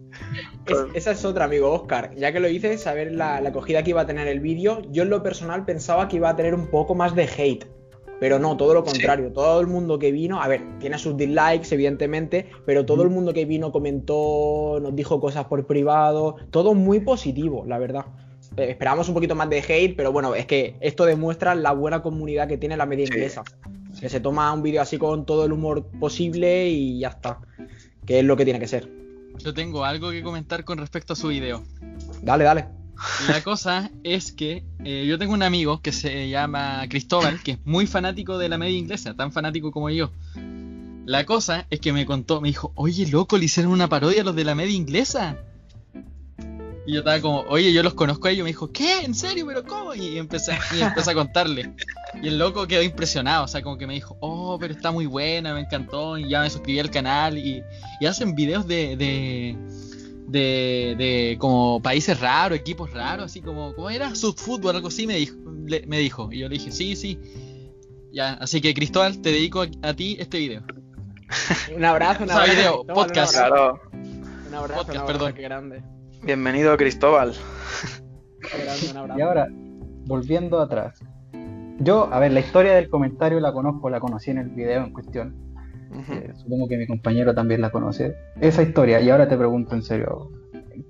Es, 0.67 0.77
esa 0.95 1.13
es 1.13 1.25
otra, 1.25 1.45
amigo 1.45 1.73
Oscar. 1.73 2.15
Ya 2.17 2.33
que 2.33 2.41
lo 2.41 2.49
dices, 2.49 2.83
saber 2.83 3.13
la, 3.13 3.41
la 3.41 3.51
acogida 3.51 3.83
que 3.83 3.91
iba 3.91 4.03
a 4.03 4.07
tener 4.07 4.29
el 4.29 4.41
vídeo, 4.41 4.83
yo 4.91 5.05
en 5.05 5.11
lo 5.11 5.23
personal 5.23 5.65
pensaba 5.65 6.09
que 6.09 6.17
iba 6.17 6.29
a 6.29 6.37
tener 6.37 6.55
un 6.55 6.69
poco 6.69 6.95
más 6.95 7.15
de 7.15 7.25
hate. 7.25 7.67
Pero 8.19 8.39
no, 8.39 8.57
todo 8.57 8.73
lo 8.75 8.85
contrario. 8.85 9.29
Sí. 9.29 9.35
Todo 9.35 9.61
el 9.61 9.67
mundo 9.67 9.99
que 9.99 10.11
vino, 10.11 10.43
a 10.43 10.49
ver, 10.49 10.63
tiene 10.79 10.99
sus 10.99 11.17
dislikes, 11.17 11.75
evidentemente, 11.75 12.47
pero 12.65 12.87
todo 12.87 13.03
el 13.03 13.11
mundo 13.11 13.33
que 13.35 13.45
vino 13.45 13.73
comentó, 13.73 14.79
nos 14.81 14.97
dijo 14.97 15.21
cosas 15.21 15.45
por 15.47 15.67
privado, 15.67 16.37
todo 16.51 16.75
muy 16.75 17.01
positivo, 17.01 17.65
la 17.67 17.79
verdad. 17.79 18.07
Eh, 18.57 18.71
esperábamos 18.71 19.09
un 19.09 19.15
poquito 19.15 19.35
más 19.35 19.51
de 19.51 19.59
hate, 19.59 19.95
pero 19.97 20.13
bueno, 20.13 20.35
es 20.35 20.47
que 20.47 20.77
esto 20.81 21.05
demuestra 21.05 21.55
la 21.55 21.73
buena 21.73 22.03
comunidad 22.03 22.49
que 22.49 22.57
tiene 22.57 22.77
la 22.77 22.87
media 22.87 23.05
inglesa. 23.05 23.43
Que 24.01 24.09
se 24.09 24.21
toma 24.21 24.53
un 24.53 24.63
vídeo 24.63 24.83
así 24.83 24.99
con 24.99 25.25
todo 25.25 25.45
el 25.45 25.53
humor 25.53 25.87
posible 25.99 26.69
y 26.69 27.01
ya 27.01 27.09
está. 27.09 27.41
Que 28.05 28.21
es 28.21 28.25
lo 28.25 28.37
que 28.37 28.45
tiene 28.45 28.61
que 28.61 28.69
ser. 28.69 28.91
Yo 29.39 29.55
tengo 29.55 29.85
algo 29.85 30.11
que 30.11 30.23
comentar 30.23 30.65
con 30.65 30.79
respecto 30.79 31.13
a 31.13 31.17
su 31.17 31.29
video. 31.29 31.63
Dale, 32.23 32.45
dale. 32.45 32.67
La 33.29 33.43
cosa 33.43 33.91
es 34.05 34.33
que 34.33 34.65
eh, 34.85 35.05
yo 35.07 35.19
tengo 35.19 35.35
un 35.35 35.43
amigo 35.43 35.83
que 35.83 35.93
se 35.93 36.29
llama 36.29 36.87
Cristóbal, 36.89 37.43
que 37.43 37.53
es 37.53 37.59
muy 37.65 37.87
fanático 37.87 38.39
de 38.39 38.49
la 38.49 38.57
media 38.57 38.79
inglesa, 38.79 39.15
tan 39.15 39.33
fanático 39.33 39.71
como 39.71 39.91
yo. 39.91 40.11
La 41.05 41.25
cosa 41.25 41.67
es 41.71 41.81
que 41.81 41.93
me 41.93 42.07
contó, 42.07 42.41
me 42.41 42.49
dijo, 42.49 42.73
oye 42.75 43.07
loco, 43.07 43.39
le 43.39 43.45
hicieron 43.45 43.73
una 43.73 43.89
parodia 43.89 44.23
a 44.23 44.25
los 44.25 44.35
de 44.35 44.45
la 44.45 44.55
media 44.55 44.75
inglesa. 44.75 45.39
Y 46.87 46.93
yo 46.93 46.99
estaba 47.01 47.21
como, 47.21 47.41
oye, 47.49 47.73
yo 47.73 47.83
los 47.83 47.95
conozco 47.95 48.29
a 48.29 48.31
ellos. 48.31 48.45
Me 48.45 48.51
dijo, 48.51 48.71
¿qué? 48.71 49.01
¿En 49.01 49.15
serio? 49.15 49.45
¿Pero 49.49 49.65
cómo? 49.65 49.93
Y 49.95 50.19
empecé, 50.19 50.57
y 50.77 50.81
empecé 50.83 51.11
a 51.11 51.15
contarle. 51.15 51.75
Y 52.23 52.29
el 52.29 52.39
loco 52.39 52.67
quedó 52.69 52.81
impresionado. 52.83 53.45
O 53.45 53.49
sea, 53.49 53.61
como 53.63 53.77
que 53.77 53.87
me 53.89 53.95
dijo, 53.95 54.17
oh, 54.21 54.57
pero 54.61 54.73
está 54.73 54.93
muy 54.93 55.07
buena, 55.07 55.53
me 55.53 55.61
encantó. 55.61 56.17
Y 56.17 56.29
ya 56.29 56.41
me 56.43 56.49
suscribí 56.51 56.79
al 56.79 56.91
canal. 56.91 57.37
Y, 57.39 57.63
y 58.01 58.07
hacen 58.07 58.37
videos 58.37 58.69
de, 58.69 58.97
de, 58.97 59.57
de, 60.29 60.95
de 60.97 61.37
como 61.41 61.83
países 61.83 62.21
raros, 62.21 62.57
equipos 62.59 62.93
raros, 62.93 63.27
así 63.27 63.41
como, 63.41 63.75
¿cómo 63.75 63.91
era? 63.91 64.15
Subfútbol, 64.15 64.77
algo 64.77 64.89
así, 64.89 65.07
me 65.09 65.17
dijo, 65.17 65.37
le- 65.67 65.85
me 65.89 65.99
dijo. 65.99 66.31
Y 66.33 66.39
yo 66.39 66.49
le 66.49 66.57
dije, 66.59 66.71
sí, 66.71 66.95
sí. 66.95 67.19
Ya, 68.13 68.35
así 68.35 68.61
que 68.61 68.73
Cristóbal, 68.75 69.21
te 69.21 69.31
dedico 69.33 69.63
a, 69.63 69.69
a 69.83 69.93
ti 69.95 70.17
este 70.21 70.39
video. 70.39 70.63
Un 71.77 71.85
abrazo, 71.85 72.23
un 72.23 72.31
O 72.31 72.33
sea, 72.33 72.43
abrazo. 72.43 72.57
video, 72.57 72.87
podcast. 72.87 73.37
Abrazo, 73.37 73.81
un 73.93 74.55
abrazo, 74.55 74.75
Podcast, 74.75 74.89
un 74.89 74.97
abrazo, 75.01 75.07
perdón. 75.07 75.33
Qué 75.35 75.43
grande. 75.43 75.83
Bienvenido, 76.23 76.77
Cristóbal. 76.77 77.35
Y 79.17 79.21
ahora, 79.21 79.49
volviendo 80.07 80.61
atrás. 80.61 81.01
Yo, 81.79 82.09
a 82.13 82.19
ver, 82.19 82.33
la 82.33 82.41
historia 82.41 82.75
del 82.75 82.89
comentario 82.89 83.41
la 83.41 83.53
conozco, 83.53 83.91
la 83.91 84.01
conocí 84.01 84.31
en 84.31 84.39
el 84.39 84.49
video 84.49 84.85
en 84.85 84.93
cuestión. 84.93 85.37
Eh, 86.11 86.33
supongo 86.37 86.69
que 86.69 86.77
mi 86.77 86.87
compañero 86.87 87.35
también 87.35 87.61
la 87.61 87.71
conoce. 87.71 88.15
Esa 88.41 88.63
historia, 88.63 89.01
y 89.01 89.11
ahora 89.11 89.29
te 89.29 89.37
pregunto 89.37 89.75
en 89.75 89.83
serio, 89.83 90.31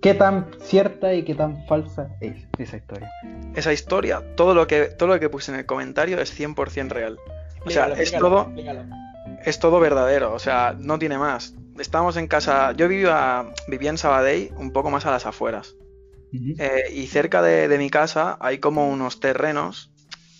¿qué 0.01 0.15
tan 0.15 0.47
cierta 0.61 1.13
y 1.15 1.23
qué 1.25 1.35
tan 1.35 1.67
falsa 1.67 2.09
es 2.21 2.47
esa 2.59 2.77
historia? 2.77 3.11
Esa 3.55 3.73
historia, 3.73 4.23
todo 4.37 4.55
lo 4.55 4.67
que 4.67 4.87
todo 4.87 5.09
lo 5.09 5.21
que 5.21 5.29
puse 5.29 5.53
en 5.53 5.59
el 5.59 5.67
comentario 5.67 6.21
es 6.21 6.39
100% 6.39 6.89
real. 6.89 7.19
O 7.65 7.71
sea, 7.71 7.87
Explícalo, 7.89 7.95
es 7.95 8.01
explícalo, 8.01 8.29
todo, 8.29 8.43
explícalo. 8.43 8.81
es 9.45 9.59
todo 9.59 9.81
verdadero, 9.81 10.33
o 10.35 10.39
sea, 10.39 10.77
no 10.79 10.99
tiene 10.99 11.19
más. 11.19 11.55
Estábamos 11.79 12.17
en 12.17 12.27
casa, 12.27 12.73
yo 12.73 12.89
vivía, 12.89 13.47
vivía 13.69 13.91
en 13.91 13.99
Sabadell, 13.99 14.53
un 14.57 14.73
poco 14.73 14.91
más 14.91 15.07
a 15.07 15.11
las 15.11 15.27
afueras. 15.27 15.75
Eh, 16.59 16.85
y 16.93 17.07
cerca 17.07 17.41
de, 17.43 17.69
de 17.69 17.79
mi 17.79 17.89
casa 17.91 18.37
hay 18.41 18.59
como 18.59 18.89
unos 18.89 19.21
terrenos 19.21 19.91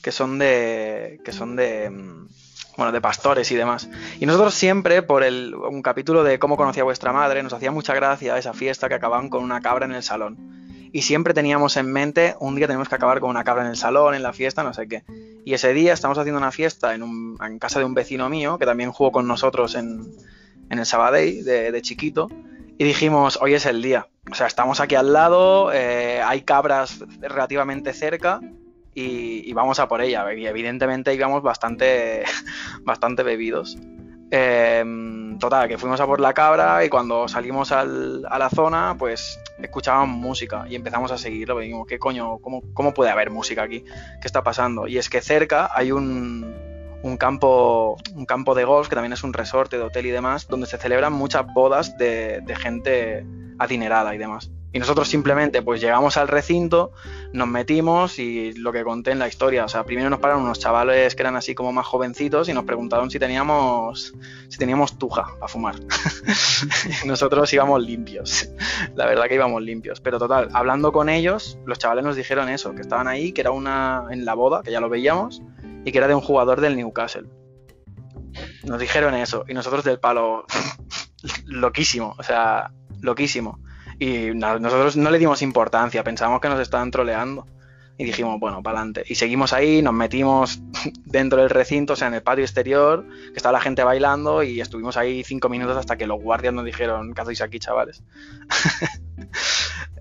que 0.03 0.13
son 0.13 0.39
de. 0.39 1.21
que 1.25 1.33
son 1.33 1.57
de. 1.57 1.91
mm, 1.91 2.29
Bueno, 2.77 2.93
de 2.93 3.01
pastores 3.01 3.51
y 3.51 3.55
demás. 3.55 3.89
Y 4.21 4.27
nosotros 4.27 4.53
siempre, 4.55 5.03
por 5.03 5.23
el, 5.23 5.55
un 5.55 5.81
capítulo 5.83 6.23
de 6.25 6.39
cómo 6.39 6.57
conocía 6.57 6.85
vuestra 6.85 7.13
madre, 7.13 7.43
nos 7.43 7.53
hacía 7.55 7.71
mucha 7.71 7.95
gracia 7.95 8.37
esa 8.37 8.53
fiesta 8.53 8.89
que 8.89 8.95
acababan 8.95 9.31
con 9.31 9.43
una 9.43 9.61
cabra 9.61 9.87
en 9.87 9.93
el 9.93 10.03
salón. 10.03 10.37
Y 10.93 11.03
siempre 11.03 11.35
teníamos 11.35 11.77
en 11.77 11.91
mente, 11.93 12.37
un 12.41 12.55
día 12.55 12.67
tenemos 12.67 12.89
que 12.89 12.95
acabar 12.95 13.21
con 13.21 13.31
una 13.31 13.45
cabra 13.45 13.65
en 13.65 13.71
el 13.71 13.77
salón, 13.77 14.15
en 14.15 14.23
la 14.23 14.33
fiesta, 14.33 14.63
no 14.63 14.73
sé 14.75 14.87
qué. 14.89 15.05
Y 15.45 15.55
ese 15.55 15.73
día 15.73 15.93
estamos 15.93 16.19
haciendo 16.19 16.39
una 16.39 16.53
fiesta 16.53 16.95
en, 16.95 17.03
un- 17.03 17.39
en 17.45 17.59
casa 17.59 17.79
de 17.79 17.85
un 17.85 17.95
vecino 17.95 18.29
mío, 18.29 18.59
que 18.59 18.67
también 18.67 18.93
jugó 18.93 19.13
con 19.13 19.27
nosotros 19.27 19.75
en, 19.75 20.13
en 20.71 20.79
el 20.79 20.87
Sabadell 20.87 21.45
de, 21.45 21.73
de 21.73 21.83
chiquito. 21.83 22.29
Y 22.79 22.85
dijimos, 22.85 23.39
hoy 23.41 23.55
es 23.55 23.65
el 23.67 23.81
día. 23.83 24.07
O 24.31 24.35
sea, 24.35 24.47
estamos 24.47 24.81
aquí 24.81 24.95
al 24.97 25.13
lado, 25.13 25.73
eh, 25.73 26.21
hay 26.23 26.43
cabras 26.43 27.03
relativamente 27.21 27.93
cerca 27.95 28.41
y, 28.95 29.49
y 29.49 29.53
vamos 29.55 29.79
a 29.81 29.89
por 29.89 30.01
ella. 30.03 30.33
Y 30.35 30.47
evidentemente 30.47 31.15
íbamos 31.15 31.43
bastante, 31.43 32.25
bastante 32.85 33.23
bebidos. 33.23 33.79
Eh, 34.31 34.85
total, 35.39 35.69
que 35.69 35.79
fuimos 35.79 36.01
a 36.01 36.07
por 36.07 36.21
la 36.21 36.35
cabra 36.35 36.85
y 36.85 36.89
cuando 36.89 37.29
salimos 37.29 37.71
al- 37.73 38.27
a 38.29 38.39
la 38.39 38.51
zona, 38.51 38.97
pues 38.99 39.39
escuchábamos 39.63 40.17
música 40.19 40.67
y 40.69 40.75
empezamos 40.75 41.13
a 41.13 41.19
seguirlo. 41.19 41.61
Y 41.63 41.67
dijimos, 41.67 41.87
¿qué 41.87 41.99
coño? 41.99 42.39
¿Cómo, 42.39 42.63
¿Cómo 42.75 42.93
puede 42.93 43.11
haber 43.11 43.31
música 43.31 43.63
aquí? 43.63 43.81
¿Qué 44.21 44.27
está 44.27 44.43
pasando? 44.43 44.87
Y 44.89 44.99
es 44.99 45.09
que 45.09 45.21
cerca 45.23 45.71
hay 45.73 45.93
un, 45.93 46.53
un 47.03 47.17
campo, 47.17 47.97
un 48.15 48.27
campo 48.27 48.55
de 48.55 48.65
golf, 48.65 48.89
que 48.89 48.95
también 48.95 49.13
es 49.13 49.25
un 49.25 49.33
resorte 49.33 49.79
de 49.79 49.85
hotel 49.85 50.07
y 50.07 50.11
demás, 50.11 50.49
donde 50.49 50.67
se 50.67 50.79
celebran 50.79 51.13
muchas 51.13 51.47
bodas 51.53 51.97
de, 51.99 52.41
de 52.43 52.57
gente 52.57 53.27
adinerada 53.59 54.15
y 54.15 54.19
demás. 54.19 54.51
Y 54.77 54.79
nosotros 54.79 55.09
simplemente 55.09 55.63
pues 55.63 55.81
llegamos 55.81 56.19
al 56.19 56.29
recinto, 56.29 56.93
nos 57.33 57.49
metimos 57.49 58.19
y 58.19 58.53
lo 58.53 58.73
que 58.73 58.85
conté 58.85 59.11
en 59.13 59.19
la 59.19 59.27
historia, 59.27 59.65
o 59.65 59.69
sea, 59.69 59.85
primero 59.85 60.11
nos 60.11 60.19
pararon 60.19 60.43
unos 60.43 60.59
chavales 60.59 61.15
que 61.15 61.23
eran 61.23 61.35
así 61.35 61.55
como 61.55 61.73
más 61.73 61.87
jovencitos 61.87 62.51
y 62.51 62.53
nos 62.53 62.65
preguntaron 62.65 63.11
si 63.11 63.19
teníamos 63.19 64.13
si 64.49 64.59
teníamos 64.59 64.99
tuja 64.99 65.29
para 65.39 65.49
fumar. 65.49 65.77
Nosotros 67.07 67.51
íbamos 67.55 67.83
limpios. 67.83 68.51
La 68.95 69.07
verdad 69.07 69.29
que 69.29 69.37
íbamos 69.37 69.63
limpios, 69.63 70.03
pero 70.03 70.19
total, 70.19 70.51
hablando 70.53 70.93
con 70.93 71.09
ellos, 71.09 71.59
los 71.65 71.79
chavales 71.79 72.05
nos 72.05 72.15
dijeron 72.15 72.51
eso, 72.51 72.75
que 72.75 72.83
estaban 72.83 73.09
ahí, 73.09 73.33
que 73.33 73.41
era 73.41 73.53
una 73.53 74.05
en 74.11 74.27
la 74.27 74.35
boda, 74.35 74.63
que 74.63 74.73
ya 74.73 74.81
lo 74.81 74.91
veíamos, 74.91 75.41
y 75.87 75.93
que 75.93 75.99
era 75.99 76.09
de 76.09 76.17
un 76.17 76.21
jugador 76.21 76.61
del 76.61 76.77
Newcastle. 76.77 77.29
Nos 78.65 78.81
dijeron 78.81 79.15
eso, 79.15 79.45
y 79.47 79.55
nosotros 79.55 79.85
del 79.85 80.01
palo, 80.01 80.45
loquísimo, 81.47 82.17
o 82.19 82.23
sea, 82.25 82.73
loquísimo. 83.01 83.61
Y 84.01 84.35
nosotros 84.35 84.97
no 84.97 85.11
le 85.11 85.21
dimos 85.21 85.43
importancia, 85.43 86.03
pensamos 86.03 86.41
que 86.41 86.49
nos 86.49 86.61
estaban 86.61 86.91
troleando. 86.91 87.47
Y 87.99 88.05
dijimos, 88.05 88.39
bueno, 88.41 88.63
para 88.63 88.81
adelante. 88.81 89.05
Y 89.07 89.15
seguimos 89.15 89.53
ahí, 89.53 89.81
nos 89.81 89.95
metimos 89.95 90.61
dentro 91.07 91.41
del 91.41 91.51
recinto, 91.51 91.93
o 91.93 91.97
sea, 91.97 92.09
en 92.09 92.15
el 92.15 92.23
patio 92.23 92.45
exterior, 92.45 93.07
que 93.07 93.37
estaba 93.37 93.53
la 93.53 93.61
gente 93.61 93.85
bailando, 93.85 94.43
y 94.43 94.61
estuvimos 94.61 94.97
ahí 94.97 95.23
cinco 95.23 95.49
minutos 95.49 95.77
hasta 95.77 95.97
que 95.97 96.09
los 96.09 96.21
guardias 96.21 96.53
nos 96.53 96.65
dijeron, 96.65 97.15
¿qué 97.15 97.21
hacéis 97.23 97.43
aquí, 97.43 97.61
chavales? 97.61 98.03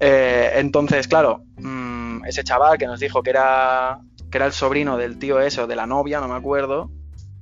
Eh, 0.01 0.51
entonces, 0.55 1.07
claro, 1.07 1.45
mm, 1.55 2.25
ese 2.25 2.43
chaval 2.43 2.77
que 2.77 2.85
nos 2.85 2.99
dijo 2.99 3.23
que 3.23 3.29
era, 3.29 3.97
que 4.35 4.39
era 4.39 4.47
el 4.47 4.51
sobrino 4.51 4.97
del 4.97 5.17
tío 5.17 5.39
ese 5.39 5.61
o 5.61 5.67
de 5.67 5.77
la 5.77 5.85
novia, 5.85 6.19
no 6.19 6.27
me 6.27 6.35
acuerdo, 6.35 6.91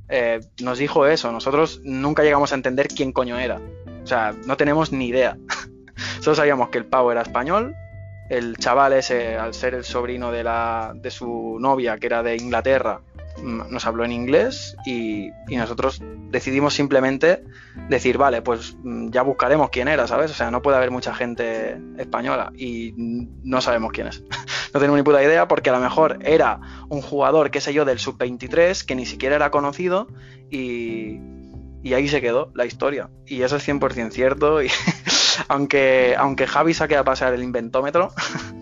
eh, 0.10 0.42
nos 0.62 0.78
dijo 0.78 1.08
eso. 1.08 1.32
Nosotros 1.32 1.82
nunca 1.84 2.22
llegamos 2.22 2.52
a 2.52 2.56
entender 2.56 2.88
quién 2.88 3.12
coño 3.12 3.40
era. 3.40 3.60
O 4.04 4.06
sea, 4.06 4.36
no 4.46 4.58
tenemos 4.58 4.92
ni 4.92 5.08
idea. 5.08 5.36
Solo 6.22 6.36
sabíamos 6.36 6.70
que 6.70 6.78
el 6.78 6.86
pavo 6.86 7.12
era 7.12 7.24
español, 7.24 7.74
el 8.30 8.58
chaval 8.58 8.94
ese, 8.94 9.38
al 9.38 9.56
ser 9.56 9.74
el 9.74 9.86
sobrino 9.86 10.32
de, 10.32 10.44
la, 10.44 10.94
de 10.94 11.10
su 11.10 11.58
novia, 11.60 11.98
que 11.98 12.06
era 12.06 12.22
de 12.22 12.36
Inglaterra, 12.36 13.02
nos 13.44 13.86
habló 13.86 14.06
en 14.06 14.12
inglés 14.12 14.76
y, 14.86 15.32
nosotros 15.50 16.02
decidimos 16.30 16.74
simplemente 16.74 17.44
decir, 17.90 18.18
vale, 18.18 18.42
pues 18.42 18.76
mm, 18.84 19.10
ya 19.12 19.22
buscaremos 19.22 19.70
quién 19.70 19.88
era, 19.88 20.08
¿sabes? 20.08 20.32
O 20.32 20.34
sea, 20.34 20.50
no 20.50 20.62
puede 20.62 20.78
haber 20.78 20.92
mucha 20.92 21.14
gente 21.14 21.80
española 21.98 22.52
y 22.56 22.94
no 22.98 23.62
sabemos 23.62 23.92
quién 23.92 24.08
es. 24.08 24.24
no 24.74 24.80
tenemos 24.80 24.98
ni 24.98 25.04
puta 25.04 25.24
idea 25.24 25.48
porque 25.48 25.70
a 25.70 25.74
lo 25.74 25.80
mejor 25.80 26.20
era 26.22 26.60
un 26.90 27.02
jugador, 27.02 27.52
qué 27.52 27.62
sé 27.62 27.74
yo, 27.74 27.86
del 27.86 28.00
sub-23 28.00 28.86
que 28.86 28.96
ni 28.96 29.06
siquiera 29.06 29.36
era 29.36 29.52
conocido 29.52 30.08
y, 30.50 31.20
y 31.84 31.94
ahí 31.94 32.08
se 32.08 32.22
quedó 32.22 32.52
la 32.56 32.66
historia. 32.66 33.10
Y 33.26 33.42
eso 33.44 33.58
es 33.58 33.68
100% 33.68 34.12
cierto 34.12 34.64
y 34.64 34.70
aunque, 35.48 36.16
aunque 36.18 36.48
Javi 36.48 36.74
saque 36.74 36.96
a 36.96 37.04
pasar 37.04 37.34
el 37.34 37.44
inventómetro, 37.44 38.12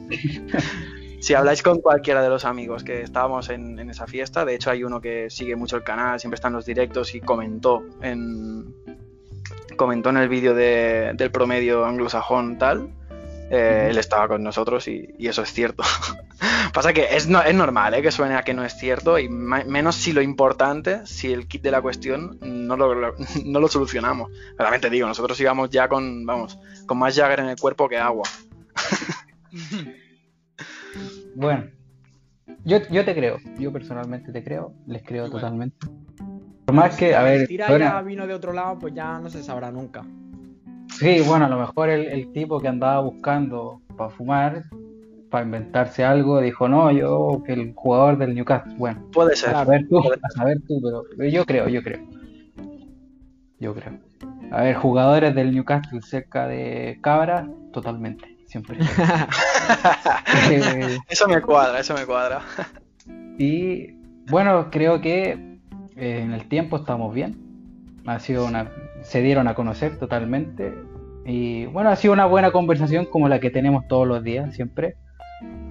si 1.22 1.34
habláis 1.36 1.62
con 1.64 1.80
cualquiera 1.80 2.22
de 2.22 2.30
los 2.30 2.44
amigos 2.46 2.84
que 2.84 3.02
estábamos 3.02 3.50
en, 3.50 3.80
en 3.80 3.90
esa 3.90 4.08
fiesta, 4.08 4.44
de 4.44 4.56
hecho 4.56 4.72
hay 4.72 4.84
uno 4.84 5.00
que 5.00 5.30
sigue 5.30 5.56
mucho 5.56 5.78
el 5.78 5.84
canal, 5.84 6.20
siempre 6.20 6.36
está 6.36 6.48
en 6.50 6.56
los 6.56 6.66
directos 6.66 7.16
y 7.16 7.22
comentó 7.22 7.84
en, 8.02 8.74
comentó 9.78 10.10
en 10.10 10.18
el 10.18 10.28
vídeo 10.30 10.54
de- 10.54 11.12
del 11.16 11.32
promedio 11.32 11.86
anglosajón 11.86 12.58
tal, 12.58 12.90
eh, 13.54 13.88
él 13.92 13.98
estaba 13.98 14.28
con 14.30 14.44
nosotros 14.44 14.88
y, 14.88 15.10
y 15.18 15.28
eso 15.28 15.42
es 15.44 15.52
cierto. 15.54 15.84
Pasa 16.74 16.94
que 16.94 17.16
es, 17.18 17.28
no- 17.28 17.42
es 17.44 17.54
normal 17.54 17.94
¿eh? 17.94 18.02
que 18.02 18.12
suene 18.12 18.36
a 18.36 18.44
que 18.44 18.54
no 18.54 18.64
es 18.64 18.74
cierto 18.78 19.20
y 19.20 19.28
menos 19.30 19.96
si 19.98 20.14
lo 20.14 20.22
importante, 20.22 21.06
si 21.06 21.32
el 21.34 21.48
kit 21.48 21.62
de 21.62 21.72
la 21.72 21.82
cuestión 21.82 22.38
no 22.42 22.78
lo, 22.78 22.94
lo- 22.96 23.16
no 23.46 23.60
lo 23.60 23.68
solucionamos. 23.68 24.32
Realmente 24.58 24.90
digo, 24.90 25.08
nosotros 25.08 25.40
íbamos 25.40 25.70
ya 25.70 25.88
con, 25.88 26.26
vamos, 26.26 26.58
con 26.86 26.98
más 26.98 27.16
Jagger 27.16 27.42
en 27.42 27.50
el 27.50 27.58
cuerpo 27.60 27.88
que 27.90 27.98
agua. 27.98 28.24
Bueno, 31.42 31.64
yo, 32.66 32.78
yo 32.92 33.04
te 33.04 33.16
creo, 33.16 33.38
yo 33.58 33.74
personalmente 33.74 34.32
te 34.32 34.44
creo, 34.44 34.74
les 34.86 35.02
creo 35.02 35.28
totalmente. 35.28 35.76
Por 36.66 36.76
más 36.76 36.96
que, 36.96 37.16
a 37.16 37.24
ver, 37.24 37.48
suena- 37.48 37.80
ya 37.96 38.02
vino 38.04 38.28
de 38.28 38.36
otro 38.36 38.54
lado, 38.54 38.78
pues 38.78 38.94
ya 38.94 39.18
no 39.18 39.28
se 39.28 39.42
sabrá 39.42 39.72
nunca. 39.72 40.04
sí, 41.00 41.20
bueno, 41.22 41.46
a 41.46 41.50
lo 41.50 41.58
mejor 41.60 41.90
el, 41.90 42.06
el 42.06 42.32
tipo 42.32 42.60
que 42.62 42.68
andaba 42.68 43.02
buscando 43.02 43.82
para 43.98 44.12
fumar, 44.12 44.64
para 45.32 45.44
inventarse 45.44 46.04
algo, 46.04 46.40
dijo, 46.42 46.70
no, 46.70 46.92
yo, 46.92 47.42
que 47.44 47.54
el 47.54 47.74
jugador 47.74 48.20
del 48.20 48.36
Newcastle, 48.36 48.76
bueno, 48.78 49.02
Puede 49.12 49.36
ser. 49.36 49.56
a 49.56 49.66
saber 49.66 49.88
tú, 49.90 49.98
a 50.00 50.30
saber 50.30 50.60
tú, 50.68 50.80
pero, 50.84 51.02
pero 51.18 51.28
yo 51.28 51.44
creo, 51.46 51.68
yo 51.70 51.82
creo. 51.82 52.02
Yo 53.60 53.74
creo. 53.74 53.94
A 54.52 54.62
ver, 54.62 54.76
jugadores 54.76 55.34
del 55.34 55.52
Newcastle 55.56 56.02
cerca 56.04 56.48
de 56.48 57.00
Cabra, 57.02 57.48
totalmente, 57.74 58.38
siempre. 58.52 58.78
Eh, 60.52 60.98
Eso 61.10 61.28
me 61.28 61.42
cuadra, 61.42 61.80
eso 61.80 61.94
me 61.94 62.06
cuadra. 62.06 62.42
Y 63.38 63.94
bueno, 64.30 64.70
creo 64.70 65.02
que 65.02 65.32
eh, 65.96 66.22
en 66.24 66.34
el 66.34 66.48
tiempo 66.48 66.78
estamos 66.78 67.14
bien. 67.14 67.38
Ha 68.06 68.20
sido 68.20 68.46
una, 68.46 68.72
se 69.04 69.22
dieron 69.22 69.48
a 69.48 69.56
conocer 69.56 69.98
totalmente. 69.98 70.74
Y 71.26 71.66
bueno, 71.68 71.90
ha 71.90 71.96
sido 71.96 72.14
una 72.14 72.26
buena 72.26 72.52
conversación 72.52 73.06
como 73.06 73.30
la 73.30 73.40
que 73.40 73.50
tenemos 73.50 73.88
todos 73.88 74.08
los 74.08 74.24
días, 74.24 74.54
siempre. 74.56 74.96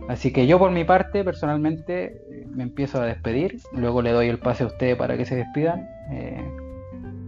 Así 0.08 0.32
que 0.32 0.46
yo 0.46 0.58
por 0.58 0.70
mi 0.70 0.84
parte, 0.84 1.22
personalmente, 1.22 2.22
eh, 2.30 2.46
me 2.48 2.62
empiezo 2.64 3.00
a 3.00 3.06
despedir. 3.06 3.60
Luego 3.72 4.02
le 4.02 4.10
doy 4.10 4.28
el 4.28 4.38
pase 4.38 4.64
a 4.64 4.66
ustedes 4.66 4.96
para 4.96 5.16
que 5.16 5.24
se 5.24 5.36
despidan. 5.36 5.88
Eh, 6.10 6.42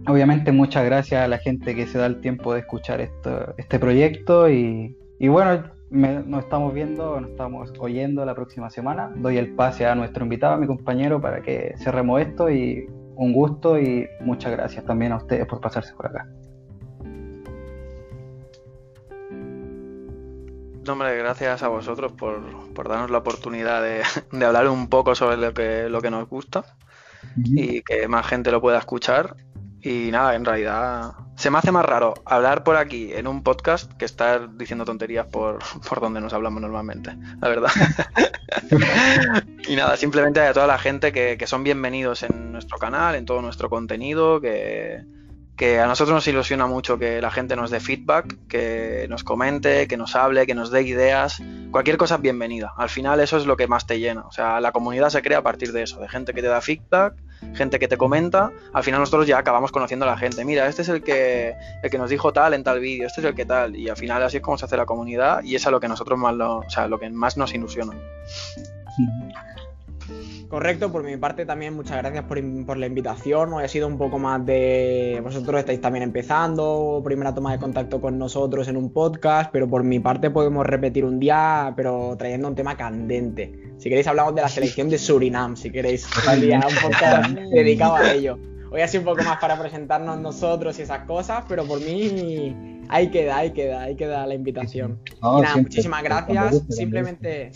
obviamente 0.07 0.51
muchas 0.51 0.83
gracias 0.83 1.23
a 1.23 1.27
la 1.27 1.37
gente 1.37 1.75
que 1.75 1.87
se 1.87 1.97
da 1.97 2.05
el 2.05 2.19
tiempo 2.19 2.53
de 2.53 2.61
escuchar 2.61 3.01
esto, 3.01 3.53
este 3.57 3.79
proyecto 3.79 4.49
y, 4.49 4.97
y 5.19 5.27
bueno, 5.27 5.63
me- 5.89 6.23
nos 6.23 6.43
estamos 6.43 6.73
viendo, 6.73 7.19
nos 7.21 7.29
estamos 7.31 7.71
oyendo 7.79 8.25
la 8.25 8.35
próxima 8.35 8.69
semana. 8.69 9.11
Doy 9.15 9.37
el 9.37 9.53
pase 9.55 9.85
a 9.85 9.95
nuestro 9.95 10.23
invitado, 10.23 10.55
a 10.55 10.57
mi 10.57 10.67
compañero, 10.67 11.21
para 11.21 11.41
que 11.41 11.75
cerremos 11.77 12.21
esto 12.21 12.49
y 12.49 12.87
un 13.15 13.31
gusto 13.33 13.79
y 13.79 14.07
muchas 14.21 14.51
gracias 14.51 14.83
también 14.85 15.11
a 15.11 15.17
ustedes 15.17 15.45
por 15.45 15.61
pasarse 15.61 15.93
por 15.93 16.07
acá. 16.07 16.27
No, 20.85 20.93
hombre, 20.93 21.15
gracias 21.17 21.63
a 21.63 21.69
vosotros 21.69 22.11
por, 22.11 22.41
por 22.73 22.89
darnos 22.89 23.09
la 23.09 23.19
oportunidad 23.19 23.81
de, 23.81 24.01
de 24.37 24.45
hablar 24.45 24.67
un 24.67 24.87
poco 24.89 25.15
sobre 25.15 25.37
lo 25.37 25.53
que, 25.53 25.87
lo 25.89 26.01
que 26.01 26.11
nos 26.11 26.27
gusta 26.27 26.65
y 27.37 27.81
que 27.83 28.07
más 28.09 28.27
gente 28.27 28.51
lo 28.51 28.59
pueda 28.61 28.79
escuchar. 28.79 29.37
Y 29.81 30.09
nada, 30.11 30.35
en 30.35 30.43
realidad 30.43 31.11
se 31.43 31.51
me 31.51 31.57
hace 31.57 31.73
más 31.73 31.83
raro 31.83 32.13
hablar 32.23 32.63
por 32.63 32.77
aquí 32.77 33.11
en 33.11 33.27
un 33.27 33.43
podcast 33.43 33.91
que 33.95 34.05
estar 34.05 34.55
diciendo 34.55 34.85
tonterías 34.85 35.25
por, 35.25 35.59
por 35.89 35.99
donde 35.99 36.21
nos 36.21 36.31
hablamos 36.31 36.61
normalmente, 36.61 37.17
la 37.41 37.49
verdad. 37.49 37.69
y 39.67 39.75
nada, 39.75 39.97
simplemente 39.97 40.39
a 40.39 40.53
toda 40.53 40.67
la 40.67 40.77
gente 40.77 41.11
que, 41.11 41.37
que 41.37 41.45
son 41.45 41.65
bienvenidos 41.65 42.23
en 42.23 42.53
nuestro 42.53 42.77
canal, 42.77 43.15
en 43.15 43.25
todo 43.25 43.41
nuestro 43.41 43.69
contenido, 43.69 44.39
que, 44.39 45.03
que 45.57 45.81
a 45.81 45.85
nosotros 45.85 46.15
nos 46.15 46.27
ilusiona 46.29 46.65
mucho 46.65 46.97
que 46.97 47.19
la 47.19 47.29
gente 47.29 47.57
nos 47.57 47.71
dé 47.71 47.81
feedback, 47.81 48.47
que 48.47 49.05
nos 49.09 49.25
comente, 49.25 49.89
que 49.89 49.97
nos 49.97 50.15
hable, 50.15 50.47
que 50.47 50.55
nos 50.55 50.71
dé 50.71 50.83
ideas. 50.83 51.43
Cualquier 51.71 51.97
cosa 51.97 52.15
es 52.15 52.21
bienvenida. 52.21 52.71
Al 52.77 52.87
final 52.87 53.19
eso 53.19 53.35
es 53.35 53.45
lo 53.45 53.57
que 53.57 53.67
más 53.67 53.85
te 53.85 53.99
llena. 53.99 54.21
O 54.21 54.31
sea, 54.31 54.61
la 54.61 54.71
comunidad 54.71 55.09
se 55.09 55.21
crea 55.21 55.39
a 55.39 55.43
partir 55.43 55.73
de 55.73 55.83
eso, 55.83 55.99
de 55.99 56.07
gente 56.07 56.33
que 56.33 56.41
te 56.41 56.47
da 56.47 56.61
feedback, 56.61 57.15
gente 57.53 57.79
que 57.79 57.87
te 57.87 57.97
comenta. 57.97 58.51
Al 58.73 58.83
final 58.83 58.99
nosotros 58.99 59.27
ya 59.27 59.37
acabamos 59.37 59.71
conociendo 59.71 60.05
a 60.05 60.09
la 60.09 60.17
gente. 60.17 60.43
Mira, 60.45 60.67
este 60.67 60.81
es 60.81 60.89
el 60.89 61.03
que, 61.03 61.55
el 61.81 61.89
que 61.89 61.97
nos 61.97 62.09
dijo 62.09 62.33
tal 62.33 62.53
en 62.53 62.63
tal 62.63 62.79
vídeo, 62.79 63.07
este 63.07 63.21
es 63.21 63.27
el 63.27 63.35
que 63.35 63.45
tal. 63.45 63.75
Y 63.75 63.89
al 63.89 63.97
final 63.97 64.23
así 64.23 64.37
es 64.37 64.43
como 64.43 64.57
se 64.57 64.65
hace 64.65 64.77
la 64.77 64.85
comunidad 64.85 65.43
y 65.43 65.55
es 65.55 65.65
a 65.67 65.71
lo 65.71 65.79
que 65.79 65.87
nosotros 65.87 66.17
más 66.17 66.35
lo, 66.35 66.57
o 66.57 66.69
sea, 66.69 66.87
lo 66.87 66.99
que 66.99 67.09
más 67.09 67.37
nos 67.37 67.53
ilusiona. 67.53 67.93
Correcto, 70.53 70.91
por 70.91 71.01
mi 71.01 71.17
parte 71.17 71.47
también 71.47 71.73
muchas 71.73 71.97
gracias 71.97 72.25
por, 72.25 72.77
la 72.77 72.85
invitación. 72.85 73.53
Hoy 73.53 73.63
ha 73.63 73.67
sido 73.67 73.87
un 73.87 73.97
poco 73.97 74.19
más 74.19 74.45
de. 74.45 75.19
Vosotros 75.23 75.59
estáis 75.59 75.81
también 75.81 76.03
empezando, 76.03 77.01
primera 77.03 77.33
toma 77.33 77.53
de 77.53 77.57
contacto 77.57 77.99
con 77.99 78.19
nosotros 78.19 78.67
en 78.67 78.77
un 78.77 78.93
podcast, 78.93 79.49
pero 79.51 79.67
por 79.67 79.83
mi 79.83 79.99
parte 79.99 80.29
podemos 80.29 80.63
repetir 80.63 81.05
un 81.05 81.19
día, 81.19 81.73
pero 81.75 82.15
trayendo 82.19 82.47
un 82.49 82.53
tema 82.53 82.77
candente. 82.77 83.73
Si 83.79 83.89
queréis, 83.89 84.05
hablamos 84.05 84.35
de 84.35 84.43
la 84.43 84.47
selección 84.47 84.89
de 84.89 84.99
Surinam, 84.99 85.57
si 85.57 85.71
queréis, 85.71 86.05
un 86.31 86.39
día, 86.39 86.61
un 86.69 86.91
podcast 86.91 87.31
dedicado 87.31 87.95
a 87.95 88.13
ello. 88.13 88.37
Hoy 88.69 88.81
ha 88.81 88.87
sido 88.87 89.01
un 89.01 89.05
poco 89.05 89.23
más 89.23 89.39
para 89.39 89.59
presentarnos 89.59 90.19
nosotros 90.19 90.77
y 90.77 90.83
esas 90.83 91.05
cosas, 91.05 91.45
pero 91.49 91.65
por 91.65 91.79
mí 91.79 92.83
ahí 92.89 93.09
queda, 93.09 93.37
ahí 93.37 93.53
queda, 93.53 93.81
ahí 93.81 93.95
queda 93.95 94.27
la 94.27 94.35
invitación. 94.35 94.99
No, 95.19 95.39
Y 95.39 95.41
nada, 95.41 95.53
siempre, 95.53 95.61
muchísimas 95.63 96.03
gracias. 96.03 96.61
Simplemente, 96.69 97.51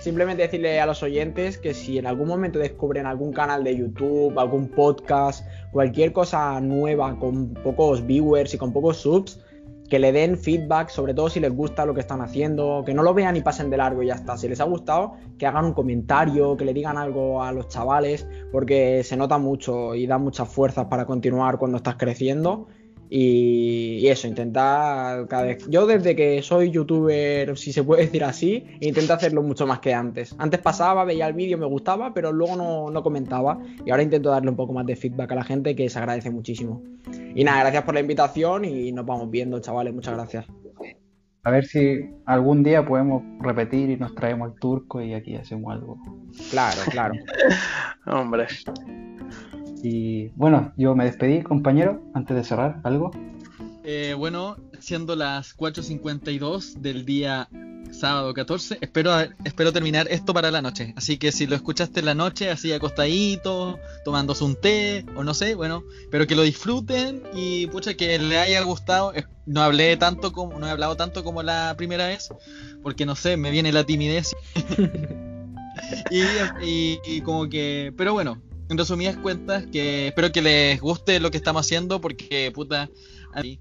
simplemente 0.00 0.42
decirle 0.42 0.80
a 0.80 0.86
los 0.86 1.02
oyentes 1.02 1.58
que 1.58 1.74
si 1.74 1.98
en 1.98 2.06
algún 2.06 2.28
momento 2.28 2.58
descubren 2.58 3.06
algún 3.06 3.32
canal 3.32 3.64
de 3.64 3.76
YouTube, 3.76 4.38
algún 4.38 4.68
podcast, 4.68 5.46
cualquier 5.72 6.12
cosa 6.12 6.60
nueva 6.60 7.18
con 7.18 7.54
pocos 7.54 8.06
viewers 8.06 8.54
y 8.54 8.58
con 8.58 8.72
pocos 8.72 8.98
subs, 8.98 9.40
que 9.88 9.98
le 9.98 10.12
den 10.12 10.36
feedback, 10.36 10.90
sobre 10.90 11.14
todo 11.14 11.30
si 11.30 11.40
les 11.40 11.52
gusta 11.52 11.86
lo 11.86 11.94
que 11.94 12.00
están 12.00 12.20
haciendo, 12.20 12.82
que 12.84 12.92
no 12.92 13.02
lo 13.02 13.14
vean 13.14 13.36
y 13.36 13.40
pasen 13.40 13.70
de 13.70 13.78
largo 13.78 14.02
y 14.02 14.08
ya 14.08 14.14
está. 14.14 14.36
Si 14.36 14.46
les 14.48 14.60
ha 14.60 14.64
gustado, 14.64 15.14
que 15.38 15.46
hagan 15.46 15.64
un 15.64 15.72
comentario, 15.72 16.56
que 16.56 16.64
le 16.64 16.74
digan 16.74 16.98
algo 16.98 17.42
a 17.42 17.52
los 17.52 17.68
chavales, 17.68 18.26
porque 18.52 19.02
se 19.02 19.16
nota 19.16 19.38
mucho 19.38 19.94
y 19.94 20.06
da 20.06 20.18
muchas 20.18 20.48
fuerzas 20.48 20.86
para 20.86 21.06
continuar 21.06 21.58
cuando 21.58 21.78
estás 21.78 21.96
creciendo. 21.96 22.66
Y, 23.10 23.98
y 24.00 24.08
eso, 24.08 24.26
intentar 24.28 25.26
cada 25.28 25.44
vez. 25.44 25.66
Yo 25.68 25.86
desde 25.86 26.14
que 26.14 26.42
soy 26.42 26.70
youtuber, 26.70 27.56
si 27.56 27.72
se 27.72 27.82
puede 27.82 28.02
decir 28.06 28.24
así, 28.24 28.64
intento 28.80 29.14
hacerlo 29.14 29.42
mucho 29.42 29.66
más 29.66 29.80
que 29.80 29.94
antes. 29.94 30.34
Antes 30.38 30.60
pasaba, 30.60 31.04
veía 31.04 31.26
el 31.26 31.34
vídeo, 31.34 31.58
me 31.58 31.66
gustaba, 31.66 32.12
pero 32.12 32.32
luego 32.32 32.56
no, 32.56 32.90
no 32.90 33.02
comentaba. 33.02 33.58
Y 33.84 33.90
ahora 33.90 34.02
intento 34.02 34.30
darle 34.30 34.50
un 34.50 34.56
poco 34.56 34.72
más 34.72 34.86
de 34.86 34.96
feedback 34.96 35.32
a 35.32 35.34
la 35.36 35.44
gente, 35.44 35.74
que 35.74 35.88
se 35.88 35.98
agradece 35.98 36.30
muchísimo. 36.30 36.82
Y 37.34 37.44
nada, 37.44 37.60
gracias 37.60 37.84
por 37.84 37.94
la 37.94 38.00
invitación 38.00 38.64
y 38.64 38.92
nos 38.92 39.06
vamos 39.06 39.30
viendo, 39.30 39.58
chavales. 39.60 39.94
Muchas 39.94 40.14
gracias. 40.14 40.46
A 41.44 41.50
ver 41.50 41.64
si 41.64 42.10
algún 42.26 42.62
día 42.62 42.84
podemos 42.84 43.22
repetir 43.40 43.90
y 43.90 43.96
nos 43.96 44.14
traemos 44.14 44.52
el 44.52 44.60
turco 44.60 45.00
y 45.00 45.14
aquí 45.14 45.34
hacemos 45.34 45.72
algo. 45.72 45.98
Claro, 46.50 46.80
claro. 46.90 47.14
Hombre. 48.06 48.48
Y 49.82 50.28
bueno, 50.36 50.72
yo 50.76 50.94
me 50.94 51.04
despedí, 51.04 51.42
compañero, 51.42 52.02
antes 52.14 52.36
de 52.36 52.44
cerrar, 52.44 52.80
¿algo? 52.84 53.10
Eh, 53.84 54.14
bueno, 54.18 54.56
siendo 54.80 55.16
las 55.16 55.56
4.52 55.56 56.74
del 56.74 57.04
día 57.04 57.48
sábado 57.90 58.34
14, 58.34 58.76
espero, 58.82 59.12
espero 59.44 59.72
terminar 59.72 60.08
esto 60.10 60.34
para 60.34 60.50
la 60.50 60.60
noche. 60.60 60.92
Así 60.96 61.16
que 61.16 61.32
si 61.32 61.46
lo 61.46 61.56
escuchaste 61.56 62.00
en 62.00 62.06
la 62.06 62.14
noche, 62.14 62.50
así 62.50 62.70
acostadito, 62.72 63.78
tomándose 64.04 64.44
un 64.44 64.56
té, 64.56 65.06
o 65.16 65.24
no 65.24 65.32
sé, 65.32 65.54
bueno, 65.54 65.82
espero 66.02 66.26
que 66.26 66.34
lo 66.34 66.42
disfruten 66.42 67.22
y 67.34 67.66
pucha 67.68 67.94
que 67.94 68.18
les 68.18 68.38
haya 68.38 68.60
gustado. 68.62 69.12
No 69.46 69.62
hablé 69.62 69.96
tanto 69.96 70.32
como, 70.32 70.58
no 70.58 70.66
he 70.66 70.70
hablado 70.70 70.96
tanto 70.96 71.24
como 71.24 71.42
la 71.42 71.74
primera 71.78 72.06
vez, 72.08 72.28
porque 72.82 73.06
no 73.06 73.14
sé, 73.16 73.38
me 73.38 73.50
viene 73.50 73.72
la 73.72 73.84
timidez. 73.84 74.34
y- 76.62 76.98
y 77.06 77.20
como 77.22 77.48
que, 77.48 77.92
pero 77.96 78.12
bueno, 78.12 78.42
en 78.68 78.78
resumidas 78.78 79.16
cuentas, 79.16 79.66
que 79.72 80.08
espero 80.08 80.30
que 80.32 80.42
les 80.42 80.80
guste 80.80 81.20
lo 81.20 81.30
que 81.30 81.36
estamos 81.36 81.66
haciendo, 81.66 82.00
porque 82.00 82.50
puta, 82.52 82.90
a 83.32 83.42
mí 83.42 83.58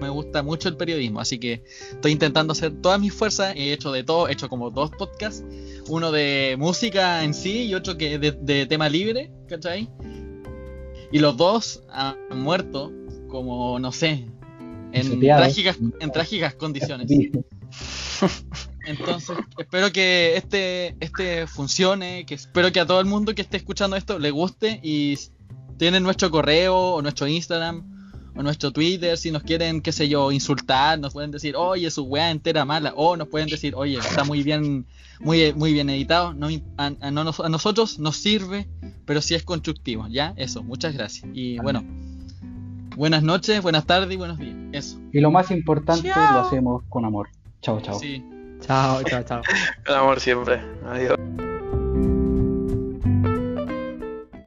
me 0.00 0.08
gusta 0.08 0.42
mucho 0.42 0.68
el 0.68 0.76
periodismo, 0.76 1.20
así 1.20 1.38
que 1.38 1.62
estoy 1.90 2.12
intentando 2.12 2.52
hacer 2.52 2.72
todas 2.80 3.00
mis 3.00 3.12
fuerzas, 3.12 3.54
he 3.56 3.72
hecho 3.72 3.92
de 3.92 4.04
todo, 4.04 4.28
he 4.28 4.32
hecho 4.32 4.48
como 4.48 4.70
dos 4.70 4.90
podcasts, 4.90 5.44
uno 5.88 6.10
de 6.10 6.56
música 6.58 7.24
en 7.24 7.34
sí 7.34 7.64
y 7.64 7.74
otro 7.74 7.96
que 7.96 8.18
de, 8.18 8.32
de 8.32 8.66
tema 8.66 8.88
libre, 8.88 9.30
¿cachai? 9.48 9.88
Y 11.12 11.18
los 11.18 11.36
dos 11.36 11.82
han 11.90 12.16
muerto 12.32 12.92
como, 13.28 13.78
no 13.78 13.92
sé, 13.92 14.26
en 14.92 15.20
trágicas, 15.20 15.78
en 16.00 16.10
trágicas 16.10 16.54
condiciones. 16.54 17.08
Entonces, 18.86 19.36
espero 19.58 19.90
que 19.92 20.36
este, 20.36 20.96
este 21.00 21.46
funcione, 21.46 22.24
que 22.26 22.34
espero 22.34 22.70
que 22.72 22.80
a 22.80 22.86
todo 22.86 23.00
el 23.00 23.06
mundo 23.06 23.34
que 23.34 23.42
esté 23.42 23.56
escuchando 23.56 23.96
esto 23.96 24.18
le 24.18 24.30
guste 24.30 24.80
y 24.82 25.18
tienen 25.78 26.02
nuestro 26.02 26.30
correo 26.30 26.76
o 26.76 27.02
nuestro 27.02 27.26
Instagram 27.26 27.90
o 28.36 28.42
nuestro 28.42 28.72
Twitter, 28.72 29.16
si 29.16 29.30
nos 29.30 29.42
quieren, 29.44 29.80
qué 29.80 29.92
sé 29.92 30.08
yo, 30.08 30.32
insultar, 30.32 30.98
nos 30.98 31.12
pueden 31.12 31.30
decir, 31.30 31.54
oye, 31.56 31.88
su 31.90 32.02
weá 32.04 32.30
entera 32.30 32.64
mala, 32.64 32.92
o 32.96 33.16
nos 33.16 33.28
pueden 33.28 33.48
decir, 33.48 33.74
oye, 33.76 33.96
está 33.98 34.24
muy 34.24 34.42
bien, 34.42 34.86
muy, 35.20 35.52
muy 35.54 35.72
bien 35.72 35.88
editado, 35.88 36.34
no, 36.34 36.48
a, 36.76 36.86
a 37.00 37.10
no 37.12 37.22
nos- 37.22 37.38
a 37.38 37.48
nosotros 37.48 38.00
nos 38.00 38.16
sirve, 38.16 38.66
pero 39.06 39.22
sí 39.22 39.34
es 39.36 39.44
constructivo, 39.44 40.08
¿ya? 40.08 40.34
Eso, 40.36 40.64
muchas 40.64 40.94
gracias. 40.94 41.28
Y 41.32 41.58
bueno, 41.60 41.84
buenas 42.96 43.22
noches, 43.22 43.62
buenas 43.62 43.86
tardes 43.86 44.12
y 44.12 44.16
buenos 44.16 44.38
días, 44.38 44.56
eso. 44.72 44.98
Y 45.12 45.20
lo 45.20 45.30
más 45.30 45.52
importante, 45.52 46.08
Chao. 46.08 46.32
lo 46.34 46.40
hacemos 46.40 46.82
con 46.88 47.04
amor. 47.04 47.28
Chao, 47.62 47.80
chao. 47.80 47.98
Sí. 48.00 48.20
Chao, 48.66 49.02
chao, 49.02 49.22
chao. 49.22 49.42
El 49.86 49.94
amor 49.94 50.20
siempre. 50.20 50.60
Adiós. 50.86 51.16